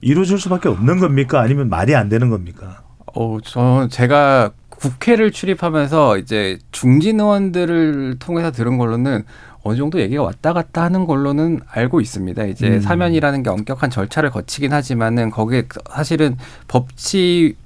이루어질 0.00 0.38
수밖에 0.38 0.68
없는 0.68 1.00
겁니까? 1.00 1.40
아니면 1.40 1.68
말이 1.68 1.94
안 1.94 2.08
되는 2.08 2.30
겁니까? 2.30 2.82
어, 3.14 3.38
저 3.42 3.88
제가 3.90 4.52
국회를 4.68 5.32
출입하면서 5.32 6.18
이제 6.18 6.58
중진 6.70 7.18
의원들을 7.18 8.16
통해서 8.20 8.52
들은 8.52 8.78
걸로는 8.78 9.24
어느 9.62 9.76
정도 9.76 10.00
얘기가 10.00 10.22
왔다 10.22 10.52
갔다 10.52 10.82
하는 10.82 11.06
걸로는 11.06 11.60
알고 11.68 12.00
있습니다. 12.00 12.44
이제 12.44 12.68
음. 12.68 12.80
사면이라는 12.80 13.42
게 13.42 13.50
엄격한 13.50 13.90
절차를 13.90 14.30
거치긴 14.30 14.72
하지만은 14.72 15.30
거기에 15.30 15.64
사실은 15.90 16.36
법치의 16.68 17.56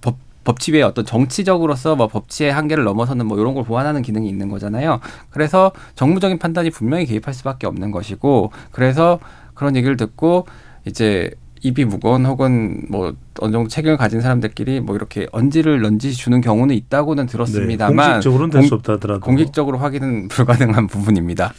법 0.00 0.16
법치의 0.44 0.82
어떤 0.82 1.06
정치적으로서 1.06 1.96
뭐 1.96 2.08
법치의 2.08 2.52
한계를 2.52 2.84
넘어서는 2.84 3.26
뭐 3.26 3.38
이런 3.38 3.54
걸 3.54 3.64
보완하는 3.64 4.02
기능이 4.02 4.28
있는 4.28 4.48
거잖아요. 4.48 5.00
그래서 5.30 5.72
정무적인 5.94 6.38
판단이 6.38 6.70
분명히 6.70 7.06
개입할 7.06 7.32
수밖에 7.32 7.66
없는 7.66 7.90
것이고 7.90 8.52
그래서 8.70 9.18
그런 9.54 9.76
얘기를 9.76 9.96
듣고 9.96 10.46
이제 10.84 11.30
입이 11.64 11.86
무거운 11.86 12.26
혹은 12.26 12.82
뭐 12.90 13.14
어느 13.40 13.52
정도 13.52 13.68
책임을 13.68 13.96
가진 13.96 14.20
사람들끼리 14.20 14.80
뭐 14.80 14.94
이렇게 14.96 15.26
언지를 15.32 15.80
넌지시 15.80 16.18
주는 16.18 16.42
경우는 16.42 16.74
있다고는 16.74 17.24
들었습니다만 17.26 17.96
네, 17.96 18.02
공식적으로는 18.12 18.50
될 18.50 18.60
공- 18.60 18.68
수 18.68 18.74
없다 18.74 18.92
하더라도 18.94 19.20
공식적으로 19.20 19.78
확인은 19.78 20.28
불가능한 20.28 20.86
부분입니다. 20.88 21.54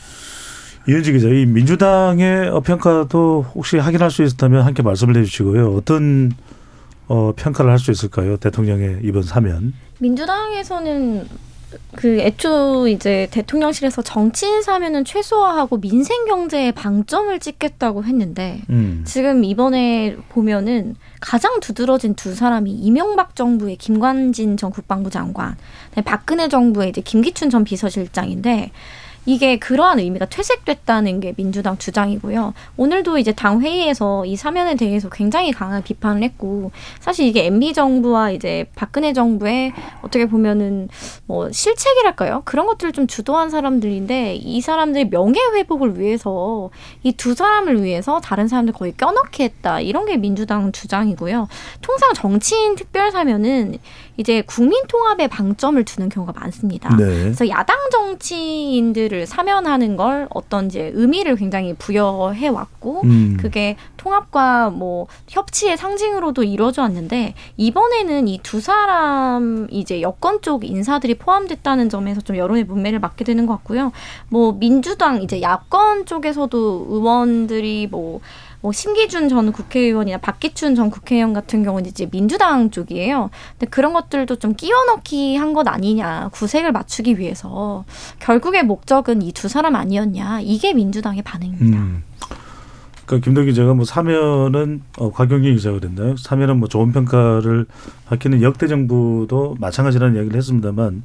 이현지 0.87 1.11
기자, 1.13 1.27
이 1.29 1.47
민주당의 1.47 2.49
어, 2.49 2.59
평가도 2.59 3.47
혹시 3.55 3.77
확인할 3.77 4.11
수 4.11 4.21
있다면 4.21 4.61
함께 4.63 4.83
말씀을 4.83 5.17
해주시고요. 5.17 5.73
어떤 5.75 6.31
어, 7.07 7.33
평가를 7.35 7.71
할 7.71 7.79
수 7.79 7.89
있을까요? 7.89 8.37
대통령의 8.37 8.99
이번 9.01 9.23
사면. 9.23 9.73
민주당에서는 9.99 11.25
그 11.95 12.19
애초 12.19 12.87
이제 12.87 13.27
대통령실에서 13.31 14.01
정치인 14.01 14.61
사면은 14.61 15.05
최소화하고 15.05 15.79
민생 15.79 16.25
경제에 16.25 16.71
방점을 16.71 17.37
찍겠다고 17.39 18.03
했는데 18.03 18.61
음. 18.69 19.03
지금 19.05 19.43
이번에 19.43 20.15
보면은 20.29 20.95
가장 21.21 21.59
두드러진 21.59 22.15
두 22.15 22.35
사람이 22.35 22.71
이명박 22.71 23.35
정부의 23.35 23.77
김관진 23.77 24.57
전 24.57 24.69
국방부 24.71 25.09
장관, 25.09 25.55
박근혜 26.05 26.47
정부의 26.47 26.89
이제 26.89 27.01
김기춘 27.01 27.49
전 27.49 27.63
비서실장인데 27.63 28.71
이게 29.25 29.57
그러한 29.57 29.99
의미가 29.99 30.27
퇴색됐다는 30.27 31.19
게 31.19 31.33
민주당 31.35 31.77
주장이고요. 31.77 32.53
오늘도 32.77 33.17
이제 33.17 33.31
당 33.31 33.61
회의에서 33.61 34.25
이 34.25 34.35
사면에 34.35 34.75
대해서 34.75 35.09
굉장히 35.09 35.51
강한 35.51 35.83
비판을 35.83 36.23
했고 36.23 36.71
사실 36.99 37.25
이게 37.25 37.45
MB 37.47 37.73
정부와 37.73 38.31
이제 38.31 38.65
박근혜 38.75 39.13
정부의 39.13 39.73
어떻게 40.01 40.25
보면은 40.27 40.89
뭐 41.25 41.51
실책이랄까요? 41.51 42.43
그런 42.45 42.65
것들을 42.67 42.93
좀 42.93 43.07
주도한 43.07 43.49
사람들인데 43.49 44.35
이 44.35 44.61
사람들의 44.61 45.09
명예 45.09 45.39
회복을 45.55 45.99
위해서 45.99 46.69
이 47.03 47.15
두 47.25 47.33
사람을 47.33 47.81
위해서 47.83 48.19
다른 48.19 48.47
사람들 48.47 48.73
거의 48.73 48.91
껴넣게 48.95 49.45
했다. 49.45 49.79
이런 49.79 50.05
게 50.05 50.15
민주당 50.15 50.71
주장이고요. 50.71 51.47
통상 51.81 52.13
정치인 52.13 52.75
특별 52.75 53.11
사면은 53.11 53.79
이제 54.17 54.43
국민 54.45 54.85
통합에 54.87 55.27
방점을 55.27 55.83
두는 55.83 56.09
경우가 56.09 56.33
많습니다. 56.39 56.95
네. 56.95 57.03
그래서 57.05 57.49
야당 57.49 57.77
정치인들을 57.91 59.14
사면하는 59.25 59.95
걸 59.97 60.27
어떤 60.31 60.67
이제 60.67 60.91
의미를 60.93 61.35
굉장히 61.35 61.73
부여해 61.73 62.47
왔고 62.47 63.01
음. 63.03 63.37
그게 63.39 63.75
통합과 63.97 64.69
뭐 64.69 65.07
협치의 65.27 65.77
상징으로도 65.77 66.43
이루어져 66.43 66.81
왔는데 66.83 67.33
이번에는 67.57 68.27
이 68.27 68.39
두 68.45 68.61
사람 68.61 69.67
이제 69.71 70.01
여권 70.01 70.41
쪽 70.41 70.63
인사들이 70.65 71.15
포함됐다는 71.15 71.89
점에서 71.89 72.21
좀 72.21 72.37
여론의 72.37 72.65
문매를 72.65 72.99
맞게 72.99 73.23
되는 73.25 73.45
것 73.47 73.53
같고요. 73.57 73.91
뭐 74.29 74.53
민주당 74.53 75.21
이제 75.23 75.41
야권 75.41 76.05
쪽에서도 76.05 76.85
의원들이 76.89 77.87
뭐 77.89 78.21
뭐 78.65 78.71
심기준 78.71 79.29
전 79.29 79.51
국회의원이나 79.51 80.17
박기춘 80.17 80.73
전 80.73 80.89
국회의원 80.89 81.33
같은 81.33 81.61
경우는 81.63 81.87
이제 81.87 82.07
민주당 82.09 82.71
쪽이에요. 82.71 83.29
근데 83.51 83.69
그런 83.69 83.93
것들도 83.93 84.37
좀 84.37 84.55
끼워 84.55 84.85
넣기 84.85 85.35
한 85.35 85.53
것 85.53 85.67
아니냐. 85.67 86.29
구색을 86.33 86.71
맞추기 86.71 87.19
위해서 87.19 87.85
결국의 88.17 88.63
목적은 88.63 89.21
이 89.21 89.31
두 89.33 89.47
사람 89.47 89.75
아니었냐. 89.75 90.39
이게 90.41 90.73
민주당의 90.73 91.21
반응입니다. 91.21 91.77
음. 91.77 92.03
그러니까 93.05 93.23
김동 93.23 93.45
기자가 93.45 93.75
뭐 93.75 93.85
사면은 93.85 94.81
어, 94.97 95.11
곽경기 95.11 95.53
기자가 95.53 95.79
그랬나요? 95.79 96.17
사면은 96.17 96.57
뭐 96.57 96.67
좋은 96.67 96.91
평가를 96.91 97.67
받기는 98.07 98.41
역대 98.41 98.65
정부도 98.65 99.57
마찬가지라는 99.59 100.15
이야기를 100.15 100.35
했습니다만 100.37 101.03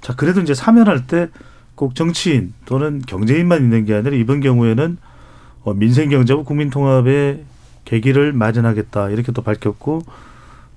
자 0.00 0.14
그래도 0.14 0.40
이제 0.40 0.54
사면할 0.54 1.08
때 1.08 1.26
꼭 1.74 1.94
정치인 1.94 2.52
또는 2.66 3.00
경제인만 3.04 3.62
있는 3.62 3.84
게 3.86 3.94
아니라 3.94 4.14
이번 4.14 4.40
경우에는 4.40 4.98
어, 5.64 5.74
민생 5.74 6.08
경제와 6.08 6.42
국민 6.42 6.70
통합의 6.70 7.44
계기를 7.84 8.32
마련하겠다 8.32 9.10
이렇게 9.10 9.32
또 9.32 9.42
밝혔고 9.42 10.02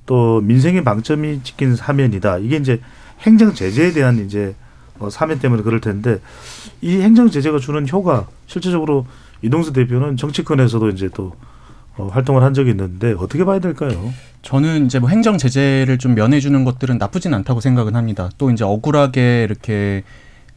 또 0.05 0.41
민생의 0.41 0.83
방점이 0.83 1.41
찍힌 1.43 1.75
사면이다. 1.75 2.39
이게 2.39 2.57
이제 2.57 2.79
행정 3.21 3.53
제재에 3.53 3.91
대한 3.91 4.23
이제 4.25 4.55
어, 4.99 5.09
사면 5.09 5.39
때문에 5.39 5.63
그럴 5.63 5.81
텐데 5.81 6.19
이 6.81 7.01
행정 7.01 7.29
제재가 7.29 7.59
주는 7.59 7.87
효과 7.89 8.27
실질적으로 8.47 9.05
이동수 9.41 9.73
대표는 9.73 10.17
정치권에서도 10.17 10.89
이제 10.89 11.09
또 11.13 11.33
어, 11.97 12.07
활동을 12.07 12.43
한 12.43 12.53
적이 12.53 12.71
있는데 12.71 13.13
어떻게 13.17 13.45
봐야 13.45 13.59
될까요? 13.59 14.13
저는 14.41 14.85
이제 14.85 14.99
뭐 14.99 15.09
행정 15.09 15.37
제재를 15.37 15.97
좀 15.97 16.13
면해주는 16.13 16.63
것들은 16.63 16.97
나쁘진 16.97 17.33
않다고 17.33 17.61
생각은 17.61 17.95
합니다. 17.95 18.29
또 18.37 18.51
이제 18.51 18.63
억울하게 18.63 19.43
이렇게 19.43 20.03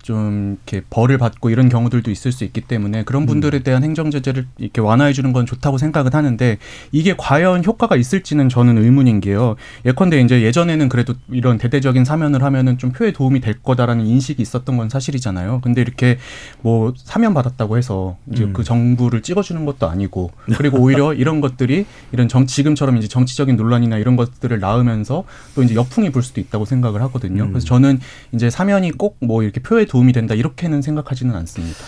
좀 0.02 0.56
이렇게 0.66 0.84
벌을 0.88 1.18
받고 1.18 1.50
이런 1.50 1.68
경우들도 1.68 2.10
있을 2.10 2.32
수 2.32 2.44
있기 2.44 2.62
때문에 2.62 3.04
그런 3.04 3.26
분들에 3.26 3.60
대한 3.60 3.84
행정 3.84 4.10
제재를 4.10 4.46
이렇게 4.56 4.80
완화해 4.80 5.12
주는 5.12 5.32
건 5.32 5.44
좋다고 5.44 5.76
생각은 5.78 6.14
하는데 6.14 6.58
이게 6.92 7.14
과연 7.16 7.64
효과가 7.64 7.96
있을지는 7.96 8.48
저는 8.48 8.78
의문인 8.78 9.20
게요. 9.20 9.56
예컨대 9.84 10.20
이제 10.20 10.42
예전에는 10.42 10.88
그래도 10.88 11.14
이런 11.30 11.58
대대적인 11.58 12.04
사면을 12.04 12.42
하면은 12.42 12.78
좀 12.78 12.92
표에 12.92 13.12
도움이 13.12 13.40
될 13.40 13.54
거다라는 13.62 14.06
인식이 14.06 14.40
있었던 14.40 14.76
건 14.76 14.88
사실이잖아요. 14.88 15.60
근데 15.62 15.82
이렇게 15.82 16.18
뭐 16.62 16.94
사면 16.96 17.34
받았다고 17.34 17.76
해서 17.76 18.16
이제 18.32 18.44
음. 18.44 18.52
그 18.54 18.64
정부를 18.64 19.22
찍어주는 19.22 19.64
것도 19.66 19.88
아니고 19.88 20.30
그리고 20.56 20.78
오히려 20.78 21.12
이런 21.14 21.40
것들이 21.40 21.84
이런 22.12 22.28
정 22.28 22.46
지금처럼 22.46 22.96
이제 22.96 23.08
정치적인 23.08 23.56
논란이나 23.56 23.98
이런 23.98 24.16
것들을 24.16 24.58
낳으면서 24.58 25.24
또 25.54 25.62
이제 25.62 25.74
역풍이 25.74 26.10
불 26.10 26.22
수도 26.22 26.40
있다고 26.40 26.64
생각을 26.64 27.02
하거든요. 27.02 27.44
음. 27.44 27.48
그래서 27.50 27.66
저는 27.66 28.00
이제 28.32 28.48
사면이 28.48 28.92
꼭 28.92 29.18
뭐 29.20 29.42
이렇게 29.42 29.60
표에 29.60 29.84
도움이 29.88 30.12
된다 30.12 30.34
이렇게는 30.34 30.82
생각하지는 30.82 31.34
않습니다. 31.34 31.78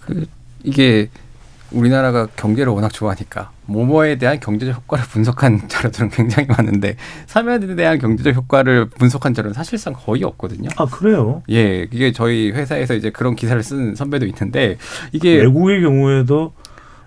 그 0.00 0.26
이게 0.62 1.08
우리나라가 1.70 2.26
경제를 2.26 2.72
워낙 2.72 2.92
좋아하니까 2.92 3.50
모모에 3.66 4.16
대한 4.16 4.38
경제적 4.38 4.76
효과를 4.76 5.04
분석한 5.06 5.66
자료들은 5.68 6.10
굉장히 6.10 6.48
많은데 6.48 6.96
사면에 7.26 7.74
대한 7.74 7.98
경제적 7.98 8.34
효과를 8.34 8.90
분석한 8.90 9.34
자료는 9.34 9.54
사실상 9.54 9.94
거의 9.94 10.22
없거든요. 10.24 10.68
아 10.76 10.86
그래요? 10.86 11.42
예, 11.50 11.88
이게 11.90 12.12
저희 12.12 12.50
회사에서 12.50 12.94
이제 12.94 13.10
그런 13.10 13.34
기사를 13.34 13.60
쓴 13.62 13.94
선배도 13.94 14.26
있는데 14.26 14.76
이게 15.12 15.36
외국의 15.36 15.82
경우에도 15.82 16.52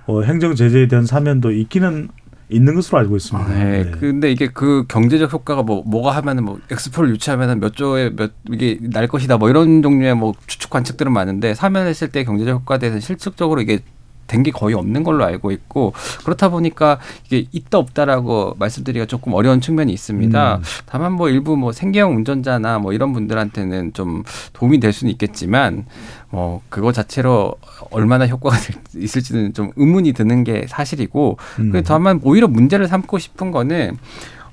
어, 0.05 0.21
행정 0.21 0.55
제재에 0.55 0.87
대한 0.87 1.05
사면도 1.05 1.51
있기는 1.51 2.09
있는 2.49 2.75
것으로 2.75 2.99
알고 2.99 3.17
있습니다. 3.17 3.53
네. 3.53 3.83
네. 3.83 3.91
근데 3.91 4.31
이게 4.31 4.47
그 4.47 4.85
경제적 4.87 5.33
효과가 5.33 5.63
뭐 5.63 5.83
뭐가 5.85 6.11
하면은 6.11 6.45
뭐 6.45 6.59
엑스포를 6.71 7.09
유치하면은 7.11 7.59
몇 7.59 7.75
조에 7.75 8.11
몇 8.15 8.31
이게 8.51 8.77
날 8.81 9.07
것이다 9.07 9.37
뭐 9.37 9.49
이런 9.49 9.81
종류의 9.81 10.15
뭐 10.15 10.33
추측 10.47 10.69
관측들은 10.69 11.11
많은데 11.11 11.55
사면했을 11.55 12.09
때 12.09 12.23
경제적 12.23 12.61
효과에 12.61 12.79
대해서 12.79 12.99
실질적으로 12.99 13.61
이게 13.61 13.79
된 14.27 14.43
게 14.43 14.51
거의 14.51 14.75
없는 14.75 15.03
걸로 15.03 15.23
알고 15.25 15.51
있고 15.51 15.93
그렇다 16.23 16.49
보니까 16.49 16.99
이게 17.25 17.45
있다 17.51 17.79
없다라고 17.79 18.55
말씀드리기가 18.59 19.05
조금 19.07 19.33
어려운 19.33 19.59
측면이 19.61 19.91
있습니다. 19.91 20.55
음. 20.57 20.61
다만 20.85 21.13
뭐 21.13 21.29
일부 21.29 21.57
뭐 21.57 21.71
생계형 21.71 22.15
운전자나 22.15 22.79
뭐 22.79 22.93
이런 22.93 23.13
분들한테는 23.13 23.93
좀 23.93 24.23
도움이 24.53 24.79
될 24.79 24.93
수는 24.93 25.11
있겠지만 25.13 25.85
뭐 26.29 26.61
그거 26.69 26.91
자체로 26.91 27.55
얼마나 27.89 28.27
효과가 28.27 28.57
될- 28.57 28.75
있을지는 28.95 29.53
좀 29.53 29.71
의문이 29.75 30.13
드는 30.13 30.43
게 30.43 30.65
사실이고 30.67 31.37
음. 31.59 31.71
그 31.71 31.83
다만 31.83 32.19
오히려 32.23 32.47
문제를 32.47 32.87
삼고 32.87 33.17
싶은 33.17 33.51
거는 33.51 33.97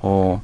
어 0.00 0.42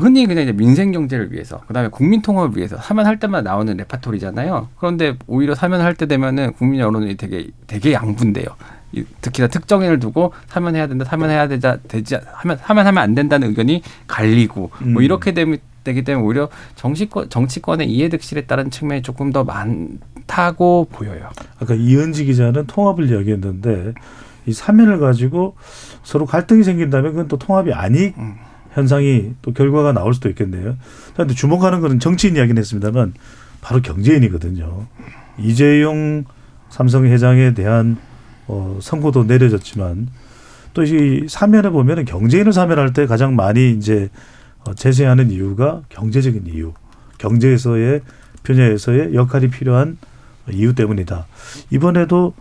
흔히 0.00 0.26
그냥 0.26 0.44
이제 0.44 0.52
민생 0.52 0.92
경제를 0.92 1.32
위해서 1.32 1.58
그다음에 1.66 1.88
국민 1.88 2.22
통합을 2.22 2.56
위해서 2.56 2.76
사면할 2.78 3.18
때마다 3.18 3.50
나오는 3.50 3.76
레파토리잖아요. 3.76 4.68
그런데 4.78 5.16
오히려 5.26 5.54
사면할 5.54 5.94
때 5.94 6.06
되면은 6.06 6.54
국민 6.54 6.80
여론이 6.80 7.16
되게 7.16 7.48
되게 7.66 7.92
양분돼요. 7.92 8.46
이- 8.92 9.04
특히나 9.20 9.46
특정인을 9.48 10.00
두고 10.00 10.32
사면해야 10.48 10.88
된다, 10.88 11.04
사면해야 11.04 11.46
되자 11.48 11.78
되지 11.86 12.16
않- 12.16 12.22
하면 12.32 12.56
사면하면 12.58 13.02
안 13.02 13.14
된다는 13.14 13.48
의견이 13.48 13.82
갈리고 14.08 14.70
음. 14.82 14.94
뭐 14.94 15.02
이렇게 15.02 15.32
되면 15.32 15.58
되기 15.84 16.02
때문에 16.02 16.26
오히려 16.26 16.48
정치권 16.74 17.28
정치권의 17.30 17.88
이해득실에 17.90 18.42
따른 18.42 18.70
측면이 18.70 19.02
조금 19.02 19.32
더 19.32 19.44
많다고 19.44 20.88
보여요. 20.90 21.28
아까 21.60 21.74
이은지 21.74 22.24
기자는 22.24 22.66
통합을 22.66 23.10
이야기했는데 23.10 23.94
이 24.46 24.52
사면을 24.52 24.98
가지고 24.98 25.54
서로 26.02 26.26
갈등이 26.26 26.62
생긴다면 26.64 27.12
그건 27.12 27.28
또 27.28 27.38
통합이 27.38 27.72
아닌 27.72 28.12
음. 28.18 28.34
현상이 28.72 29.34
또 29.42 29.52
결과가 29.52 29.92
나올 29.92 30.14
수도 30.14 30.28
있겠네요. 30.28 30.76
그런데 31.14 31.34
주목하는 31.34 31.80
거는 31.80 31.98
정치인 31.98 32.36
이야기는 32.36 32.58
했습니다만 32.58 33.14
바로 33.60 33.82
경제인이거든요. 33.82 34.86
이재용 35.38 36.24
삼성 36.68 37.04
회장에 37.06 37.54
대한 37.54 37.96
어, 38.46 38.78
선고도 38.80 39.24
내려졌지만 39.24 40.08
또 40.72 40.82
이 40.84 41.26
사면에 41.28 41.70
보면은 41.70 42.04
경제인을 42.04 42.52
사면할 42.52 42.92
때 42.92 43.06
가장 43.06 43.34
많이 43.36 43.72
이제 43.72 44.08
어, 44.64 44.74
제시하는 44.74 45.30
이유가 45.30 45.82
경제적인 45.88 46.46
이유, 46.46 46.72
경제에서의 47.18 48.02
분야에서의 48.42 49.14
역할이 49.14 49.50
필요한 49.50 49.98
이유 50.52 50.74
때문이다. 50.74 51.26
이번에도 51.70 52.34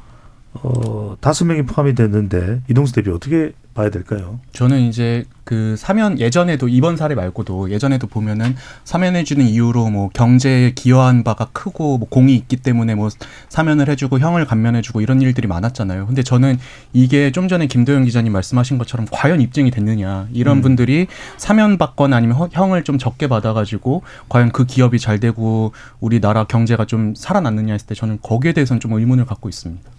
어, 0.53 1.15
다섯 1.21 1.45
명이 1.45 1.63
포함이 1.63 1.95
됐는데 1.95 2.61
이동수 2.69 2.93
대표 2.93 3.13
어떻게 3.13 3.53
봐야 3.79 3.89
될까요? 3.89 4.39
저는 4.51 4.81
이제 4.81 5.23
그 5.45 5.75
사면 5.77 6.19
예전에도 6.19 6.67
이번 6.67 6.97
사례 6.97 7.15
말고도 7.15 7.71
예전에도 7.71 8.07
보면은 8.07 8.55
사면해주는 8.83 9.43
이유로 9.45 9.89
뭐 9.89 10.09
경제에 10.09 10.71
기여한 10.75 11.23
바가 11.23 11.47
크고 11.53 11.97
뭐 11.97 12.09
공이 12.09 12.35
있기 12.35 12.57
때문에 12.57 12.95
뭐 12.95 13.07
사면을 13.47 13.87
해주고 13.89 14.19
형을 14.19 14.45
감면해주고 14.45 14.99
이런 14.99 15.21
일들이 15.21 15.47
많았잖아요. 15.47 16.07
근데 16.07 16.23
저는 16.23 16.59
이게 16.91 17.31
좀 17.31 17.47
전에 17.47 17.67
김도영 17.67 18.03
기자님 18.03 18.33
말씀하신 18.33 18.77
것처럼 18.79 19.07
과연 19.11 19.39
입증이 19.39 19.71
됐느냐 19.71 20.27
이런 20.33 20.57
음. 20.57 20.61
분들이 20.61 21.07
사면 21.37 21.77
받거나 21.77 22.17
아니면 22.17 22.35
허- 22.35 22.49
형을 22.51 22.83
좀 22.83 22.97
적게 22.97 23.27
받아가지고 23.27 24.03
과연 24.27 24.51
그 24.51 24.65
기업이 24.65 24.99
잘 24.99 25.21
되고 25.21 25.71
우리나라 26.01 26.43
경제가 26.43 26.83
좀 26.83 27.15
살아났느냐 27.15 27.71
했을 27.73 27.87
때 27.87 27.95
저는 27.95 28.19
거기에 28.21 28.51
대해서는 28.51 28.81
좀 28.81 28.91
의문을 28.91 29.25
갖고 29.25 29.47
있습니다. 29.47 29.89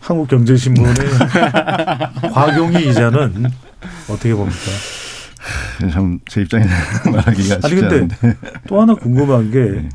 한국경제신문의 0.00 0.94
곽용희 2.32 2.84
기자는 2.88 3.46
어떻게 4.08 4.34
봅니까? 4.34 4.58
참 5.92 6.20
제 6.28 6.42
입장에는 6.42 6.72
말하기가 7.12 7.58
아니 7.62 7.74
근데 7.74 7.96
않은데. 7.96 8.36
또 8.68 8.80
하나 8.80 8.94
궁금한 8.94 9.50
게 9.50 9.58
네. 9.64 9.88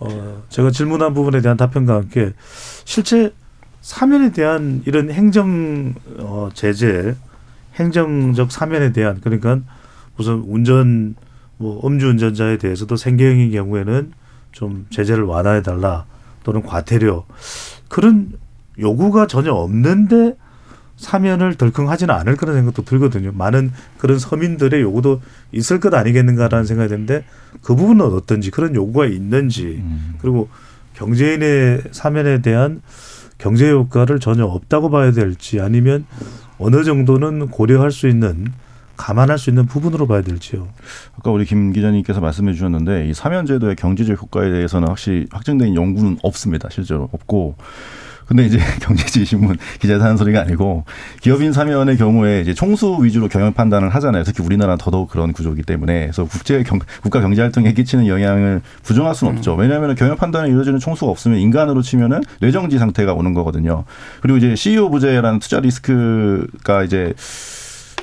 어, 0.00 0.42
제가 0.48 0.70
질문한 0.70 1.12
부분에 1.14 1.40
대한 1.40 1.56
답변과 1.56 1.94
함께 1.94 2.32
실제 2.84 3.32
사면에 3.80 4.32
대한 4.32 4.82
이런 4.86 5.10
행정 5.10 5.94
어, 6.18 6.48
제재, 6.54 7.14
행정적 7.74 8.52
사면에 8.52 8.92
대한 8.92 9.20
그러니까 9.20 9.58
무슨 10.16 10.42
운전 10.46 11.14
뭐 11.58 11.80
음주운전자에 11.86 12.58
대해서도 12.58 12.96
생계형인 12.96 13.50
경우에는 13.52 14.12
좀 14.52 14.86
제재를 14.90 15.24
완화해 15.24 15.62
달라 15.62 16.06
또는 16.44 16.62
과태료 16.62 17.26
그런 17.88 18.32
요구가 18.78 19.26
전혀 19.26 19.52
없는데 19.52 20.36
사면을 20.96 21.54
덜컹하지는 21.54 22.12
않을 22.12 22.36
거라는 22.36 22.60
생각도 22.60 22.84
들거든요. 22.84 23.30
많은 23.32 23.72
그런 23.98 24.18
서민들의 24.18 24.82
요구도 24.82 25.20
있을 25.52 25.78
것 25.80 25.94
아니겠는가라는 25.94 26.66
생각이 26.66 26.88
드는데 26.88 27.24
그 27.62 27.76
부분은 27.76 28.04
어떤지 28.04 28.50
그런 28.50 28.74
요구가 28.74 29.06
있는지 29.06 29.80
음. 29.80 30.14
그리고 30.20 30.48
경제인의 30.94 31.82
사면에 31.92 32.42
대한 32.42 32.82
경제 33.38 33.70
효과를 33.70 34.18
전혀 34.18 34.44
없다고 34.44 34.90
봐야 34.90 35.12
될지 35.12 35.60
아니면 35.60 36.04
어느 36.58 36.82
정도는 36.82 37.48
고려할 37.48 37.92
수 37.92 38.08
있는 38.08 38.46
감안할 38.96 39.38
수 39.38 39.50
있는 39.50 39.66
부분으로 39.66 40.08
봐야 40.08 40.22
될지요. 40.22 40.66
아까 41.16 41.30
우리 41.30 41.44
김 41.44 41.72
기자님께서 41.72 42.20
말씀해 42.20 42.52
주셨는데 42.52 43.08
이 43.08 43.14
사면제도의 43.14 43.76
경제적 43.76 44.20
효과에 44.20 44.50
대해서는 44.50 44.88
확실히 44.88 45.26
확정된 45.30 45.76
연구는 45.76 46.18
없습니다. 46.24 46.68
실제로 46.70 47.08
없고. 47.12 47.54
근데 48.28 48.44
이제 48.44 48.58
경제지 48.80 49.24
신문 49.24 49.56
기자에서 49.80 50.04
하는 50.04 50.16
소리가 50.16 50.40
아니고 50.42 50.84
기업인 51.20 51.52
사면의 51.52 51.96
경우에 51.96 52.42
이제 52.42 52.54
총수 52.54 52.98
위주로 53.02 53.28
경영 53.28 53.52
판단을 53.52 53.88
하잖아요. 53.88 54.22
특히 54.22 54.44
우리나라는 54.44 54.78
더더욱 54.78 55.08
그런 55.08 55.32
구조이기 55.32 55.62
때문에 55.62 56.02
그래서 56.02 56.24
국제 56.24 56.62
경, 56.62 56.78
국가 57.02 57.20
경제 57.20 57.40
활동에 57.40 57.72
끼치는 57.72 58.06
영향을 58.06 58.60
부정할 58.82 59.14
수는 59.14 59.34
없죠. 59.34 59.54
왜냐하면 59.54 59.94
경영 59.94 60.16
판단이 60.16 60.50
이루어지는 60.50 60.78
총수가 60.78 61.10
없으면 61.10 61.38
인간으로 61.38 61.82
치면은 61.82 62.20
뇌정지 62.40 62.78
상태가 62.78 63.14
오는 63.14 63.32
거거든요. 63.34 63.84
그리고 64.20 64.36
이제 64.38 64.54
CEO 64.54 64.90
부재라는 64.90 65.38
투자 65.38 65.60
리스크가 65.60 66.84
이제 66.84 67.14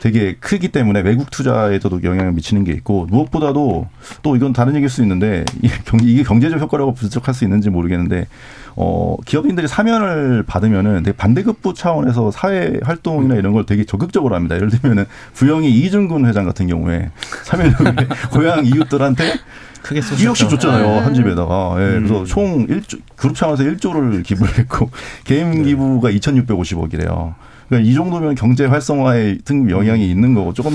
되게 0.01 0.35
크기 0.39 0.69
때문에 0.69 1.01
외국 1.01 1.31
투자에도 1.31 2.01
영향을 2.03 2.31
미치는 2.33 2.63
게 2.63 2.71
있고 2.73 3.07
무엇보다도 3.09 3.87
또 4.21 4.35
이건 4.35 4.53
다른 4.53 4.75
얘기일 4.75 4.89
수 4.89 5.01
있는데 5.01 5.45
이 5.61 5.69
이게 6.03 6.23
경제적 6.23 6.59
효과라고 6.59 6.93
분석할 6.93 7.33
수 7.33 7.43
있는지 7.43 7.69
모르겠는데 7.69 8.27
어 8.75 9.15
기업인들이 9.25 9.67
사면을 9.67 10.43
받으면은 10.43 11.03
되게 11.03 11.15
반대급부 11.15 11.73
차원에서 11.73 12.31
사회 12.31 12.79
활동이나 12.83 13.35
이런 13.35 13.53
걸 13.53 13.65
되게 13.65 13.85
적극적으로 13.85 14.35
합니다. 14.35 14.55
예를 14.55 14.69
들면은 14.69 15.05
부영이 15.33 15.71
이준근 15.71 16.25
회장 16.25 16.45
같은 16.45 16.67
경우에 16.67 17.09
사면을 17.43 17.73
고향 18.31 18.65
이웃들한테 18.65 19.33
크게 19.81 19.99
1억씩 19.99 20.49
줬잖아요 20.49 20.99
한 20.99 21.13
집에다가 21.13 21.75
예, 21.77 21.99
그래서 21.99 22.21
음. 22.21 22.25
총 22.25 22.67
1조 22.67 22.99
그룹 23.15 23.35
차원에서 23.35 23.63
1조를 23.63 24.23
기부를 24.23 24.57
했고 24.57 24.89
개인 25.23 25.63
기부가 25.63 26.09
2,650억이래요. 26.09 27.35
그러니까 27.68 27.89
이 27.89 27.93
정도면 27.93 28.36
경제 28.36 28.66
활성화에 28.66 29.39
등 29.43 29.70
영향이 29.70 30.09
있는 30.09 30.34
거고 30.34 30.53
조금 30.53 30.72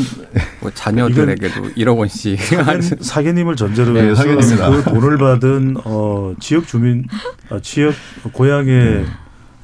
뭐 0.61 0.71
자녀들에게도 0.73 1.75
1억 1.75 1.97
원씩 1.97 2.41
사견, 2.41 2.81
사견임을 3.01 3.57
전제로 3.57 3.93
네, 3.93 4.09
해서. 4.09 4.25
그 4.25 4.83
돈을 4.85 5.19
받은 5.19 5.77
어, 5.85 6.35
지역 6.41 6.67
주민, 6.67 7.05
어, 7.51 7.61
지역 7.61 7.95
고향의 8.33 9.05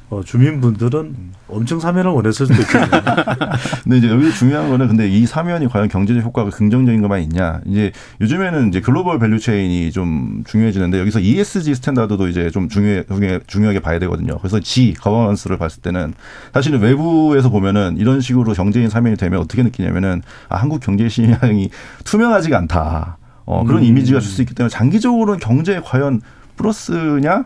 어, 0.09 0.21
주민분들은 0.23 1.36
엄청 1.49 1.79
사면을 1.79 2.11
원했을 2.11 2.45
수도 2.45 2.61
있겠네요. 2.61 2.89
근데 3.83 3.97
이제 3.97 4.09
여기서 4.09 4.35
중요한 4.35 4.69
거는 4.69 4.87
근데 4.89 5.07
이 5.07 5.25
사면이 5.25 5.67
과연 5.69 5.87
경제적 5.87 6.23
효과가 6.23 6.49
긍정적인 6.49 7.01
것만 7.01 7.21
있냐. 7.23 7.61
이제 7.65 7.91
요즘에는 8.21 8.69
이제 8.69 8.81
global 8.81 9.17
value 9.19 9.39
chain이 9.39 9.91
좀 9.91 10.43
중요해지는데 10.45 10.99
여기서 10.99 11.19
ESG 11.19 11.75
스탠다드도 11.75 12.27
이제 12.27 12.49
좀 12.49 12.67
중요해, 12.67 13.05
중요하게 13.47 13.79
봐야 13.79 13.97
되거든요. 13.99 14.37
그래서 14.39 14.59
G, 14.59 14.93
거버넌스를 14.95 15.57
봤을 15.57 15.81
때는 15.81 16.13
사실은 16.53 16.79
외부에서 16.81 17.49
보면은 17.49 17.95
이런 17.97 18.19
식으로 18.19 18.53
경제인 18.53 18.89
사면이 18.89 19.15
되면 19.17 19.39
어떻게 19.39 19.63
느끼냐면은 19.63 20.21
아, 20.49 20.57
한국 20.57 20.81
경제 20.81 21.07
시장이 21.07 21.69
투명하지가 22.03 22.57
않다. 22.57 23.17
어, 23.45 23.63
그런 23.63 23.79
음. 23.81 23.85
이미지가 23.85 24.19
줄 24.19 24.29
수 24.29 24.41
있기 24.41 24.53
때문에 24.53 24.69
장기적으로는 24.69 25.39
경제에 25.39 25.79
과연 25.83 26.21
플러스냐? 26.57 27.45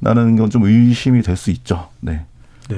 라는 0.00 0.36
건 0.36 0.50
좀 0.50 0.64
의심이 0.64 1.22
될 1.22 1.36
수 1.36 1.50
있죠. 1.50 1.88
네. 2.00 2.24
네. 2.68 2.76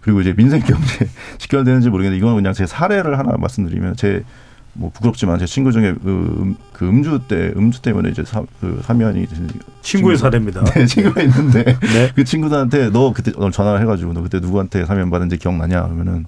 그리고 0.00 0.20
이제 0.20 0.32
민생 0.34 0.60
경제 0.60 1.08
직결되는지 1.38 1.90
모르겠는데 1.90 2.18
이건 2.18 2.34
그냥 2.36 2.52
제 2.52 2.66
사례를 2.66 3.18
하나 3.18 3.32
말씀드리면 3.36 3.96
제 3.96 4.22
뭐 4.72 4.88
부끄럽지만 4.94 5.36
제 5.40 5.46
친구 5.46 5.72
중에 5.72 5.94
그, 5.94 6.08
음, 6.08 6.56
그 6.72 6.88
음주 6.88 7.22
때 7.26 7.52
음주 7.56 7.82
때문에 7.82 8.10
이제 8.10 8.22
사, 8.24 8.40
그 8.60 8.80
사면이 8.84 9.26
친구의 9.82 10.16
친구가- 10.16 10.20
사례입니다. 10.20 10.62
네, 10.72 10.86
친구가 10.86 11.22
있는데 11.22 11.64
네. 11.80 12.12
그 12.14 12.22
친구들한테 12.22 12.90
너 12.90 13.12
그때 13.12 13.32
전화를 13.32 13.80
해가지고 13.80 14.12
너 14.12 14.22
그때 14.22 14.38
누구한테 14.38 14.86
사면 14.86 15.10
받은지 15.10 15.36
기억나냐 15.38 15.82
그러면은 15.82 16.24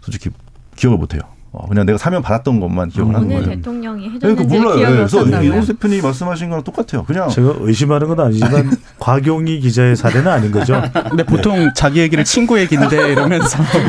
솔직히 0.00 0.30
기억을 0.74 0.96
못해요. 0.96 1.20
어, 1.54 1.66
그냥 1.68 1.84
내가 1.84 1.98
사면 1.98 2.22
받았던 2.22 2.60
것만 2.60 2.88
기억을 2.88 3.14
하는 3.14 3.28
거예요. 3.28 3.44
대통령이 3.44 4.08
네, 4.08 4.18
그 4.20 4.26
해줬는지 4.26 4.58
몰라요. 4.58 4.74
네, 4.74 4.80
기억이 4.80 4.96
그래서. 4.96 5.42
이동수 5.42 5.72
대표님이 5.74 6.00
말씀하신 6.00 6.48
거랑 6.48 6.64
똑같아요. 6.64 7.04
그냥 7.04 7.28
제가 7.28 7.56
의심하는 7.60 8.08
건 8.08 8.20
아니지만 8.20 8.70
곽용희 8.98 9.60
기자의 9.60 9.94
사례는 9.94 10.28
아닌 10.28 10.50
거죠. 10.50 10.82
근데 11.10 11.24
보통 11.24 11.70
자기 11.74 12.00
얘기를 12.00 12.24
친구 12.24 12.58
얘기인데 12.58 13.12
이러면서 13.12 13.58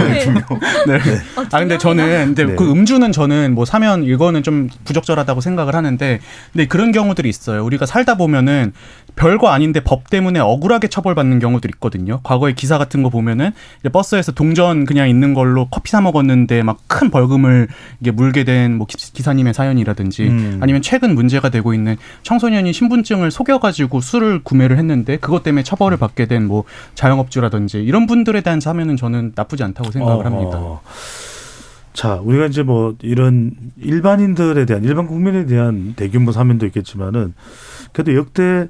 네. 0.87 0.99
어, 1.37 1.45
아 1.51 1.59
근데 1.59 1.77
저는 1.77 2.35
근데 2.35 2.45
네. 2.47 2.55
그 2.55 2.69
음주는 2.69 3.09
저는 3.13 3.55
뭐 3.55 3.63
사면 3.63 4.03
이거는 4.03 4.43
좀 4.43 4.67
부적절하다고 4.83 5.39
생각을 5.39 5.73
하는데 5.73 6.19
근데 6.51 6.67
그런 6.67 6.91
경우들이 6.91 7.29
있어요. 7.29 7.63
우리가 7.63 7.85
살다 7.85 8.15
보면은 8.15 8.73
별거 9.15 9.49
아닌데 9.49 9.79
법 9.79 10.09
때문에 10.09 10.39
억울하게 10.39 10.87
처벌받는 10.87 11.39
경우들이 11.39 11.71
있거든요. 11.75 12.19
과거에 12.23 12.53
기사 12.53 12.77
같은 12.77 13.03
거 13.03 13.09
보면은 13.09 13.51
버스에서 13.91 14.31
동전 14.31 14.85
그냥 14.85 15.07
있는 15.09 15.33
걸로 15.33 15.67
커피 15.69 15.91
사 15.91 16.01
먹었는데 16.01 16.63
막 16.63 16.77
큰 16.87 17.09
벌금을 17.09 17.67
이게 18.01 18.11
물게 18.11 18.43
된 18.43 18.77
뭐 18.77 18.87
기사님의 18.87 19.53
사연이라든지 19.53 20.27
음. 20.27 20.59
아니면 20.61 20.81
최근 20.81 21.15
문제가 21.15 21.49
되고 21.49 21.73
있는 21.73 21.95
청소년이 22.23 22.71
신분증을 22.73 23.31
속여가지고 23.31 23.99
술을 24.01 24.43
구매를 24.43 24.77
했는데 24.77 25.17
그것 25.17 25.43
때문에 25.43 25.63
처벌을 25.63 25.97
받게 25.97 26.25
된 26.27 26.43
뭐 26.47 26.63
자영업주라든지 26.95 27.83
이런 27.83 28.05
분들에 28.07 28.41
대한 28.41 28.59
사면은 28.59 28.97
저는 28.97 29.31
나쁘지 29.35 29.63
않다고 29.63 29.91
생각을 29.91 30.25
합니다. 30.25 30.57
어, 30.57 30.81
자, 31.93 32.15
우리가 32.23 32.47
이제 32.47 32.63
뭐 32.63 32.95
이런 33.01 33.51
일반인들에 33.81 34.65
대한 34.65 34.83
일반 34.83 35.05
국민에 35.07 35.45
대한 35.45 35.93
대규모 35.95 36.31
사면도 36.31 36.65
있겠지만은 36.67 37.33
그래도 37.91 38.15
역대 38.15 38.67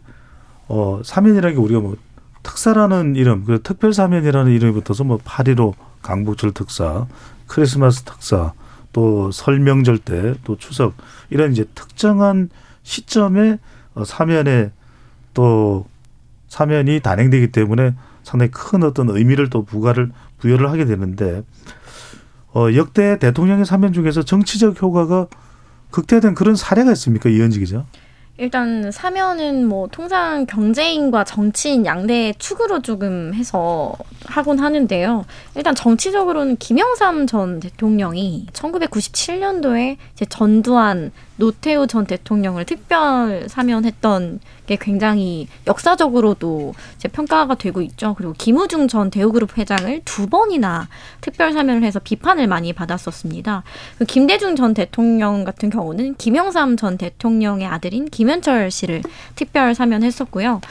어 0.67 1.01
사면이라는 1.03 1.55
게 1.55 1.61
우리가 1.61 1.79
뭐 1.79 1.95
특사라는 2.43 3.15
이름, 3.15 3.45
그 3.45 3.61
특별 3.63 3.93
사면이라는 3.93 4.51
이름이 4.51 4.73
붙어서 4.73 5.03
뭐8.15 5.05 5.73
강북절 6.01 6.51
특사, 6.51 7.07
크리스마스 7.47 8.03
특사, 8.03 8.53
또 8.91 9.31
설명절 9.31 9.97
때, 9.97 10.35
또 10.43 10.57
추석 10.57 10.93
이런 11.29 11.51
이제 11.51 11.65
특정한 11.73 12.49
시점에 12.83 13.59
어, 13.95 14.03
사면에 14.03 14.71
또 15.33 15.85
사면이 16.47 16.99
단행되기 16.99 17.51
때문에 17.51 17.95
상당히 18.23 18.51
큰 18.51 18.83
어떤 18.83 19.09
의미를 19.09 19.49
또 19.49 19.63
부과를 19.63 20.11
부여를 20.37 20.69
하게 20.69 20.85
되는데 20.85 21.43
어, 22.53 22.67
역대 22.75 23.17
대통령의 23.17 23.65
사면 23.65 23.93
중에서 23.93 24.23
정치적 24.23 24.81
효과가 24.81 25.27
극대화된 25.91 26.35
그런 26.35 26.55
사례가 26.55 26.91
있습니까 26.91 27.29
이현지 27.29 27.59
기자? 27.59 27.85
일단 28.37 28.91
사면은 28.91 29.67
뭐 29.67 29.87
통상 29.91 30.47
경제인과 30.47 31.23
정치인 31.23 31.85
양대 31.85 32.33
축으로 32.39 32.81
조금 32.81 33.31
해서 33.35 33.93
하곤 34.25 34.59
하는데요. 34.59 35.25
일단 35.55 35.75
정치적으로는 35.75 36.57
김영삼 36.57 37.27
전 37.27 37.59
대통령이 37.59 38.47
1997년도에 38.51 39.97
이제 40.13 40.25
전두환 40.25 41.11
노태우 41.37 41.87
전 41.87 42.05
대통령을 42.05 42.65
특별 42.65 43.45
사면했던 43.47 44.39
게 44.67 44.77
굉장히 44.79 45.47
역사적으로도 45.67 46.73
이제 46.95 47.07
평가가 47.07 47.55
되고 47.55 47.81
있죠. 47.81 48.13
그리고 48.17 48.33
김우중 48.37 48.87
전 48.87 49.09
대우그룹 49.09 49.57
회장을 49.57 50.01
두 50.05 50.27
번이나 50.27 50.87
특별 51.21 51.53
사면을 51.53 51.83
해서 51.83 51.99
비판을 51.99 52.47
많이 52.47 52.71
받았었습니다. 52.71 53.63
그 53.97 54.05
김대중 54.05 54.55
전 54.55 54.73
대통령 54.73 55.43
같은 55.43 55.69
경우는 55.69 56.15
김영삼 56.15 56.77
전 56.77 56.97
대통령의 56.97 57.67
아들인 57.67 58.05
김현철 58.05 58.71
씨를 58.71 59.01
특별 59.35 59.75
사면했었고요. 59.75 60.61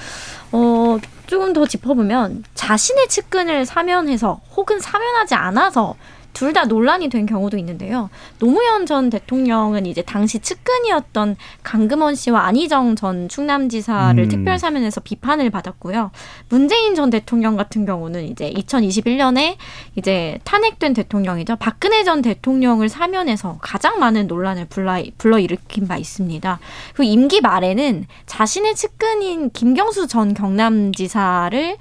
어, 0.52 0.98
조금 1.26 1.52
더 1.52 1.66
짚어보면 1.66 2.44
자신의 2.54 3.08
측근을 3.08 3.66
사면해서 3.66 4.40
혹은 4.54 4.80
사면하지 4.80 5.34
않아서 5.34 5.96
둘 6.32 6.52
다 6.52 6.64
논란이 6.66 7.08
된 7.08 7.24
경우도 7.24 7.56
있는데요. 7.56 8.10
노무현 8.38 8.84
전 8.84 9.08
대통령은 9.08 9.86
이제 9.86 10.02
당시 10.02 10.38
측근이었던 10.38 11.36
강금원 11.62 12.14
씨와 12.14 12.42
안희정 12.46 12.94
전 12.94 13.28
충남지사를 13.28 14.22
음. 14.22 14.28
특별 14.28 14.58
사면해서 14.58 15.00
비판을 15.00 15.48
받았고요. 15.48 16.10
문재인 16.50 16.94
전 16.94 17.08
대통령 17.08 17.56
같은 17.56 17.86
경우는 17.86 18.24
이제 18.28 18.50
2021년에 18.50 19.56
이제 19.96 20.38
탄핵된 20.44 20.92
대통령이죠. 20.92 21.56
박근혜 21.56 22.04
전 22.04 22.20
대통령을 22.20 22.90
사면해서 22.90 23.58
가장 23.62 23.98
많은 23.98 24.26
논란을 24.26 24.66
불러, 24.66 25.02
불러일으킨 25.16 25.88
바 25.88 25.96
있습니다. 25.96 26.58
그 26.94 27.04
임기 27.04 27.40
말에는 27.40 28.06
자신의 28.26 28.74
측근인 28.74 29.50
김경수 29.50 30.06
전 30.06 30.34
경남지사를 30.34 31.78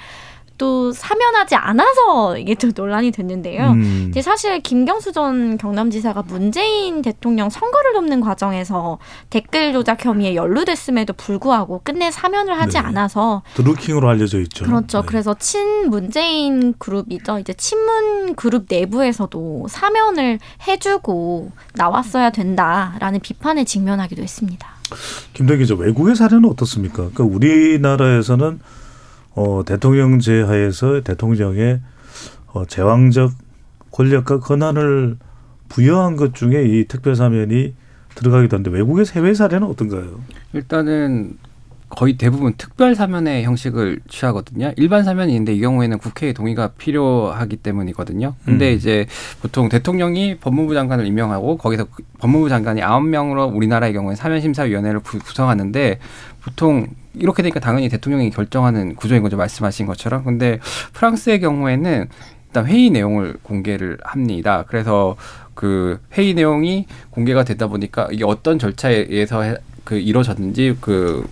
또 0.62 0.92
사면하지 0.92 1.56
않아서 1.56 2.38
이게 2.38 2.54
또 2.54 2.70
논란이 2.76 3.10
됐는데요. 3.10 3.72
음. 3.72 4.06
이제 4.12 4.22
사실 4.22 4.62
김경수 4.62 5.12
전 5.12 5.58
경남지사가 5.58 6.22
문재인 6.28 7.02
대통령 7.02 7.50
선거를 7.50 7.94
돕는 7.94 8.22
과정에서 8.22 9.00
댓글 9.32 9.74
조작 9.74 10.06
혐의에 10.06 10.36
연루됐음에도 10.36 11.14
불구하고 11.14 11.82
끝내 11.84 12.12
사면을 12.12 12.60
하지 12.62 12.74
네. 12.74 12.78
않아서 12.78 13.42
드루킹으로 13.56 14.08
알려져 14.08 14.40
있죠. 14.42 14.66
그렇죠. 14.66 15.02
네. 15.02 15.08
그래서 15.08 15.34
친 15.34 15.90
문재인 15.90 16.76
그룹이죠. 16.78 17.40
이제 17.40 17.54
친문 17.54 18.36
그룹 18.36 18.66
내부에서도 18.70 19.66
사면을 19.68 20.38
해주고 20.68 21.50
나왔어야 21.74 22.30
된다라는 22.30 23.20
비판에 23.22 23.64
직면하기도 23.64 24.22
했습니다. 24.22 24.68
김동 25.34 25.58
기자, 25.58 25.74
외국의 25.74 26.16
사례는 26.16 26.48
어떻습니까? 26.48 27.10
그러니까 27.12 27.24
우리나라에서는 27.24 28.60
어, 29.34 29.64
대통령제 29.66 30.42
하에서 30.42 31.02
대통령의 31.02 31.82
어, 32.48 32.66
제왕적 32.66 33.32
권력과 33.92 34.40
권한을 34.40 35.18
부여한 35.70 36.16
것 36.16 36.36
중에 36.36 36.64
이 36.64 36.86
특별사면이 36.88 37.76
들어가기도 38.16 38.58
한데 38.58 38.70
외국의 38.72 39.06
해외 39.14 39.34
사례는 39.34 39.68
어떤가요? 39.68 40.20
일단은 40.54 41.38
거의 41.92 42.18
대부분 42.18 42.54
특별 42.58 42.96
사면의 42.96 43.44
형식을 43.44 44.00
취하거든요. 44.10 44.72
일반 44.78 45.04
사면이 45.04 45.32
있는데 45.34 45.54
이 45.54 45.60
경우에는 45.60 45.98
국회의 45.98 46.34
동의가 46.34 46.70
필요하기 46.78 47.58
때문이거든요. 47.58 48.34
근데 48.46 48.72
음. 48.72 48.76
이제 48.78 49.06
보통 49.42 49.68
대통령이 49.70 50.38
법무부 50.38 50.74
장관을 50.74 51.06
임명하고 51.06 51.58
거기서 51.58 51.86
그 51.86 52.04
법무부 52.20 52.50
장관이 52.50 52.82
아홉 52.82 53.06
명으로 53.06 53.46
우리나라의 53.48 53.94
경우에 53.94 54.16
사면 54.16 54.40
심사 54.42 54.64
위원회를 54.64 55.02
구- 55.02 55.20
구성하는데 55.20 56.00
보통 56.42 56.88
이렇게 57.14 57.44
되니까 57.44 57.60
당연히 57.60 57.90
대통령이 57.90 58.30
결정하는 58.30 58.96
구조인 58.96 59.22
거죠. 59.22 59.36
말씀하신 59.36 59.86
것처럼. 59.86 60.24
근데 60.24 60.60
프랑스의 60.94 61.42
경우에는 61.42 62.08
일단 62.48 62.66
회의 62.68 62.90
내용을 62.90 63.36
공개를 63.44 63.98
합니다. 64.04 64.64
그래서 64.68 65.18
그 65.54 66.00
회의 66.14 66.34
내용이 66.34 66.86
공개가 67.10 67.44
되다 67.44 67.68
보니까 67.68 68.08
이게 68.12 68.24
어떤 68.24 68.58
절차에 68.58 69.08
의해서 69.10 69.42
해- 69.44 69.58
그 69.84 69.98
이루어졌는지 69.98 70.78
그 70.80 71.28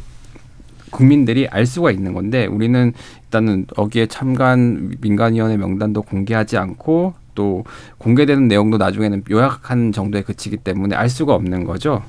국민들이 0.91 1.47
알 1.47 1.65
수가 1.65 1.91
있는 1.91 2.13
건데 2.13 2.45
우리는 2.45 2.93
일단은 3.25 3.65
여기에 3.77 4.07
참가한 4.07 4.95
민간위원회 5.01 5.57
명단도 5.57 6.01
공개하지 6.03 6.57
않고 6.57 7.13
또 7.35 7.63
공개되는 7.99 8.47
내용도 8.47 8.77
나중에는 8.77 9.23
요약한 9.31 9.91
정도에 9.91 10.23
그치기 10.23 10.57
때문에 10.57 10.95
알 10.95 11.09
수가 11.09 11.33
없는 11.35 11.63
거죠. 11.63 12.03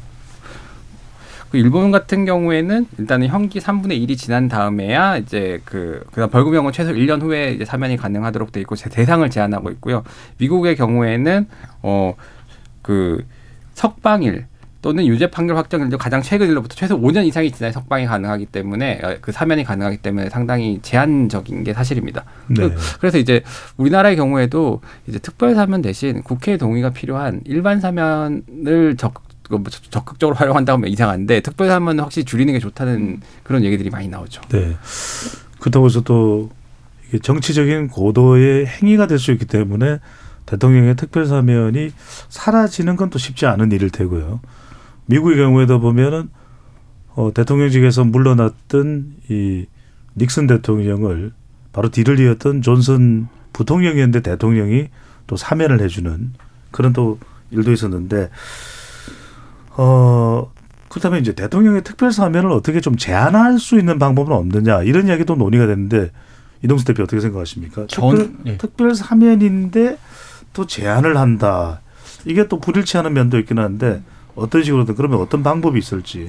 그 1.50 1.58
일본 1.58 1.90
같은 1.90 2.24
경우에는 2.24 2.86
일단은 2.98 3.26
형기 3.26 3.58
3분의 3.58 4.06
1이 4.06 4.16
지난 4.16 4.46
다음에야 4.48 5.16
이제 5.18 5.60
그 5.64 6.04
그다음 6.12 6.30
벌금형은 6.30 6.70
최소 6.72 6.92
1년 6.92 7.20
후에 7.20 7.52
이제 7.52 7.64
사면이 7.64 7.96
가능하도록 7.96 8.52
돼 8.52 8.60
있고 8.60 8.76
제- 8.76 8.88
대상을 8.88 9.28
제한하고 9.28 9.70
있고요. 9.72 10.04
미국의 10.38 10.76
경우에는 10.76 11.46
어 11.82 12.14
그 12.82 13.24
석방일 13.74 14.46
또는 14.82 15.06
유죄 15.06 15.30
판결 15.30 15.56
확정일도 15.56 15.98
가장 15.98 16.22
최근일로부터 16.22 16.74
최소 16.74 16.98
5년 16.98 17.26
이상이 17.26 17.50
지나야 17.50 17.72
석방이 17.72 18.06
가능하기 18.06 18.46
때문에 18.46 19.00
어, 19.02 19.16
그 19.20 19.30
사면이 19.32 19.64
가능하기 19.64 19.98
때문에 19.98 20.30
상당히 20.30 20.78
제한적인 20.82 21.64
게 21.64 21.74
사실입니다. 21.74 22.24
네. 22.48 22.70
그래서 22.98 23.18
이제 23.18 23.42
우리나라의 23.76 24.16
경우에도 24.16 24.80
이제 25.06 25.18
특별 25.18 25.54
사면 25.54 25.82
대신 25.82 26.22
국회 26.22 26.56
동의가 26.56 26.90
필요한 26.90 27.42
일반 27.44 27.80
사면을 27.80 28.96
적 28.96 29.22
그뭐 29.50 29.64
적극적으로 29.90 30.36
활용한다고 30.36 30.76
하면 30.78 30.90
이상한데 30.90 31.40
특별 31.40 31.66
사면은 31.68 32.04
확실히 32.04 32.24
줄이는 32.24 32.52
게 32.54 32.60
좋다는 32.60 33.20
그런 33.42 33.64
얘기들이 33.64 33.90
많이 33.90 34.06
나오죠. 34.08 34.40
네. 34.50 34.76
그렇다고 35.58 35.86
해서 35.86 36.00
또 36.02 36.50
이게 37.08 37.18
정치적인 37.18 37.88
고도의 37.88 38.66
행위가 38.66 39.06
될 39.08 39.18
수 39.18 39.32
있기 39.32 39.44
때문에 39.46 39.98
대통령의 40.46 40.94
특별 40.96 41.26
사면이 41.26 41.90
사라지는 42.28 42.94
건 42.96 43.10
또 43.10 43.18
쉽지 43.18 43.46
않은 43.46 43.72
일일 43.72 43.90
테고요. 43.90 44.40
미국의 45.06 45.36
경우에도 45.36 45.80
보면은 45.80 46.28
어, 47.14 47.32
대통령직에서 47.34 48.04
물러났던 48.04 49.14
이 49.28 49.66
닉슨 50.16 50.46
대통령을 50.46 51.32
바로 51.72 51.88
뒤를 51.88 52.18
이었던 52.20 52.62
존슨 52.62 53.28
부통령이었는데 53.52 54.20
대통령이 54.22 54.88
또 55.26 55.36
사면을 55.36 55.80
해주는 55.80 56.32
그런 56.70 56.92
또 56.92 57.18
일도 57.50 57.72
있었는데 57.72 58.30
어 59.76 60.50
그렇다면 60.88 61.20
이제 61.20 61.32
대통령의 61.34 61.82
특별 61.84 62.12
사면을 62.12 62.50
어떻게 62.50 62.80
좀 62.80 62.96
제한할 62.96 63.58
수 63.58 63.78
있는 63.78 63.98
방법은 63.98 64.32
없느냐 64.32 64.82
이런 64.82 65.06
이야기도 65.06 65.36
논의가 65.36 65.66
됐는데 65.66 66.10
이동수 66.62 66.84
대표 66.84 67.04
어떻게 67.04 67.20
생각하십니까? 67.20 67.86
전- 67.86 68.16
특별, 68.16 68.32
예. 68.46 68.56
특별 68.58 68.94
사면인데 68.94 69.98
또 70.52 70.66
제한을 70.66 71.16
한다. 71.16 71.80
이게 72.24 72.48
또 72.48 72.58
불일치하는 72.60 73.12
면도 73.14 73.38
있긴 73.38 73.58
한데 73.58 74.02
어떤 74.40 74.62
식으로든 74.64 74.94
그러면 74.94 75.20
어떤 75.20 75.42
방법이 75.42 75.78
있을지. 75.78 76.26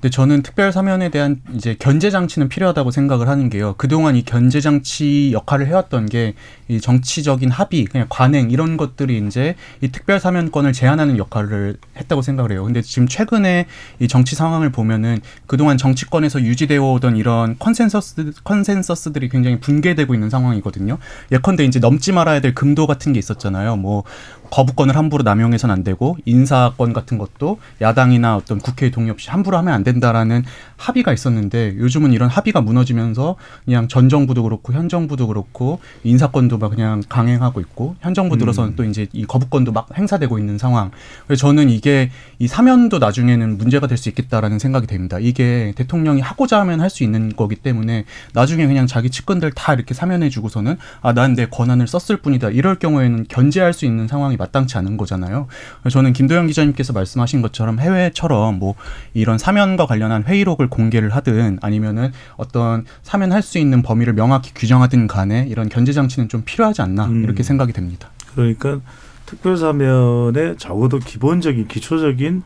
근데 0.00 0.10
저는 0.10 0.42
특별 0.42 0.72
사면에 0.72 1.10
대한 1.10 1.42
이제 1.52 1.76
견제 1.78 2.10
장치는 2.10 2.48
필요하다고 2.48 2.90
생각을 2.90 3.28
하는 3.28 3.50
게요. 3.50 3.74
그동안 3.76 4.16
이 4.16 4.24
견제 4.24 4.60
장치 4.60 5.30
역할을 5.32 5.66
해왔던 5.66 6.06
게 6.06 6.34
이 6.70 6.80
정치적인 6.80 7.50
합의, 7.50 7.84
그냥 7.84 8.06
관행 8.08 8.52
이런 8.52 8.76
것들이 8.76 9.20
이제 9.26 9.56
이 9.80 9.88
특별 9.88 10.20
사면권을 10.20 10.72
제한하는 10.72 11.18
역할을 11.18 11.76
했다고 11.96 12.22
생각을 12.22 12.52
해요. 12.52 12.62
근데 12.64 12.80
지금 12.80 13.08
최근에 13.08 13.66
이 13.98 14.06
정치 14.06 14.36
상황을 14.36 14.70
보면은 14.70 15.18
그동안 15.46 15.76
정치권에서 15.76 16.42
유지되어 16.42 16.92
오던 16.92 17.16
이런 17.16 17.56
consensus 17.58 18.34
consensus들이 18.44 19.30
굉장히 19.30 19.58
붕괴되고 19.58 20.14
있는 20.14 20.30
상황이거든요. 20.30 20.98
예컨대 21.32 21.64
이제 21.64 21.80
넘지 21.80 22.12
말아야 22.12 22.40
될 22.40 22.54
금도 22.54 22.86
같은 22.86 23.12
게 23.12 23.18
있었잖아요. 23.18 23.74
뭐 23.74 24.04
거부권을 24.50 24.96
함부로 24.96 25.22
남용해서는 25.22 25.72
안 25.72 25.84
되고 25.84 26.16
인사권 26.24 26.92
같은 26.92 27.18
것도 27.18 27.58
야당이나 27.80 28.36
어떤 28.36 28.58
국회의 28.58 28.90
동의 28.90 29.10
없이 29.10 29.30
함부로 29.30 29.56
하면 29.58 29.72
안 29.72 29.84
된다라는 29.84 30.44
합의가 30.76 31.12
있었는데 31.12 31.76
요즘은 31.78 32.12
이런 32.12 32.28
합의가 32.28 32.60
무너지면서 32.60 33.36
그냥 33.64 33.88
전 33.88 34.08
정부도 34.08 34.42
그렇고 34.42 34.72
현 34.72 34.88
정부도 34.88 35.26
그렇고 35.28 35.80
인사권도 36.04 36.58
막 36.58 36.70
그냥 36.70 37.02
강행하고 37.08 37.60
있고 37.60 37.96
현 38.00 38.14
정부 38.14 38.36
들어서는 38.36 38.72
음. 38.72 38.76
또 38.76 38.84
이제 38.84 39.06
이 39.12 39.24
거부권도 39.24 39.72
막 39.72 39.88
행사되고 39.96 40.38
있는 40.38 40.58
상황. 40.58 40.90
그래서 41.26 41.40
저는 41.46 41.70
이게 41.70 42.10
이 42.38 42.48
사면도 42.48 42.98
나중에는 42.98 43.56
문제가 43.58 43.86
될 43.86 44.00
수 44.00 44.08
있겠다라는 44.08 44.58
생각이 44.58 44.86
됩니다. 44.86 45.18
이게 45.20 45.74
대통령이 45.76 46.22
하고자 46.22 46.58
하면 46.60 46.80
할 46.80 46.88
수 46.90 47.04
있는 47.04 47.32
거기 47.36 47.54
때문에 47.54 48.04
나중에 48.32 48.66
그냥 48.66 48.86
자기 48.88 49.10
측근들 49.10 49.52
다 49.52 49.74
이렇게 49.74 49.94
사면해 49.94 50.28
주고서는 50.30 50.76
아 51.02 51.12
난 51.12 51.34
내 51.34 51.46
권한을 51.46 51.86
썼을 51.86 52.20
뿐이다 52.22 52.48
이럴 52.50 52.76
경우에는 52.76 53.26
견제할 53.28 53.72
수 53.74 53.84
있는 53.84 54.08
상황이 54.08 54.36
마땅치 54.40 54.76
않은 54.78 54.96
거잖아요. 54.96 55.46
저는 55.88 56.12
김도영 56.12 56.46
기자님께서 56.46 56.92
말씀하신 56.92 57.42
것처럼 57.42 57.78
해외처럼 57.78 58.58
뭐 58.58 58.74
이런 59.14 59.38
사면과 59.38 59.86
관련한 59.86 60.24
회의록을 60.24 60.68
공개를 60.68 61.10
하든 61.10 61.58
아니면은 61.62 62.12
어떤 62.36 62.84
사면할 63.02 63.42
수 63.42 63.58
있는 63.58 63.82
범위를 63.82 64.14
명확히 64.14 64.52
규정하든 64.54 65.06
간에 65.06 65.46
이런 65.48 65.68
견제 65.68 65.92
장치는 65.92 66.28
좀 66.28 66.42
필요하지 66.44 66.82
않나 66.82 67.06
음. 67.06 67.22
이렇게 67.22 67.42
생각이 67.42 67.72
됩니다. 67.72 68.10
그러니까 68.34 68.80
특별 69.26 69.56
사면에 69.56 70.56
적어도 70.56 70.98
기본적인 70.98 71.68
기초적인 71.68 72.42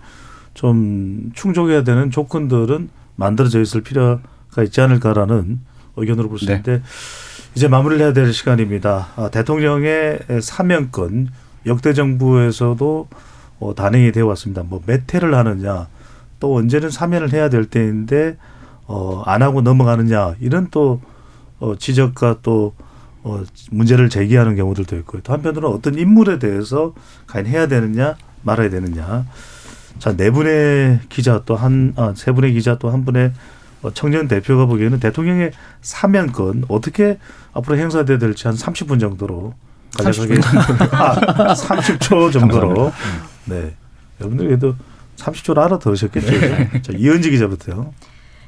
좀 0.53 1.31
충족해야 1.35 1.85
되는 1.85 2.11
조건들은 2.11 2.89
만들어져 3.17 3.61
있을 3.61 3.83
필요가 3.83 4.63
있지 4.63 4.81
않을까라는 4.81 5.61
의견으로 5.97 6.29
볼수 6.29 6.47
네. 6.47 6.53
있는데 6.53 6.83
이제 7.55 7.69
마무리를 7.69 8.05
해야 8.05 8.13
될 8.13 8.33
시간입니다. 8.33 9.09
아, 9.17 9.31
대통령의 9.31 10.19
사면권 10.41 11.29
역대 11.67 11.93
정부에서도 11.93 13.09
어, 13.61 13.75
단행이 13.75 14.13
되어 14.13 14.27
왔습니다. 14.27 14.63
뭐몇 14.63 15.13
회를 15.15 15.35
하느냐 15.35 15.89
또 16.41 16.57
언제는 16.57 16.91
사면을 16.91 17.33
해야 17.33 17.49
될 17.49 17.65
때인데 17.65 18.37
어, 18.87 19.23
안 19.25 19.43
하고 19.43 19.63
넘어가느냐 19.63 20.35
이런 20.41 20.69
또 20.71 21.01
어, 21.61 21.77
지적과 21.77 22.39
또 22.43 22.75
어, 23.23 23.43
문제를 23.71 24.11
제기하는 24.11 24.57
경우들도 24.57 24.97
있고요. 24.99 25.23
또 25.23 25.33
한편으로는 25.33 25.77
어떤 25.77 25.99
인물에 25.99 26.39
대해서 26.39 26.93
과연 27.27 27.47
해야 27.47 27.67
되느냐 27.67 28.17
말아야 28.43 28.69
되느냐. 28.71 29.25
자, 29.99 30.17
네 30.17 30.31
분의 30.31 31.01
기자 31.09 31.43
또 31.47 31.57
한, 31.57 31.95
아, 31.97 32.13
세 32.17 32.33
분의 32.33 32.53
기자 32.53 32.79
또 32.79 32.91
한 32.91 33.05
분의 33.05 33.33
어, 33.83 33.91
청년 33.93 34.29
대표가 34.29 34.67
보기에는 34.67 34.99
대통령의 35.01 35.53
사면권 35.83 36.65
어떻게 36.69 37.19
앞으로 37.53 37.77
행사돼야 37.79 38.19
될지 38.19 38.47
한 38.49 38.57
30분 38.57 38.99
정도로 38.99 39.55
간략하게 39.97 40.41
아, 40.93 41.55
30초 41.55 42.33
정도로 42.33 42.93
네. 43.47 43.75
여러분들 44.21 44.47
그래도 44.47 44.75
30초를 45.17 45.59
알아들으셨겠죠. 45.59 46.83
자, 46.83 46.93
이은지 46.97 47.31
기자부터요. 47.31 47.93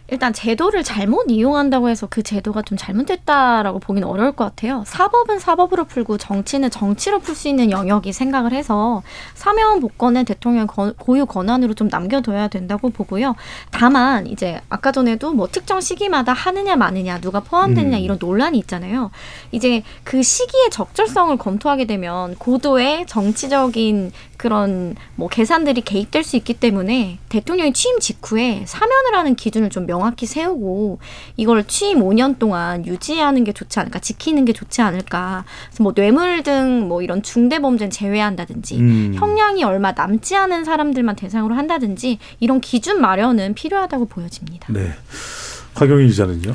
일단 0.09 0.32
제도를 0.32 0.84
잘못 0.84 1.26
이용한다고 1.30 1.88
해서 1.88 2.07
그 2.09 2.22
제도가 2.22 2.62
좀 2.62 2.78
잘못됐다라고 2.78 3.80
보기는 3.80 4.07
어려울 4.07 4.32
것 4.32 4.44
같아요. 4.44 4.84
사법은 4.86 5.40
사법으로 5.40 5.84
풀고 5.84 6.16
정치는 6.18 6.70
정치로 6.70 7.18
풀 7.18 7.34
수 7.34 7.48
있는 7.48 7.70
영역이 7.70 8.12
생각을 8.12 8.52
해서 8.52 9.02
사면 9.34 9.80
복권은 9.80 10.24
대통령 10.24 10.66
권- 10.66 10.94
고유 10.94 11.26
권한으로 11.26 11.74
좀 11.74 11.88
남겨둬야 11.88 12.48
된다고 12.48 12.88
보고요. 12.90 13.34
다만 13.72 14.26
이제 14.26 14.61
아까 14.68 14.92
전에도 14.92 15.32
뭐 15.32 15.48
특정 15.48 15.80
시기마다 15.80 16.32
하느냐 16.32 16.76
마느냐 16.76 17.20
누가 17.20 17.40
포함되느냐 17.40 17.96
음. 17.98 18.02
이런 18.02 18.16
논란이 18.20 18.57
있잖아요. 18.61 19.11
이제 19.50 19.82
그 20.04 20.22
시기의 20.22 20.70
적절성을 20.70 21.36
검토하게 21.36 21.84
되면 21.86 22.36
고도의 22.36 23.07
정치적인 23.07 24.12
그런 24.37 24.95
뭐 25.14 25.28
계산들이 25.28 25.82
개입될 25.82 26.24
수 26.24 26.37
있기 26.37 26.55
때문에 26.55 27.18
대통령이 27.28 27.72
취임 27.72 27.99
직후에 28.01 28.64
사면을 28.66 29.14
하는 29.14 29.34
기준을 29.34 29.70
좀 29.70 29.87
명확히 29.87 30.26
세우고 30.26 30.99
이걸 31.37 31.64
취임 31.66 32.01
5년 32.01 32.39
동안 32.39 32.87
유지하는 32.87 33.45
게 33.45 33.53
좋지 33.53 33.80
않을까 33.80 33.99
지키는 33.99 34.45
게 34.45 34.53
좋지 34.53 34.82
않을까 34.82 35.45
그래서 35.68 35.82
뭐 35.82 35.93
뇌물 35.93 36.43
등 36.43 36.87
뭐 36.87 37.03
이런 37.03 37.22
중대 37.22 37.59
범죄는 37.59 37.91
제외한다든지 37.91 38.76
음. 38.78 39.14
형량이 39.14 39.64
얼마 39.64 39.93
남지 39.93 40.37
않은 40.37 40.64
사람들만 40.64 41.16
대상으로 41.16 41.55
한다든지 41.55 42.18
이런 42.41 42.61
기준 42.61 43.01
마련은 43.01 43.55
필요하다고 43.55 44.07
보여집니다. 44.07 44.72
네. 44.72 44.93
박용희 45.74 46.07
기자는요. 46.07 46.55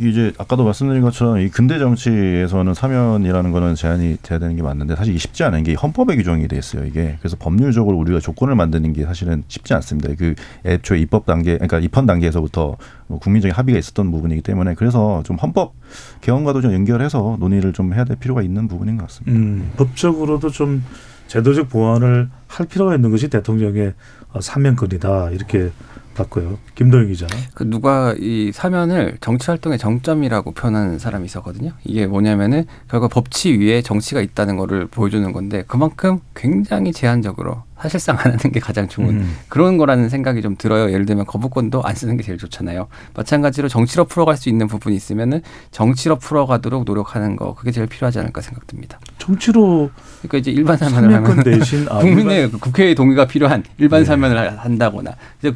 이제 0.00 0.32
아까도 0.38 0.64
말씀드린 0.64 1.02
것처럼 1.02 1.38
이 1.38 1.48
근대 1.48 1.78
정치에서는 1.78 2.74
사면이라는 2.74 3.52
거는 3.52 3.74
제한이 3.74 4.18
돼야 4.22 4.38
되는 4.38 4.56
게 4.56 4.62
맞는데 4.62 4.96
사실 4.96 5.18
쉽지 5.18 5.44
않은 5.44 5.64
게 5.64 5.74
헌법에 5.74 6.16
규정이 6.16 6.46
돼 6.48 6.56
있어요 6.56 6.84
이게 6.84 7.16
그래서 7.18 7.36
법률적으로 7.38 7.96
우리가 7.98 8.20
조건을 8.20 8.54
만드는 8.54 8.92
게 8.92 9.04
사실은 9.04 9.42
쉽지 9.48 9.74
않습니다 9.74 10.10
그 10.16 10.34
애초에 10.64 10.98
입법 10.98 11.26
단계 11.26 11.54
그러니까 11.54 11.78
입헌 11.80 12.06
단계에서부터 12.06 12.76
뭐 13.08 13.18
국민적인 13.18 13.54
합의가 13.54 13.78
있었던 13.78 14.10
부분이기 14.10 14.42
때문에 14.42 14.74
그래서 14.74 15.22
좀 15.24 15.36
헌법 15.36 15.74
개헌과도 16.20 16.60
좀 16.60 16.72
연결해서 16.72 17.36
논의를 17.40 17.72
좀 17.72 17.94
해야 17.94 18.04
될 18.04 18.16
필요가 18.16 18.42
있는 18.42 18.68
부분인 18.68 18.96
것 18.96 19.08
같습니다. 19.08 19.38
음, 19.38 19.72
법적으로도 19.76 20.50
좀 20.50 20.84
제도적 21.26 21.68
보완을 21.68 22.28
할 22.46 22.66
필요가 22.66 22.94
있는 22.94 23.10
것이 23.10 23.28
대통령의 23.28 23.94
어, 24.32 24.40
사면권이다 24.40 25.30
이렇게 25.30 25.70
봤고요. 26.18 26.58
김도영 26.74 27.06
기자. 27.08 27.26
그 27.54 27.64
누가 27.64 28.14
이 28.18 28.50
사면을 28.52 29.16
정치 29.20 29.50
활동의 29.50 29.78
정점이라고 29.78 30.52
표현하는 30.52 30.98
사람이 30.98 31.24
있었거든요. 31.26 31.72
이게 31.84 32.06
뭐냐면은 32.06 32.64
결국 32.90 33.10
법치 33.10 33.52
위에 33.58 33.82
정치가 33.82 34.20
있다는 34.20 34.56
거를 34.56 34.86
보여주는 34.86 35.30
건데 35.32 35.64
그만큼 35.66 36.18
굉장히 36.34 36.92
제한적으로 36.92 37.62
사실상 37.80 38.16
안 38.18 38.26
하는 38.32 38.38
게 38.52 38.58
가장 38.58 38.88
좋은 38.88 39.08
음. 39.20 39.36
그런 39.48 39.76
거라는 39.76 40.08
생각이 40.08 40.42
좀 40.42 40.56
들어요. 40.56 40.90
예를 40.92 41.06
들면 41.06 41.26
거부권도 41.26 41.84
안 41.84 41.94
쓰는 41.94 42.16
게 42.16 42.24
제일 42.24 42.36
좋잖아요. 42.36 42.88
마찬가지로 43.14 43.68
정치로 43.68 44.04
풀어갈 44.06 44.36
수 44.36 44.48
있는 44.48 44.66
부분이 44.66 44.96
있으면은 44.96 45.42
정치로 45.70 46.16
풀어가도록 46.16 46.84
노력하는 46.84 47.36
거 47.36 47.54
그게 47.54 47.70
제일 47.70 47.86
필요하지 47.86 48.18
않을까 48.18 48.40
생각됩니다. 48.40 48.98
정치로 49.18 49.90
그러니까 50.22 50.38
이제 50.38 50.50
일반 50.50 50.76
사면을 50.76 51.14
하면 51.14 51.44
대신 51.44 51.86
아, 51.88 51.98
국민의 52.00 52.50
그 52.50 52.58
국회의 52.58 52.96
동의가 52.96 53.26
필요한 53.26 53.62
일반 53.78 54.00
네. 54.00 54.04
사면을 54.06 54.36
하- 54.36 54.56
한다거나 54.64 55.12
이제 55.38 55.54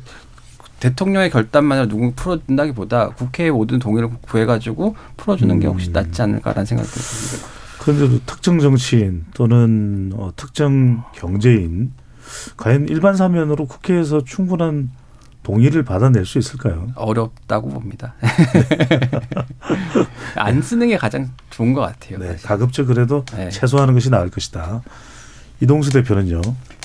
대통령의 0.83 1.31
결단만으로 1.31 1.87
누구 1.87 2.13
풀어준다기보다 2.13 3.11
국회의 3.11 3.53
모든 3.53 3.79
동의를 3.79 4.11
구해가지고 4.23 4.97
풀어주는 5.17 5.61
게 5.61 5.69
혹시 5.69 5.91
음. 5.91 5.93
낫지 5.93 6.21
않을까라는 6.23 6.67
생각이 6.67 6.91
듭니다. 6.91 7.49
그런데도 7.79 8.21
특정 8.27 8.59
정치인 8.59 9.25
또는 9.33 10.11
어, 10.17 10.33
특정 10.35 11.05
경제인 11.15 11.93
과연 12.57 12.89
일반 12.89 13.15
사면으로 13.15 13.67
국회에서 13.67 14.25
충분한 14.25 14.91
동의를 15.45 15.85
받아낼 15.85 16.27
수 16.27 16.39
있을까요? 16.39 16.89
어렵다고 16.97 17.69
봅니다. 17.69 18.15
안 20.35 20.63
쓰는 20.63 20.89
게 20.89 20.97
가장 20.97 21.31
좋은 21.51 21.75
것 21.75 21.81
같아요. 21.81 22.19
네. 22.19 22.37
가급적 22.43 22.87
그래도 22.87 23.25
네. 23.37 23.51
최소화하는 23.51 23.95
것이 23.95 24.11
나을 24.11 24.31
것이다. 24.31 24.83
이동수 25.61 25.93
대표는요. 25.93 26.41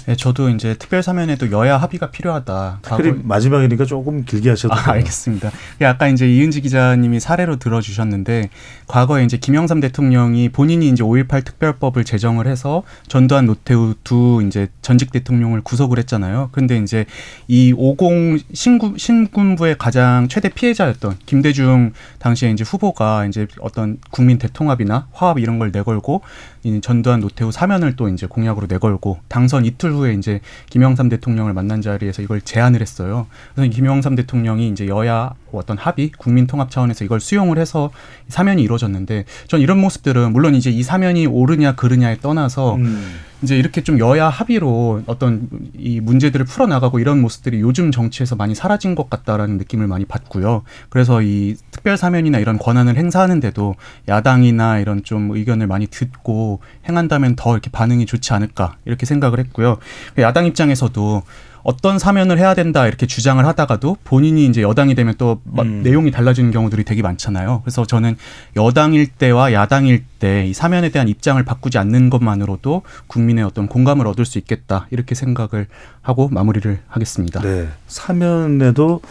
네, 0.07 0.15
저도 0.15 0.47
이제 0.49 0.73
특별 0.79 1.03
사면에도 1.03 1.51
여야 1.51 1.75
합의가 1.75 2.11
필요하다. 2.11 2.79
특별히 2.81 3.09
과거- 3.11 3.23
마지막이니까 3.25 3.83
조금 3.83 4.23
길게 4.23 4.51
하셔도 4.51 4.73
아, 4.73 4.77
돼요. 4.81 4.93
알겠습니다. 4.93 5.51
예, 5.81 5.85
아까 5.85 6.07
이제 6.07 6.25
이은지 6.33 6.61
기자님이 6.61 7.19
사례로 7.19 7.57
들어주셨는데 7.57 8.49
과거에 8.87 9.25
이제 9.25 9.35
김영삼 9.35 9.81
대통령이 9.81 10.47
본인이 10.47 10.87
이제 10.87 11.03
5.18 11.03 11.43
특별법을 11.43 12.05
제정을 12.05 12.47
해서 12.47 12.83
전두환 13.09 13.47
노태우 13.47 13.95
두 14.05 14.41
이제 14.47 14.69
전직 14.81 15.11
대통령을 15.11 15.59
구속을 15.59 15.97
했잖아요. 15.99 16.49
그런데 16.53 16.77
이제 16.77 17.05
이 17.49 17.73
50 17.75 18.45
신군 18.53 18.97
신군부의 18.97 19.75
가장 19.77 20.29
최대 20.29 20.47
피해자였던 20.47 21.17
김대중 21.25 21.91
당시에 22.19 22.51
이제 22.51 22.63
후보가 22.63 23.25
이제 23.25 23.45
어떤 23.59 23.97
국민 24.11 24.37
대통합이나 24.37 25.07
화합 25.11 25.37
이런 25.37 25.59
걸 25.59 25.71
내걸고 25.73 26.21
이 26.63 26.79
전두환 26.79 27.19
노태우 27.19 27.51
사면을 27.51 27.97
또 27.97 28.07
이제 28.07 28.25
공약으로 28.25 28.67
내걸고 28.69 29.19
당선 29.27 29.65
이틀 29.65 29.96
후에 29.97 30.13
이제 30.13 30.41
김영삼 30.69 31.09
대통령을 31.09 31.53
만난 31.53 31.81
자리에서 31.81 32.21
이걸 32.21 32.41
제안을 32.41 32.81
했어요. 32.81 33.27
그래서 33.53 33.71
김영삼 33.71 34.15
대통령이 34.15 34.69
이제 34.69 34.87
여야 34.87 35.33
어떤 35.51 35.77
합의, 35.77 36.11
국민 36.17 36.47
통합 36.47 36.69
차원에서 36.71 37.05
이걸 37.05 37.19
수용을 37.19 37.57
해서 37.57 37.91
사면이 38.27 38.61
이루어졌는데 38.61 39.25
전 39.47 39.61
이런 39.61 39.79
모습들은 39.79 40.33
물론 40.33 40.55
이제 40.55 40.69
이 40.69 40.83
사면이 40.83 41.27
옳으냐 41.27 41.75
그르냐에 41.75 42.17
떠나서 42.19 42.75
음. 42.75 43.19
이제 43.43 43.55
이렇게 43.55 43.81
좀 43.81 43.99
여야 43.99 44.29
합의로 44.29 45.03
어떤 45.05 45.47
이 45.77 45.99
문제들을 45.99 46.45
풀어나가고 46.45 46.99
이런 46.99 47.21
모습들이 47.21 47.61
요즘 47.61 47.91
정치에서 47.91 48.35
많이 48.35 48.55
사라진 48.55 48.95
것 48.95 49.09
같다라는 49.11 49.57
느낌을 49.57 49.85
많이 49.87 50.05
받고요. 50.05 50.63
그래서 50.89 51.21
이 51.21 51.55
특별 51.69 51.97
사면이나 51.97 52.39
이런 52.39 52.57
권한을 52.57 52.97
행사하는데도 52.97 53.75
야당이나 54.07 54.79
이런 54.79 55.03
좀 55.03 55.29
의견을 55.31 55.67
많이 55.67 55.85
듣고 55.85 56.61
행한다면 56.89 57.35
더 57.35 57.51
이렇게 57.51 57.69
반응이 57.69 58.07
좋지 58.07 58.33
않을까 58.33 58.77
이렇게 58.85 59.05
생각을 59.05 59.39
했고요. 59.39 59.77
야당 60.17 60.45
입장에서도 60.45 61.21
어떤 61.67 61.99
사면을 61.99 62.37
해야 62.39 62.53
된다 62.53 62.87
이렇게 62.87 63.05
주장을 63.07 63.45
하다가도 63.45 63.97
본인이 64.05 64.45
이제 64.45 64.61
여당이 64.61 64.95
되면 64.95 65.15
또 65.17 65.41
마- 65.43 65.63
음. 65.63 65.81
내용이 65.83 66.11
달라지는 66.11 66.49
경우들이 66.51 66.85
되게 66.85 67.01
많잖아요. 67.01 67.59
그래서 67.65 67.83
저는 67.83 68.15
여당일 68.55 69.07
때와 69.07 69.51
야당일 69.51 70.05
때 70.19 70.45
이 70.47 70.53
사면에 70.53 70.89
대한 70.89 71.09
입장을 71.09 71.43
바꾸지 71.43 71.77
않는 71.77 72.09
것만으로도 72.09 72.83
국민의 73.07 73.43
어떤 73.43 73.67
공감을 73.67 74.07
얻을 74.07 74.23
수 74.23 74.37
있겠다 74.37 74.87
이렇게 74.91 75.13
생각을 75.13 75.67
하고 76.01 76.29
마무리를 76.29 76.79
하겠습니다. 76.87 77.41
네. 77.41 77.67
사면에도 77.87 79.01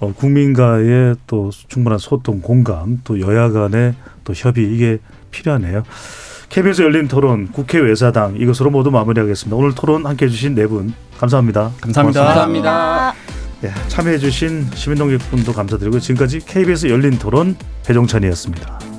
어, 0.00 0.12
국민과의 0.12 1.14
또 1.28 1.50
충분한 1.68 2.00
소통, 2.00 2.40
공감, 2.40 3.00
또 3.04 3.20
여야 3.20 3.48
간의 3.50 3.94
또 4.24 4.32
협의 4.34 4.74
이게 4.74 4.98
필요하네요. 5.30 5.84
KBS 6.48 6.82
열린 6.82 7.06
토론 7.06 7.46
국회 7.52 7.78
외사당 7.78 8.34
이것으로 8.38 8.70
모두 8.70 8.90
마무리하겠습니다. 8.90 9.54
오늘 9.56 9.72
토론 9.76 10.04
함께 10.04 10.26
해주신 10.26 10.56
네 10.56 10.66
분 10.66 10.92
감사합니다. 11.22 11.70
감사합니다. 11.80 12.20
고맙습니다. 12.20 12.72
감사합니다. 12.72 13.14
네, 13.60 13.72
참여해주신 13.88 14.70
시민동객분도 14.74 15.52
감사드리고 15.52 16.00
지금까지 16.00 16.40
KBS 16.40 16.88
열린 16.88 17.16
토론 17.16 17.56
배종찬이었습니다. 17.86 18.91